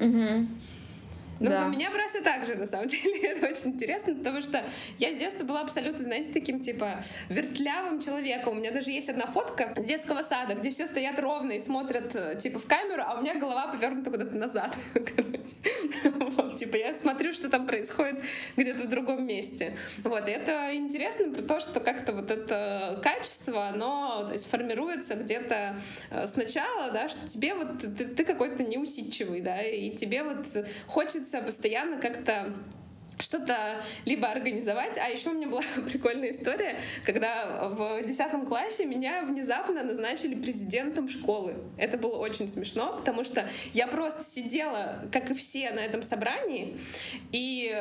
Угу. 0.00 0.46
Ну, 1.40 1.50
да. 1.50 1.66
у 1.66 1.68
меня 1.68 1.90
просто 1.90 2.22
так 2.22 2.44
же, 2.44 2.54
на 2.54 2.66
самом 2.66 2.88
деле. 2.88 3.18
Это 3.28 3.46
очень 3.46 3.68
интересно, 3.68 4.14
потому 4.14 4.40
что 4.40 4.64
я 4.98 5.14
с 5.14 5.18
детства 5.18 5.44
была 5.44 5.60
абсолютно, 5.60 6.02
знаете, 6.02 6.32
таким, 6.32 6.60
типа, 6.60 7.00
вертлявым 7.28 8.00
человеком. 8.00 8.56
У 8.56 8.60
меня 8.60 8.72
даже 8.72 8.90
есть 8.90 9.08
одна 9.08 9.26
фотка 9.26 9.74
с 9.76 9.84
детского 9.84 10.22
сада, 10.22 10.54
где 10.54 10.70
все 10.70 10.86
стоят 10.86 11.18
ровно 11.18 11.52
и 11.52 11.60
смотрят, 11.60 12.14
э, 12.14 12.36
типа, 12.38 12.58
в 12.58 12.66
камеру, 12.66 13.02
а 13.06 13.18
у 13.18 13.22
меня 13.22 13.34
голова 13.34 13.68
повернута 13.68 14.10
куда-то 14.10 14.36
назад. 14.36 14.76
Вот, 16.38 16.47
типа, 16.68 16.76
я 16.76 16.94
смотрю, 16.94 17.32
что 17.32 17.48
там 17.48 17.66
происходит 17.66 18.22
где-то 18.56 18.84
в 18.84 18.88
другом 18.88 19.26
месте. 19.26 19.76
Вот, 20.04 20.28
и 20.28 20.32
это 20.32 20.74
интересно 20.74 21.32
про 21.32 21.42
то, 21.42 21.60
что 21.60 21.80
как-то 21.80 22.12
вот 22.12 22.30
это 22.30 23.00
качество, 23.02 23.68
оно 23.68 24.24
то 24.26 24.32
есть, 24.32 24.48
формируется 24.48 25.14
где-то 25.14 25.76
э, 26.10 26.26
сначала, 26.26 26.90
да, 26.90 27.08
что 27.08 27.26
тебе 27.26 27.54
вот, 27.54 27.78
ты, 27.78 28.06
ты 28.06 28.24
какой-то 28.24 28.62
неусидчивый, 28.62 29.40
да, 29.40 29.62
и 29.62 29.90
тебе 29.90 30.22
вот 30.22 30.46
хочется 30.86 31.08
хочется 31.08 31.42
постоянно 31.42 32.00
как-то 32.00 32.52
что-то 33.18 33.82
либо 34.04 34.28
организовать. 34.28 34.98
А 34.98 35.08
еще 35.08 35.30
у 35.30 35.34
меня 35.34 35.48
была 35.48 35.62
прикольная 35.90 36.30
история, 36.30 36.78
когда 37.04 37.68
в 37.68 38.02
10 38.02 38.48
классе 38.48 38.84
меня 38.84 39.22
внезапно 39.22 39.82
назначили 39.82 40.34
президентом 40.34 41.08
школы. 41.08 41.56
Это 41.76 41.98
было 41.98 42.16
очень 42.16 42.48
смешно, 42.48 42.96
потому 42.96 43.24
что 43.24 43.48
я 43.72 43.86
просто 43.86 44.24
сидела, 44.24 45.02
как 45.12 45.30
и 45.30 45.34
все, 45.34 45.70
на 45.70 45.80
этом 45.80 46.02
собрании, 46.02 46.78
и 47.32 47.74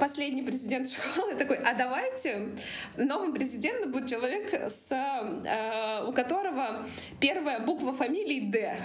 последний 0.00 0.42
президент 0.42 0.88
школы 0.90 1.34
такой, 1.34 1.56
а 1.56 1.74
давайте 1.74 2.48
новым 2.96 3.32
президентом 3.32 3.92
будет 3.92 4.08
человек, 4.08 4.52
с, 4.52 4.90
э, 4.90 6.04
у 6.06 6.12
которого 6.12 6.86
первая 7.20 7.60
буква 7.60 7.92
фамилии 7.92 8.40
Д. 8.50 8.76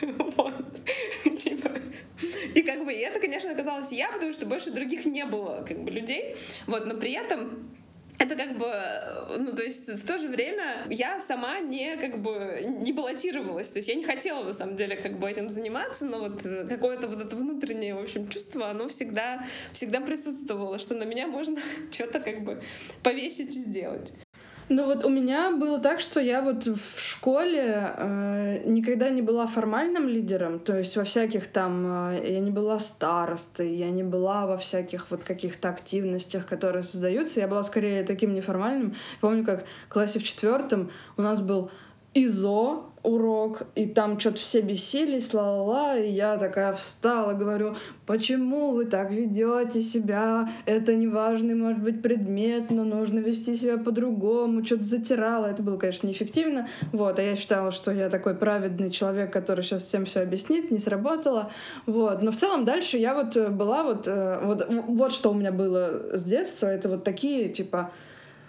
Вот. 0.36 0.80
Типа. 1.38 1.70
И 2.54 2.62
как 2.62 2.84
бы 2.84 2.92
и 2.92 2.98
это, 2.98 3.20
конечно, 3.20 3.50
оказалась 3.50 3.90
я, 3.92 4.10
потому 4.12 4.32
что 4.32 4.46
больше 4.46 4.70
других 4.70 5.04
не 5.04 5.24
было 5.24 5.64
как 5.66 5.82
бы 5.82 5.90
людей. 5.90 6.36
Вот, 6.66 6.86
но 6.86 6.94
при 6.94 7.12
этом 7.12 7.68
это 8.18 8.36
как 8.36 8.58
бы, 8.58 9.38
ну, 9.38 9.52
то 9.54 9.62
есть 9.62 9.88
в 9.88 10.06
то 10.06 10.18
же 10.18 10.28
время 10.28 10.86
я 10.88 11.18
сама 11.18 11.58
не 11.60 11.96
как 11.96 12.22
бы 12.22 12.64
не 12.64 12.92
баллотировалась, 12.92 13.70
то 13.70 13.78
есть 13.78 13.88
я 13.88 13.96
не 13.96 14.04
хотела 14.04 14.44
на 14.44 14.52
самом 14.52 14.76
деле 14.76 14.96
как 14.96 15.18
бы 15.18 15.28
этим 15.28 15.48
заниматься, 15.48 16.04
но 16.04 16.20
вот 16.20 16.42
какое-то 16.68 17.08
вот 17.08 17.20
это 17.20 17.34
внутреннее, 17.34 17.94
в 17.94 18.00
общем, 18.00 18.28
чувство, 18.28 18.70
оно 18.70 18.88
всегда, 18.88 19.44
всегда 19.72 20.00
присутствовало, 20.00 20.78
что 20.78 20.94
на 20.94 21.04
меня 21.04 21.26
можно 21.26 21.60
что-то 21.90 22.20
как 22.20 22.44
бы 22.44 22.62
повесить 23.02 23.56
и 23.56 23.58
сделать. 23.58 24.14
Ну 24.70 24.86
вот 24.86 25.04
у 25.04 25.10
меня 25.10 25.50
было 25.50 25.78
так, 25.78 26.00
что 26.00 26.20
я 26.20 26.40
вот 26.40 26.66
в 26.66 27.00
школе 27.00 27.92
э, 27.96 28.62
никогда 28.64 29.10
не 29.10 29.20
была 29.20 29.46
формальным 29.46 30.08
лидером, 30.08 30.58
то 30.58 30.78
есть 30.78 30.96
во 30.96 31.04
всяких 31.04 31.46
там, 31.48 32.12
э, 32.14 32.32
я 32.32 32.40
не 32.40 32.50
была 32.50 32.78
старостой, 32.78 33.74
я 33.74 33.90
не 33.90 34.02
была 34.02 34.46
во 34.46 34.56
всяких 34.56 35.10
вот 35.10 35.22
каких-то 35.22 35.68
активностях, 35.68 36.46
которые 36.46 36.82
создаются, 36.82 37.40
я 37.40 37.48
была 37.48 37.62
скорее 37.62 38.04
таким 38.04 38.32
неформальным. 38.32 38.94
Помню, 39.20 39.44
как 39.44 39.66
в 39.88 39.92
классе 39.92 40.18
в 40.18 40.24
четвертом 40.24 40.90
у 41.18 41.22
нас 41.22 41.42
был 41.42 41.70
ИЗО, 42.14 42.94
урок, 43.04 43.64
и 43.74 43.86
там 43.86 44.18
что-то 44.18 44.38
все 44.38 44.62
бесились, 44.62 45.34
ла-ла-ла, 45.34 45.98
и 45.98 46.10
я 46.10 46.38
такая 46.38 46.72
встала, 46.72 47.34
говорю, 47.34 47.76
почему 48.06 48.72
вы 48.72 48.86
так 48.86 49.12
ведете 49.12 49.82
себя, 49.82 50.48
это 50.64 50.94
неважный, 50.94 51.54
может 51.54 51.82
быть, 51.82 52.02
предмет, 52.02 52.70
но 52.70 52.82
нужно 52.82 53.18
вести 53.18 53.56
себя 53.56 53.76
по-другому, 53.76 54.64
что-то 54.64 54.84
затирала, 54.84 55.46
это 55.46 55.62
было, 55.62 55.76
конечно, 55.76 56.06
неэффективно, 56.06 56.66
вот, 56.92 57.18
а 57.18 57.22
я 57.22 57.36
считала, 57.36 57.70
что 57.72 57.92
я 57.92 58.08
такой 58.08 58.34
праведный 58.34 58.90
человек, 58.90 59.30
который 59.30 59.62
сейчас 59.62 59.84
всем 59.84 60.06
все 60.06 60.20
объяснит, 60.20 60.70
не 60.70 60.78
сработало, 60.78 61.50
вот, 61.84 62.22
но 62.22 62.32
в 62.32 62.36
целом 62.36 62.64
дальше 62.64 62.96
я 62.96 63.14
вот 63.14 63.36
была 63.50 63.82
вот, 63.82 64.08
э, 64.08 64.40
вот, 64.42 64.66
вот 64.68 65.12
что 65.12 65.30
у 65.30 65.34
меня 65.34 65.52
было 65.52 66.16
с 66.16 66.24
детства, 66.24 66.68
это 66.68 66.88
вот 66.88 67.04
такие, 67.04 67.50
типа, 67.50 67.90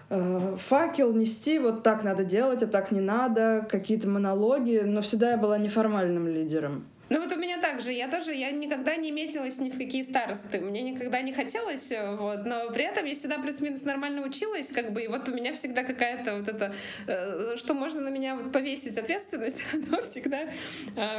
Э, 0.09 0.55
факел 0.59 1.13
нести, 1.13 1.57
вот 1.59 1.83
так 1.83 2.03
надо 2.03 2.23
делать, 2.23 2.61
а 2.61 2.67
так 2.67 2.91
не 2.91 3.01
надо, 3.01 3.65
какие-то 3.69 4.07
монологи, 4.07 4.81
но 4.85 5.01
всегда 5.01 5.31
я 5.31 5.37
была 5.37 5.57
неформальным 5.57 6.27
лидером. 6.27 6.85
Ну 7.09 7.21
вот 7.21 7.31
у 7.31 7.35
меня 7.35 7.59
также, 7.59 7.91
я 7.91 8.07
тоже, 8.07 8.33
я 8.33 8.49
никогда 8.49 8.95
не 8.95 9.11
метилась 9.11 9.59
ни 9.59 9.69
в 9.69 9.77
какие 9.77 10.01
старосты, 10.01 10.59
мне 10.59 10.81
никогда 10.81 11.21
не 11.21 11.33
хотелось, 11.33 11.91
э, 11.91 12.15
вот, 12.15 12.45
но 12.45 12.69
при 12.71 12.83
этом 12.83 13.05
я 13.05 13.15
всегда 13.15 13.39
плюс-минус 13.39 13.83
нормально 13.83 14.21
училась, 14.21 14.71
как 14.71 14.91
бы, 14.91 15.03
и 15.03 15.07
вот 15.07 15.27
у 15.27 15.33
меня 15.33 15.53
всегда 15.53 15.83
какая-то 15.83 16.37
вот 16.37 16.47
это, 16.47 16.73
э, 17.07 17.55
что 17.57 17.73
можно 17.73 18.01
на 18.01 18.09
меня 18.09 18.35
вот 18.35 18.51
повесить 18.51 18.97
ответственность, 18.97 19.63
оно 19.73 20.01
всегда, 20.01 20.49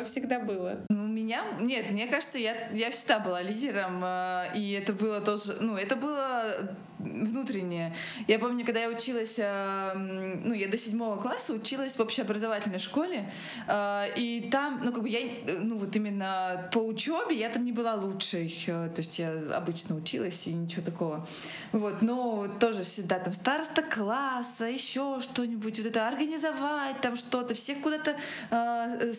всегда 0.04 0.38
было. 0.38 0.78
У 0.90 0.94
меня, 0.94 1.42
нет, 1.60 1.90
мне 1.90 2.06
кажется, 2.06 2.38
я, 2.38 2.54
я 2.72 2.90
всегда 2.90 3.18
была 3.18 3.42
лидером, 3.42 4.04
и 4.54 4.80
это 4.80 4.92
было 4.92 5.20
тоже, 5.20 5.56
ну, 5.60 5.76
это 5.76 5.96
было 5.96 6.76
внутреннее. 6.98 7.94
Я 8.26 8.38
помню, 8.38 8.64
когда 8.64 8.80
я 8.80 8.88
училась, 8.88 9.36
э, 9.38 9.92
ну, 9.94 10.54
я 10.54 10.68
до 10.68 10.78
седьмого 10.78 11.20
класса 11.20 11.52
училась 11.52 11.96
в 11.96 12.00
общеобразовательной 12.00 12.78
школе, 12.78 13.30
э, 13.68 14.04
и 14.16 14.48
там, 14.50 14.80
ну, 14.82 14.92
как 14.92 15.02
бы 15.02 15.08
я, 15.08 15.20
ну, 15.60 15.76
вот 15.78 15.94
именно 15.94 16.68
по 16.72 16.78
учебе 16.78 17.36
я 17.36 17.50
там 17.50 17.64
не 17.64 17.72
была 17.72 17.94
лучшей, 17.94 18.52
э, 18.66 18.88
то 18.94 18.98
есть 18.98 19.18
я 19.18 19.32
обычно 19.54 19.96
училась 19.96 20.46
и 20.46 20.52
ничего 20.52 20.82
такого. 20.82 21.26
Вот, 21.72 22.02
но 22.02 22.48
тоже 22.58 22.82
всегда 22.82 23.18
там 23.18 23.32
староста 23.32 23.82
класса, 23.82 24.64
еще 24.64 25.20
что-нибудь, 25.20 25.78
вот 25.78 25.86
это 25.86 26.08
организовать 26.08 27.00
там 27.00 27.16
что-то, 27.16 27.54
всех 27.54 27.80
куда-то 27.80 28.16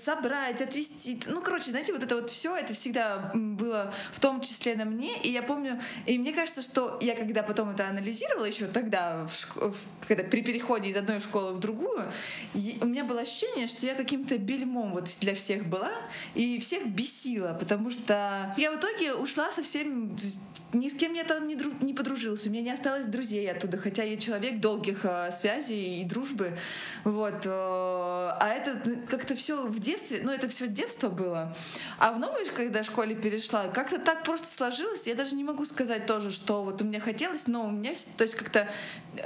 собрать, 0.03 0.61
отвести. 0.61 1.19
Ну, 1.27 1.41
короче, 1.41 1.71
знаете, 1.71 1.93
вот 1.93 2.03
это 2.03 2.15
вот 2.15 2.29
все, 2.29 2.55
это 2.55 2.73
всегда 2.73 3.31
было 3.33 3.93
в 4.11 4.19
том 4.19 4.41
числе 4.41 4.75
на 4.75 4.85
мне, 4.85 5.17
и 5.21 5.31
я 5.31 5.43
помню, 5.43 5.79
и 6.05 6.17
мне 6.17 6.33
кажется, 6.33 6.61
что 6.61 6.97
я 7.01 7.15
когда 7.15 7.43
потом 7.43 7.66
это 7.71 7.87
анализировала 7.87 8.45
еще 8.45 8.67
тогда, 8.67 9.25
в 9.25 9.31
шко- 9.31 9.71
в, 9.71 10.07
когда 10.07 10.23
при 10.23 10.41
переходе 10.41 10.89
из 10.89 10.97
одной 10.97 11.19
школы 11.19 11.53
в 11.53 11.59
другую, 11.59 12.03
у 12.53 12.85
меня 12.85 13.03
было 13.03 13.21
ощущение, 13.21 13.67
что 13.67 13.85
я 13.85 13.95
каким-то 13.95 14.37
бельмом 14.37 14.93
вот 14.93 15.09
для 15.21 15.35
всех 15.35 15.65
была 15.65 15.91
и 16.35 16.59
всех 16.59 16.87
бесила, 16.87 17.57
потому 17.59 17.91
что 17.91 18.53
я 18.57 18.71
в 18.71 18.77
итоге 18.77 19.13
ушла 19.13 19.51
совсем 19.51 20.15
ни 20.73 20.89
с 20.89 20.93
кем 20.93 21.13
я 21.13 21.23
там 21.23 21.47
не, 21.47 21.55
дру, 21.55 21.71
не 21.81 21.93
подружилась, 21.93 22.45
у 22.45 22.49
меня 22.49 22.61
не 22.61 22.71
осталось 22.71 23.07
друзей 23.07 23.49
оттуда, 23.49 23.77
хотя 23.77 24.03
я 24.03 24.17
человек 24.17 24.59
долгих 24.59 25.05
э, 25.05 25.31
связей 25.31 26.01
и 26.01 26.03
дружбы, 26.03 26.57
вот. 27.03 27.45
Э, 27.45 27.49
а 27.49 28.49
это 28.49 28.99
как-то 29.07 29.35
все 29.35 29.65
в 29.65 29.79
детстве, 29.79 30.21
ну 30.23 30.31
это 30.31 30.49
все 30.49 30.67
детство 30.67 31.09
было, 31.09 31.55
а 31.99 32.11
в 32.11 32.19
новой, 32.19 32.45
когда 32.45 32.83
школе 32.83 33.15
перешла, 33.15 33.67
как-то 33.67 33.97
так 33.99 34.23
просто 34.23 34.47
сложилось, 34.47 35.07
я 35.07 35.15
даже 35.15 35.35
не 35.35 35.43
могу 35.43 35.65
сказать 35.65 36.05
тоже, 36.05 36.31
что 36.31 36.63
вот 36.63 36.81
у 36.81 36.85
меня 36.85 36.99
хотелось, 36.99 37.47
но 37.47 37.56
у 37.65 37.71
меня, 37.71 37.93
то 38.17 38.23
есть 38.23 38.35
как-то 38.35 38.67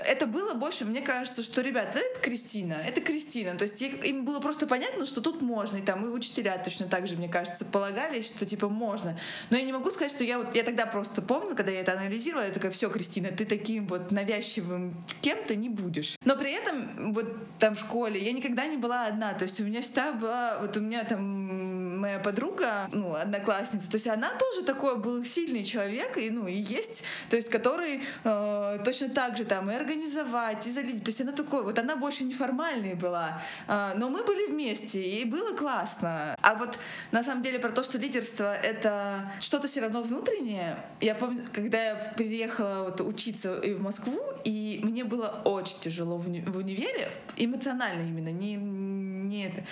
это 0.06 0.26
было 0.26 0.54
больше, 0.54 0.86
мне 0.86 1.02
кажется, 1.02 1.44
что, 1.44 1.62
ребята, 1.62 2.00
это 2.00 2.22
Кристина, 2.22 2.74
это 2.74 3.02
Кристина, 3.02 3.56
то 3.56 3.64
есть 3.64 3.82
им 3.82 4.26
было 4.26 4.40
просто 4.40 4.68
понятно, 4.68 5.06
что 5.06 5.22
тут 5.22 5.42
можно, 5.42 5.78
и 5.78 5.82
там 5.82 6.06
и 6.06 6.10
учителя 6.10 6.58
точно 6.58 6.88
так 6.88 7.08
же, 7.08 7.16
мне 7.16 7.28
кажется, 7.28 7.66
полагались, 7.66 8.28
что 8.28 8.46
типа 8.46 8.70
можно, 8.70 9.18
но 9.50 9.58
я 9.58 9.64
не 9.64 9.74
могу 9.74 9.92
сказать, 9.92 10.12
что 10.12 10.24
я 10.24 10.38
вот, 10.38 10.56
я 10.56 10.64
тогда 10.64 10.86
просто 10.86 11.22
помню, 11.22 11.56
когда 11.56 11.72
я 11.72 11.82
это 11.82 11.94
анализировала, 11.94 12.46
я 12.46 12.52
такая, 12.52 12.72
все, 12.72 12.90
Кристина, 12.90 13.30
ты 13.30 13.46
таким 13.46 13.88
вот 13.88 14.12
навязчивым 14.12 14.96
кем-то 15.22 15.56
не 15.56 15.70
будешь. 15.70 16.16
Но 16.26 16.36
при 16.36 16.52
этом 16.52 17.14
вот 17.14 17.28
там 17.60 17.76
в 17.76 17.80
школе 17.80 18.20
я 18.20 18.32
никогда 18.32 18.66
не 18.68 18.78
была 18.78 19.08
одна, 19.08 19.34
то 19.34 19.44
есть 19.44 19.60
у 19.60 19.64
меня 19.64 19.82
всегда 19.82 20.14
была, 20.14 20.60
вот 20.62 20.78
у 20.78 20.82
меня 20.82 21.04
там 21.04 21.91
моя 22.02 22.20
подруга, 22.20 22.90
ну, 22.92 23.16
одноклассница, 23.16 23.90
то 23.90 23.96
есть 23.96 24.08
она 24.08 24.30
тоже 24.32 24.66
такой 24.66 24.98
был 24.98 25.24
сильный 25.24 25.64
человек, 25.64 26.18
и, 26.18 26.30
ну, 26.30 26.48
и 26.48 26.56
есть, 26.56 27.04
то 27.30 27.36
есть 27.36 27.50
который 27.50 28.02
э, 28.24 28.80
точно 28.84 29.10
так 29.10 29.38
же 29.38 29.46
там 29.46 29.70
и 29.72 29.76
организовать, 29.76 30.68
и 30.68 30.72
залить, 30.72 31.04
то 31.04 31.10
есть 31.10 31.22
она 31.22 31.32
такой, 31.32 31.64
вот 31.64 31.80
она 31.80 31.96
больше 31.96 32.24
неформальной 32.24 32.96
была, 32.96 33.42
э, 33.68 33.94
но 33.96 34.10
мы 34.10 34.24
были 34.24 34.52
вместе, 34.52 35.02
и 35.02 35.26
было 35.26 35.56
классно. 35.56 36.36
А 36.42 36.56
вот 36.56 36.78
на 37.12 37.24
самом 37.24 37.44
деле 37.44 37.60
про 37.60 37.70
то, 37.70 37.84
что 37.84 37.98
лидерство— 37.98 38.54
это 38.72 39.32
что-то 39.40 39.68
все 39.68 39.82
равно 39.82 40.02
внутреннее, 40.02 40.78
я 41.00 41.16
помню, 41.16 41.48
когда 41.54 41.84
я 41.84 42.14
приехала 42.18 42.84
вот 42.86 43.02
учиться 43.02 43.62
в 43.62 43.82
Москву, 43.82 44.20
и 44.44 44.80
мне 44.84 45.04
было 45.04 45.42
очень 45.46 45.80
тяжело 45.80 46.18
в, 46.18 46.28
уни- 46.28 46.50
в 46.50 46.58
универе, 46.58 47.12
эмоционально 47.38 48.02
именно, 48.02 48.32
не, 48.32 48.56
не 48.56 49.48
это. 49.48 49.64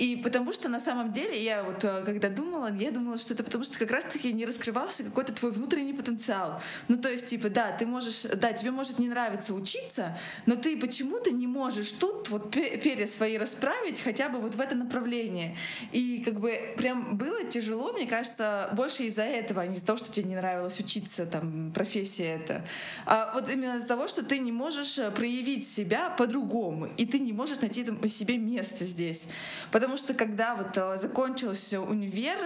И 0.00 0.16
потому 0.16 0.52
что 0.54 0.70
на 0.70 0.80
самом 0.80 1.12
деле 1.12 1.42
я 1.42 1.62
вот 1.62 1.84
э, 1.84 2.02
когда 2.06 2.30
думала, 2.30 2.72
я 2.74 2.90
думала, 2.90 3.18
что 3.18 3.34
это 3.34 3.44
потому 3.44 3.64
что 3.64 3.78
как 3.78 3.90
раз-таки 3.90 4.32
не 4.32 4.46
раскрывался 4.46 5.04
какой-то 5.04 5.34
твой 5.34 5.52
внутренний 5.52 5.92
потенциал. 5.92 6.60
Ну 6.88 6.96
то 6.96 7.10
есть 7.10 7.26
типа 7.26 7.50
да, 7.50 7.70
ты 7.72 7.84
можешь, 7.84 8.22
да, 8.22 8.54
тебе 8.54 8.70
может 8.70 8.98
не 8.98 9.08
нравиться 9.08 9.52
учиться, 9.52 10.18
но 10.46 10.56
ты 10.56 10.78
почему-то 10.78 11.30
не 11.30 11.46
можешь 11.46 11.92
тут 11.92 12.30
вот 12.30 12.50
перья 12.50 13.06
свои 13.06 13.36
расправить 13.36 14.00
хотя 14.00 14.30
бы 14.30 14.38
вот 14.38 14.54
в 14.54 14.60
это 14.60 14.74
направление. 14.74 15.54
И 15.92 16.22
как 16.24 16.40
бы 16.40 16.74
прям 16.78 17.18
было 17.18 17.44
тяжело, 17.44 17.92
мне 17.92 18.06
кажется, 18.06 18.70
больше 18.72 19.02
из-за 19.02 19.24
этого, 19.24 19.60
а 19.60 19.66
не 19.66 19.74
из-за 19.74 19.84
того, 19.84 19.98
что 19.98 20.10
тебе 20.10 20.30
не 20.30 20.36
нравилось 20.36 20.80
учиться, 20.80 21.26
там, 21.26 21.72
профессия 21.72 22.36
это. 22.36 22.64
А 23.04 23.32
вот 23.34 23.50
именно 23.50 23.76
из-за 23.76 23.88
того, 23.88 24.08
что 24.08 24.24
ты 24.24 24.38
не 24.38 24.50
можешь 24.50 24.96
э, 24.96 25.10
проявить 25.10 25.68
себя 25.68 26.08
по-другому, 26.08 26.88
и 26.96 27.04
ты 27.04 27.18
не 27.18 27.34
можешь 27.34 27.60
найти 27.60 27.84
там 27.84 28.08
себе 28.08 28.38
место 28.38 28.86
здесь. 28.86 29.28
Потому 29.70 29.89
Потому 29.90 30.04
что 30.04 30.14
когда 30.14 30.54
вот 30.54 30.78
э, 30.78 30.98
закончился 30.98 31.80
универ, 31.80 32.38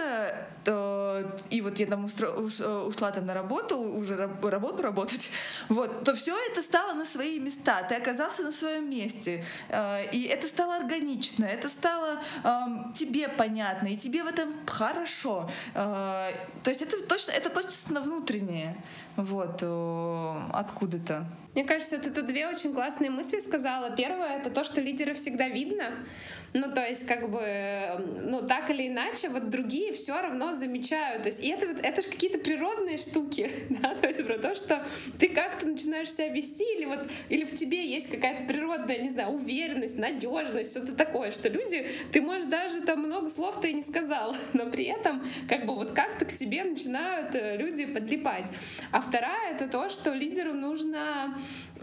то, 0.63 1.31
и 1.51 1.61
вот 1.61 1.77
я 1.77 1.85
там 1.85 2.05
устро, 2.05 2.29
э, 2.29 2.85
ушла 2.87 3.11
там 3.11 3.27
на 3.27 3.35
работу, 3.35 3.77
уже 3.77 4.15
работу 4.15 4.81
работать, 4.81 5.29
вот, 5.69 6.03
то 6.03 6.15
все 6.15 6.35
это 6.49 6.63
стало 6.63 6.93
на 6.93 7.05
свои 7.05 7.39
места. 7.39 7.83
Ты 7.87 7.93
оказался 7.93 8.41
на 8.41 8.51
своем 8.51 8.89
месте. 8.89 9.45
Э, 9.69 10.09
и 10.11 10.23
это 10.23 10.47
стало 10.47 10.77
органично, 10.77 11.45
это 11.45 11.69
стало 11.69 12.19
э, 12.43 12.49
тебе 12.95 13.29
понятно, 13.29 13.89
и 13.89 13.95
тебе 13.95 14.23
в 14.23 14.27
этом 14.27 14.51
хорошо. 14.65 15.47
Э, 15.75 16.31
то 16.63 16.71
есть 16.71 16.81
это 16.81 16.99
точно, 17.07 17.29
это 17.29 17.51
точно 17.51 18.01
внутреннее. 18.01 18.75
Вот, 19.15 19.59
э, 19.61 20.41
откуда-то. 20.51 21.25
Мне 21.53 21.63
кажется, 21.63 21.97
ты 21.97 22.11
тут 22.11 22.27
две 22.27 22.47
очень 22.47 22.73
классные 22.73 23.09
мысли 23.09 23.39
сказала. 23.39 23.95
Первое— 23.95 24.37
это 24.39 24.49
то, 24.49 24.65
что 24.65 24.81
лидера 24.81 25.13
всегда 25.13 25.47
видно. 25.47 25.91
Ну, 26.55 26.71
то 26.71 26.85
есть, 26.85 27.05
как 27.05 27.29
бы, 27.29 27.41
ну, 28.21 28.41
так 28.41 28.69
или 28.69 28.87
иначе, 28.87 29.27
вот 29.27 29.49
другие 29.49 29.91
все 29.91 30.21
равно 30.21 30.53
замечают. 30.53 31.23
То 31.23 31.27
есть, 31.27 31.43
и 31.43 31.49
это, 31.49 31.65
это 31.65 32.01
же 32.01 32.07
какие-то 32.07 32.39
природные 32.39 32.97
штуки, 32.97 33.51
да, 33.81 33.93
то 33.93 34.07
есть 34.07 34.25
про 34.25 34.37
то, 34.37 34.55
что 34.55 34.85
ты 35.19 35.27
как-то 35.27 35.67
начинаешь 35.67 36.09
себя 36.09 36.29
вести, 36.29 36.63
или 36.77 36.85
вот, 36.85 36.99
или 37.27 37.43
в 37.43 37.53
тебе 37.53 37.85
есть 37.85 38.09
какая-то 38.09 38.43
природная, 38.43 38.99
не 38.99 39.09
знаю, 39.09 39.31
уверенность, 39.31 39.97
надежность, 39.97 40.71
что-то 40.71 40.95
такое, 40.95 41.31
что 41.31 41.49
люди, 41.49 41.85
ты, 42.13 42.21
можешь 42.21 42.47
даже 42.47 42.81
там 42.81 42.99
много 42.99 43.29
слов-то 43.29 43.67
и 43.67 43.73
не 43.73 43.83
сказал, 43.83 44.33
но 44.53 44.67
при 44.67 44.85
этом, 44.85 45.21
как 45.49 45.65
бы, 45.65 45.75
вот 45.75 45.91
как-то 45.91 46.14
к 46.14 46.14
тебе 46.45 46.63
начинают 46.63 47.33
э, 47.33 47.57
люди 47.57 47.85
подлипать. 47.85 48.51
А 48.91 49.01
вторая— 49.01 49.53
это 49.55 49.67
то, 49.67 49.89
что 49.89 50.13
лидеру 50.13 50.53
нужно 50.53 51.35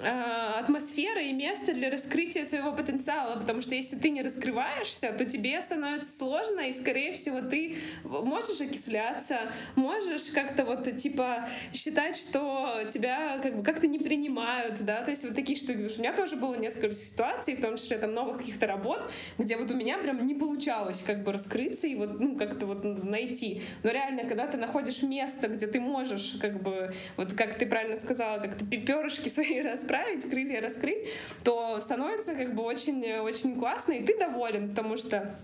атмосфера 0.03 1.21
и 1.21 1.33
место 1.33 1.75
для 1.75 1.91
раскрытия 1.91 2.45
своего 2.45 2.73
потенциала, 2.73 3.39
потому 3.39 3.63
что 3.63 3.75
если 3.75 3.97
ты 3.97 4.11
не 4.11 4.23
раскрываешься, 4.23 5.13
то 5.13 5.25
тебе 5.25 5.61
становится 5.61 6.17
сложно, 6.17 6.61
и, 6.61 6.73
скорее 6.73 7.13
всего, 7.13 7.41
ты 7.41 7.77
можешь 8.05 8.61
окисляться, 8.61 9.53
можешь 9.77 10.25
как-то 10.35 10.65
вот, 10.65 10.97
типа, 10.97 11.49
считать, 11.73 12.17
что 12.17 12.83
тебя 12.93 13.39
как 13.43 13.57
бы 13.57 13.63
как-то 13.63 13.87
не 13.87 13.99
принимают, 13.99 14.85
да, 14.85 15.03
то 15.03 15.11
есть 15.11 15.25
вот 15.25 15.35
такие 15.35 15.59
штуки. 15.59 15.89
У 15.97 16.01
меня 16.01 16.13
тоже 16.13 16.37
было 16.37 16.55
несколько 16.55 16.93
ситуаций, 16.93 17.55
в 17.55 17.61
том 17.61 17.77
числе 17.77 17.99
там 17.99 18.13
новых 18.13 18.39
каких-то 18.39 18.67
работ, 18.67 19.11
где 19.39 19.57
вот 19.57 19.71
у 19.71 19.75
меня 19.75 19.99
прям 19.99 20.27
не 20.27 20.35
получалось 20.35 21.03
как 21.07 21.23
бы 21.23 21.33
раскрыться 21.33 21.87
и 21.87 21.95
вот, 21.95 22.19
ну, 22.19 22.37
как-то 22.37 22.67
вот 22.67 22.85
найти. 22.85 23.63
Но 23.83 23.91
реально, 23.91 24.25
когда 24.25 24.47
ты 24.47 24.57
находишь 24.57 25.03
место, 25.03 25.49
где 25.49 25.67
ты 25.67 25.81
можешь 25.81 26.39
как 26.41 26.63
бы, 26.63 26.93
вот 27.17 27.35
как 27.35 27.55
ты 27.55 27.67
правильно 27.67 27.97
сказала, 27.97 28.39
как-то 28.39 28.65
перышки 28.65 29.29
свои 29.29 29.61
расправить, 29.63 29.92
расправить, 29.93 30.29
крылья 30.29 30.61
раскрыть, 30.61 31.07
то 31.45 31.79
становится 31.81 32.35
как 32.35 32.55
бы 32.55 32.63
очень-очень 32.63 33.59
классно, 33.59 33.93
и 33.93 34.05
ты 34.05 34.19
доволен, 34.19 34.71
потому 34.71 34.97
что 34.97 35.35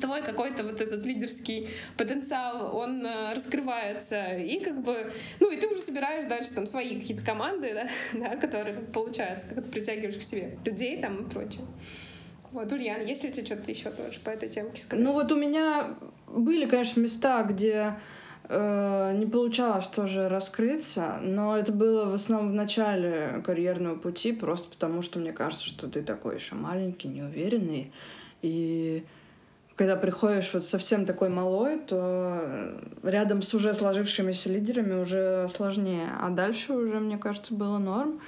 твой 0.00 0.22
какой-то 0.22 0.64
вот 0.64 0.80
этот 0.80 1.06
лидерский 1.06 1.68
потенциал, 1.96 2.76
он 2.76 3.06
э, 3.06 3.32
раскрывается, 3.32 4.36
и 4.36 4.58
как 4.58 4.82
бы, 4.82 5.10
ну, 5.38 5.52
и 5.52 5.56
ты 5.56 5.68
уже 5.68 5.80
собираешь 5.80 6.24
дальше 6.24 6.52
там 6.52 6.66
свои 6.66 7.00
какие-то 7.00 7.24
команды, 7.24 7.72
да, 7.74 7.88
да 8.18 8.36
которые 8.36 8.76
получаются, 8.80 9.46
как 9.46 9.64
ты 9.64 9.70
притягиваешь 9.70 10.16
к 10.16 10.22
себе 10.22 10.58
людей 10.64 11.00
там 11.00 11.22
и 11.22 11.30
прочее. 11.30 11.64
Вот, 12.50 12.72
Ульян, 12.72 13.04
есть 13.04 13.22
ли 13.22 13.32
тебе 13.32 13.46
что-то 13.46 13.70
еще 13.70 13.90
тоже 13.90 14.18
по 14.20 14.30
этой 14.30 14.48
темке 14.48 14.80
сказать? 14.80 15.04
Ну 15.04 15.12
вот 15.12 15.30
у 15.30 15.36
меня 15.36 15.96
были, 16.26 16.66
конечно, 16.66 17.00
места, 17.00 17.44
где 17.44 17.94
Э, 18.48 19.12
не 19.16 19.26
получалось 19.26 19.86
тоже 19.86 20.28
раскрыться, 20.28 21.18
но 21.22 21.56
это 21.56 21.72
было 21.72 22.10
в 22.10 22.14
основном 22.14 22.52
в 22.52 22.54
начале 22.54 23.42
карьерного 23.44 23.96
пути, 23.96 24.32
просто 24.32 24.68
потому 24.70 25.00
что 25.00 25.18
мне 25.18 25.32
кажется, 25.32 25.64
что 25.64 25.88
ты 25.88 26.02
такой 26.02 26.34
еще 26.34 26.54
маленький, 26.54 27.08
неуверенный, 27.08 27.90
и 28.42 29.04
когда 29.76 29.96
приходишь 29.96 30.52
вот 30.52 30.64
совсем 30.64 31.06
такой 31.06 31.30
малой, 31.30 31.80
то 31.80 32.78
рядом 33.02 33.42
с 33.42 33.54
уже 33.54 33.72
сложившимися 33.72 34.50
лидерами 34.50 35.00
уже 35.00 35.48
сложнее, 35.48 36.10
а 36.20 36.28
дальше 36.28 36.74
уже, 36.74 37.00
мне 37.00 37.16
кажется, 37.16 37.54
было 37.54 37.78
норм. 37.78 38.20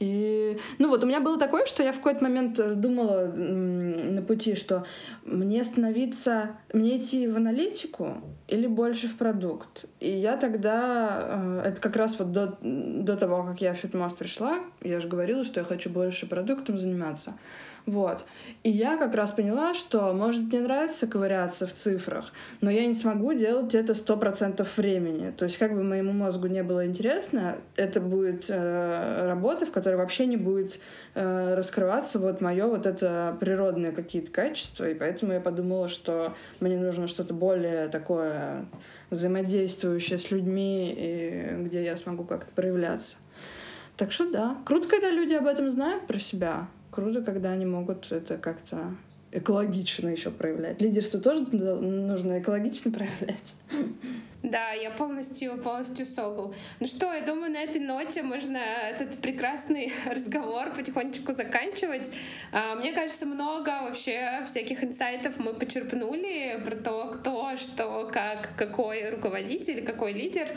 И, 0.00 0.58
ну 0.78 0.88
вот, 0.88 1.02
у 1.04 1.06
меня 1.06 1.20
было 1.20 1.38
такое, 1.38 1.66
что 1.66 1.82
я 1.82 1.92
в 1.92 1.96
какой-то 1.96 2.24
момент 2.24 2.80
думала 2.80 3.26
на 3.26 4.22
пути, 4.22 4.54
что 4.54 4.84
мне 5.24 5.62
становиться, 5.64 6.56
мне 6.72 6.98
идти 6.98 7.28
в 7.28 7.36
аналитику 7.36 8.16
или 8.48 8.66
больше 8.66 9.08
в 9.08 9.16
продукт. 9.16 9.84
И 10.00 10.10
я 10.10 10.36
тогда, 10.36 11.62
э, 11.64 11.68
это 11.68 11.80
как 11.80 11.96
раз 11.96 12.18
вот 12.18 12.32
до, 12.32 12.58
до 12.60 13.16
того, 13.16 13.44
как 13.44 13.60
я 13.60 13.72
в 13.72 13.76
Фитмост 13.76 14.16
пришла, 14.18 14.58
я 14.82 15.00
же 15.00 15.08
говорила, 15.08 15.44
что 15.44 15.60
я 15.60 15.64
хочу 15.64 15.90
больше 15.90 16.26
продуктом 16.26 16.78
заниматься. 16.78 17.34
Вот. 17.86 18.24
И 18.62 18.70
я 18.70 18.96
как 18.96 19.14
раз 19.14 19.30
поняла, 19.30 19.74
что, 19.74 20.14
может, 20.14 20.44
мне 20.44 20.60
нравится 20.60 21.06
ковыряться 21.06 21.66
в 21.66 21.74
цифрах, 21.74 22.32
но 22.62 22.70
я 22.70 22.86
не 22.86 22.94
смогу 22.94 23.34
делать 23.34 23.74
это 23.74 23.92
сто 23.92 24.16
процентов 24.16 24.78
времени. 24.78 25.32
То 25.32 25.44
есть, 25.44 25.58
как 25.58 25.74
бы 25.74 25.82
моему 25.82 26.12
мозгу 26.12 26.46
не 26.46 26.62
было 26.62 26.86
интересно, 26.86 27.58
это 27.76 28.00
будет 28.00 28.46
э, 28.48 29.26
работа, 29.26 29.66
в 29.66 29.72
которой 29.72 29.96
вообще 29.96 30.24
не 30.24 30.38
будет 30.38 30.78
э, 31.14 31.54
раскрываться 31.54 32.18
вот 32.18 32.40
мое 32.40 32.66
вот 32.66 32.86
это 32.86 33.36
природные 33.38 33.92
какие-то 33.92 34.30
качества, 34.30 34.88
и 34.88 34.94
поэтому 34.94 35.34
я 35.34 35.40
подумала, 35.40 35.88
что 35.88 36.34
мне 36.60 36.78
нужно 36.78 37.06
что-то 37.06 37.34
более 37.34 37.88
такое 37.88 38.64
взаимодействующее 39.10 40.18
с 40.18 40.30
людьми, 40.30 40.94
и 40.96 41.64
где 41.64 41.84
я 41.84 41.96
смогу 41.96 42.24
как-то 42.24 42.50
проявляться. 42.54 43.18
Так 43.98 44.10
что 44.10 44.30
да, 44.30 44.56
круто, 44.64 44.88
когда 44.88 45.10
люди 45.10 45.34
об 45.34 45.46
этом 45.46 45.70
знают 45.70 46.06
про 46.06 46.18
себя 46.18 46.66
круто, 46.94 47.22
когда 47.22 47.50
они 47.50 47.66
могут 47.66 48.12
это 48.12 48.38
как-то 48.38 48.94
экологично 49.32 50.08
еще 50.08 50.30
проявлять. 50.30 50.80
Лидерство 50.80 51.20
тоже 51.20 51.40
нужно 51.40 52.40
экологично 52.40 52.90
проявлять. 52.92 53.56
Да, 54.44 54.72
я 54.72 54.90
полностью, 54.90 55.56
полностью 55.56 56.04
согл. 56.04 56.54
Ну 56.78 56.86
что, 56.86 57.14
я 57.14 57.22
думаю, 57.22 57.50
на 57.50 57.62
этой 57.62 57.80
ноте 57.80 58.22
можно 58.22 58.58
этот 58.58 59.18
прекрасный 59.22 59.90
разговор 60.06 60.70
потихонечку 60.70 61.32
заканчивать. 61.32 62.12
А, 62.52 62.74
мне 62.74 62.92
кажется, 62.92 63.24
много 63.24 63.70
вообще 63.70 64.42
всяких 64.44 64.84
инсайтов 64.84 65.38
мы 65.38 65.54
почерпнули 65.54 66.62
про 66.62 66.76
то, 66.76 67.06
кто, 67.06 67.56
что, 67.56 68.10
как, 68.12 68.54
какой 68.54 69.08
руководитель, 69.08 69.82
какой 69.82 70.12
лидер. 70.12 70.54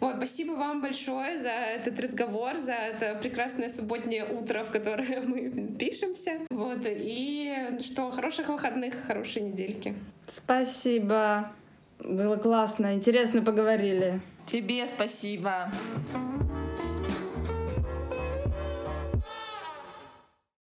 Вот, 0.00 0.16
спасибо 0.16 0.52
вам 0.52 0.82
большое 0.82 1.38
за 1.38 1.48
этот 1.48 1.98
разговор, 1.98 2.58
за 2.58 2.74
это 2.74 3.14
прекрасное 3.14 3.70
субботнее 3.70 4.26
утро, 4.26 4.64
в 4.64 4.70
которое 4.70 5.20
мы 5.24 5.50
пишемся. 5.78 6.40
Вот, 6.50 6.80
и 6.84 7.56
ну 7.70 7.80
что, 7.80 8.10
хороших 8.10 8.50
выходных, 8.50 9.06
хорошей 9.06 9.40
недельки. 9.40 9.94
Спасибо. 10.26 11.54
Было 12.04 12.36
классно, 12.36 12.94
интересно 12.94 13.42
поговорили. 13.42 14.20
Тебе 14.46 14.86
спасибо. 14.86 15.70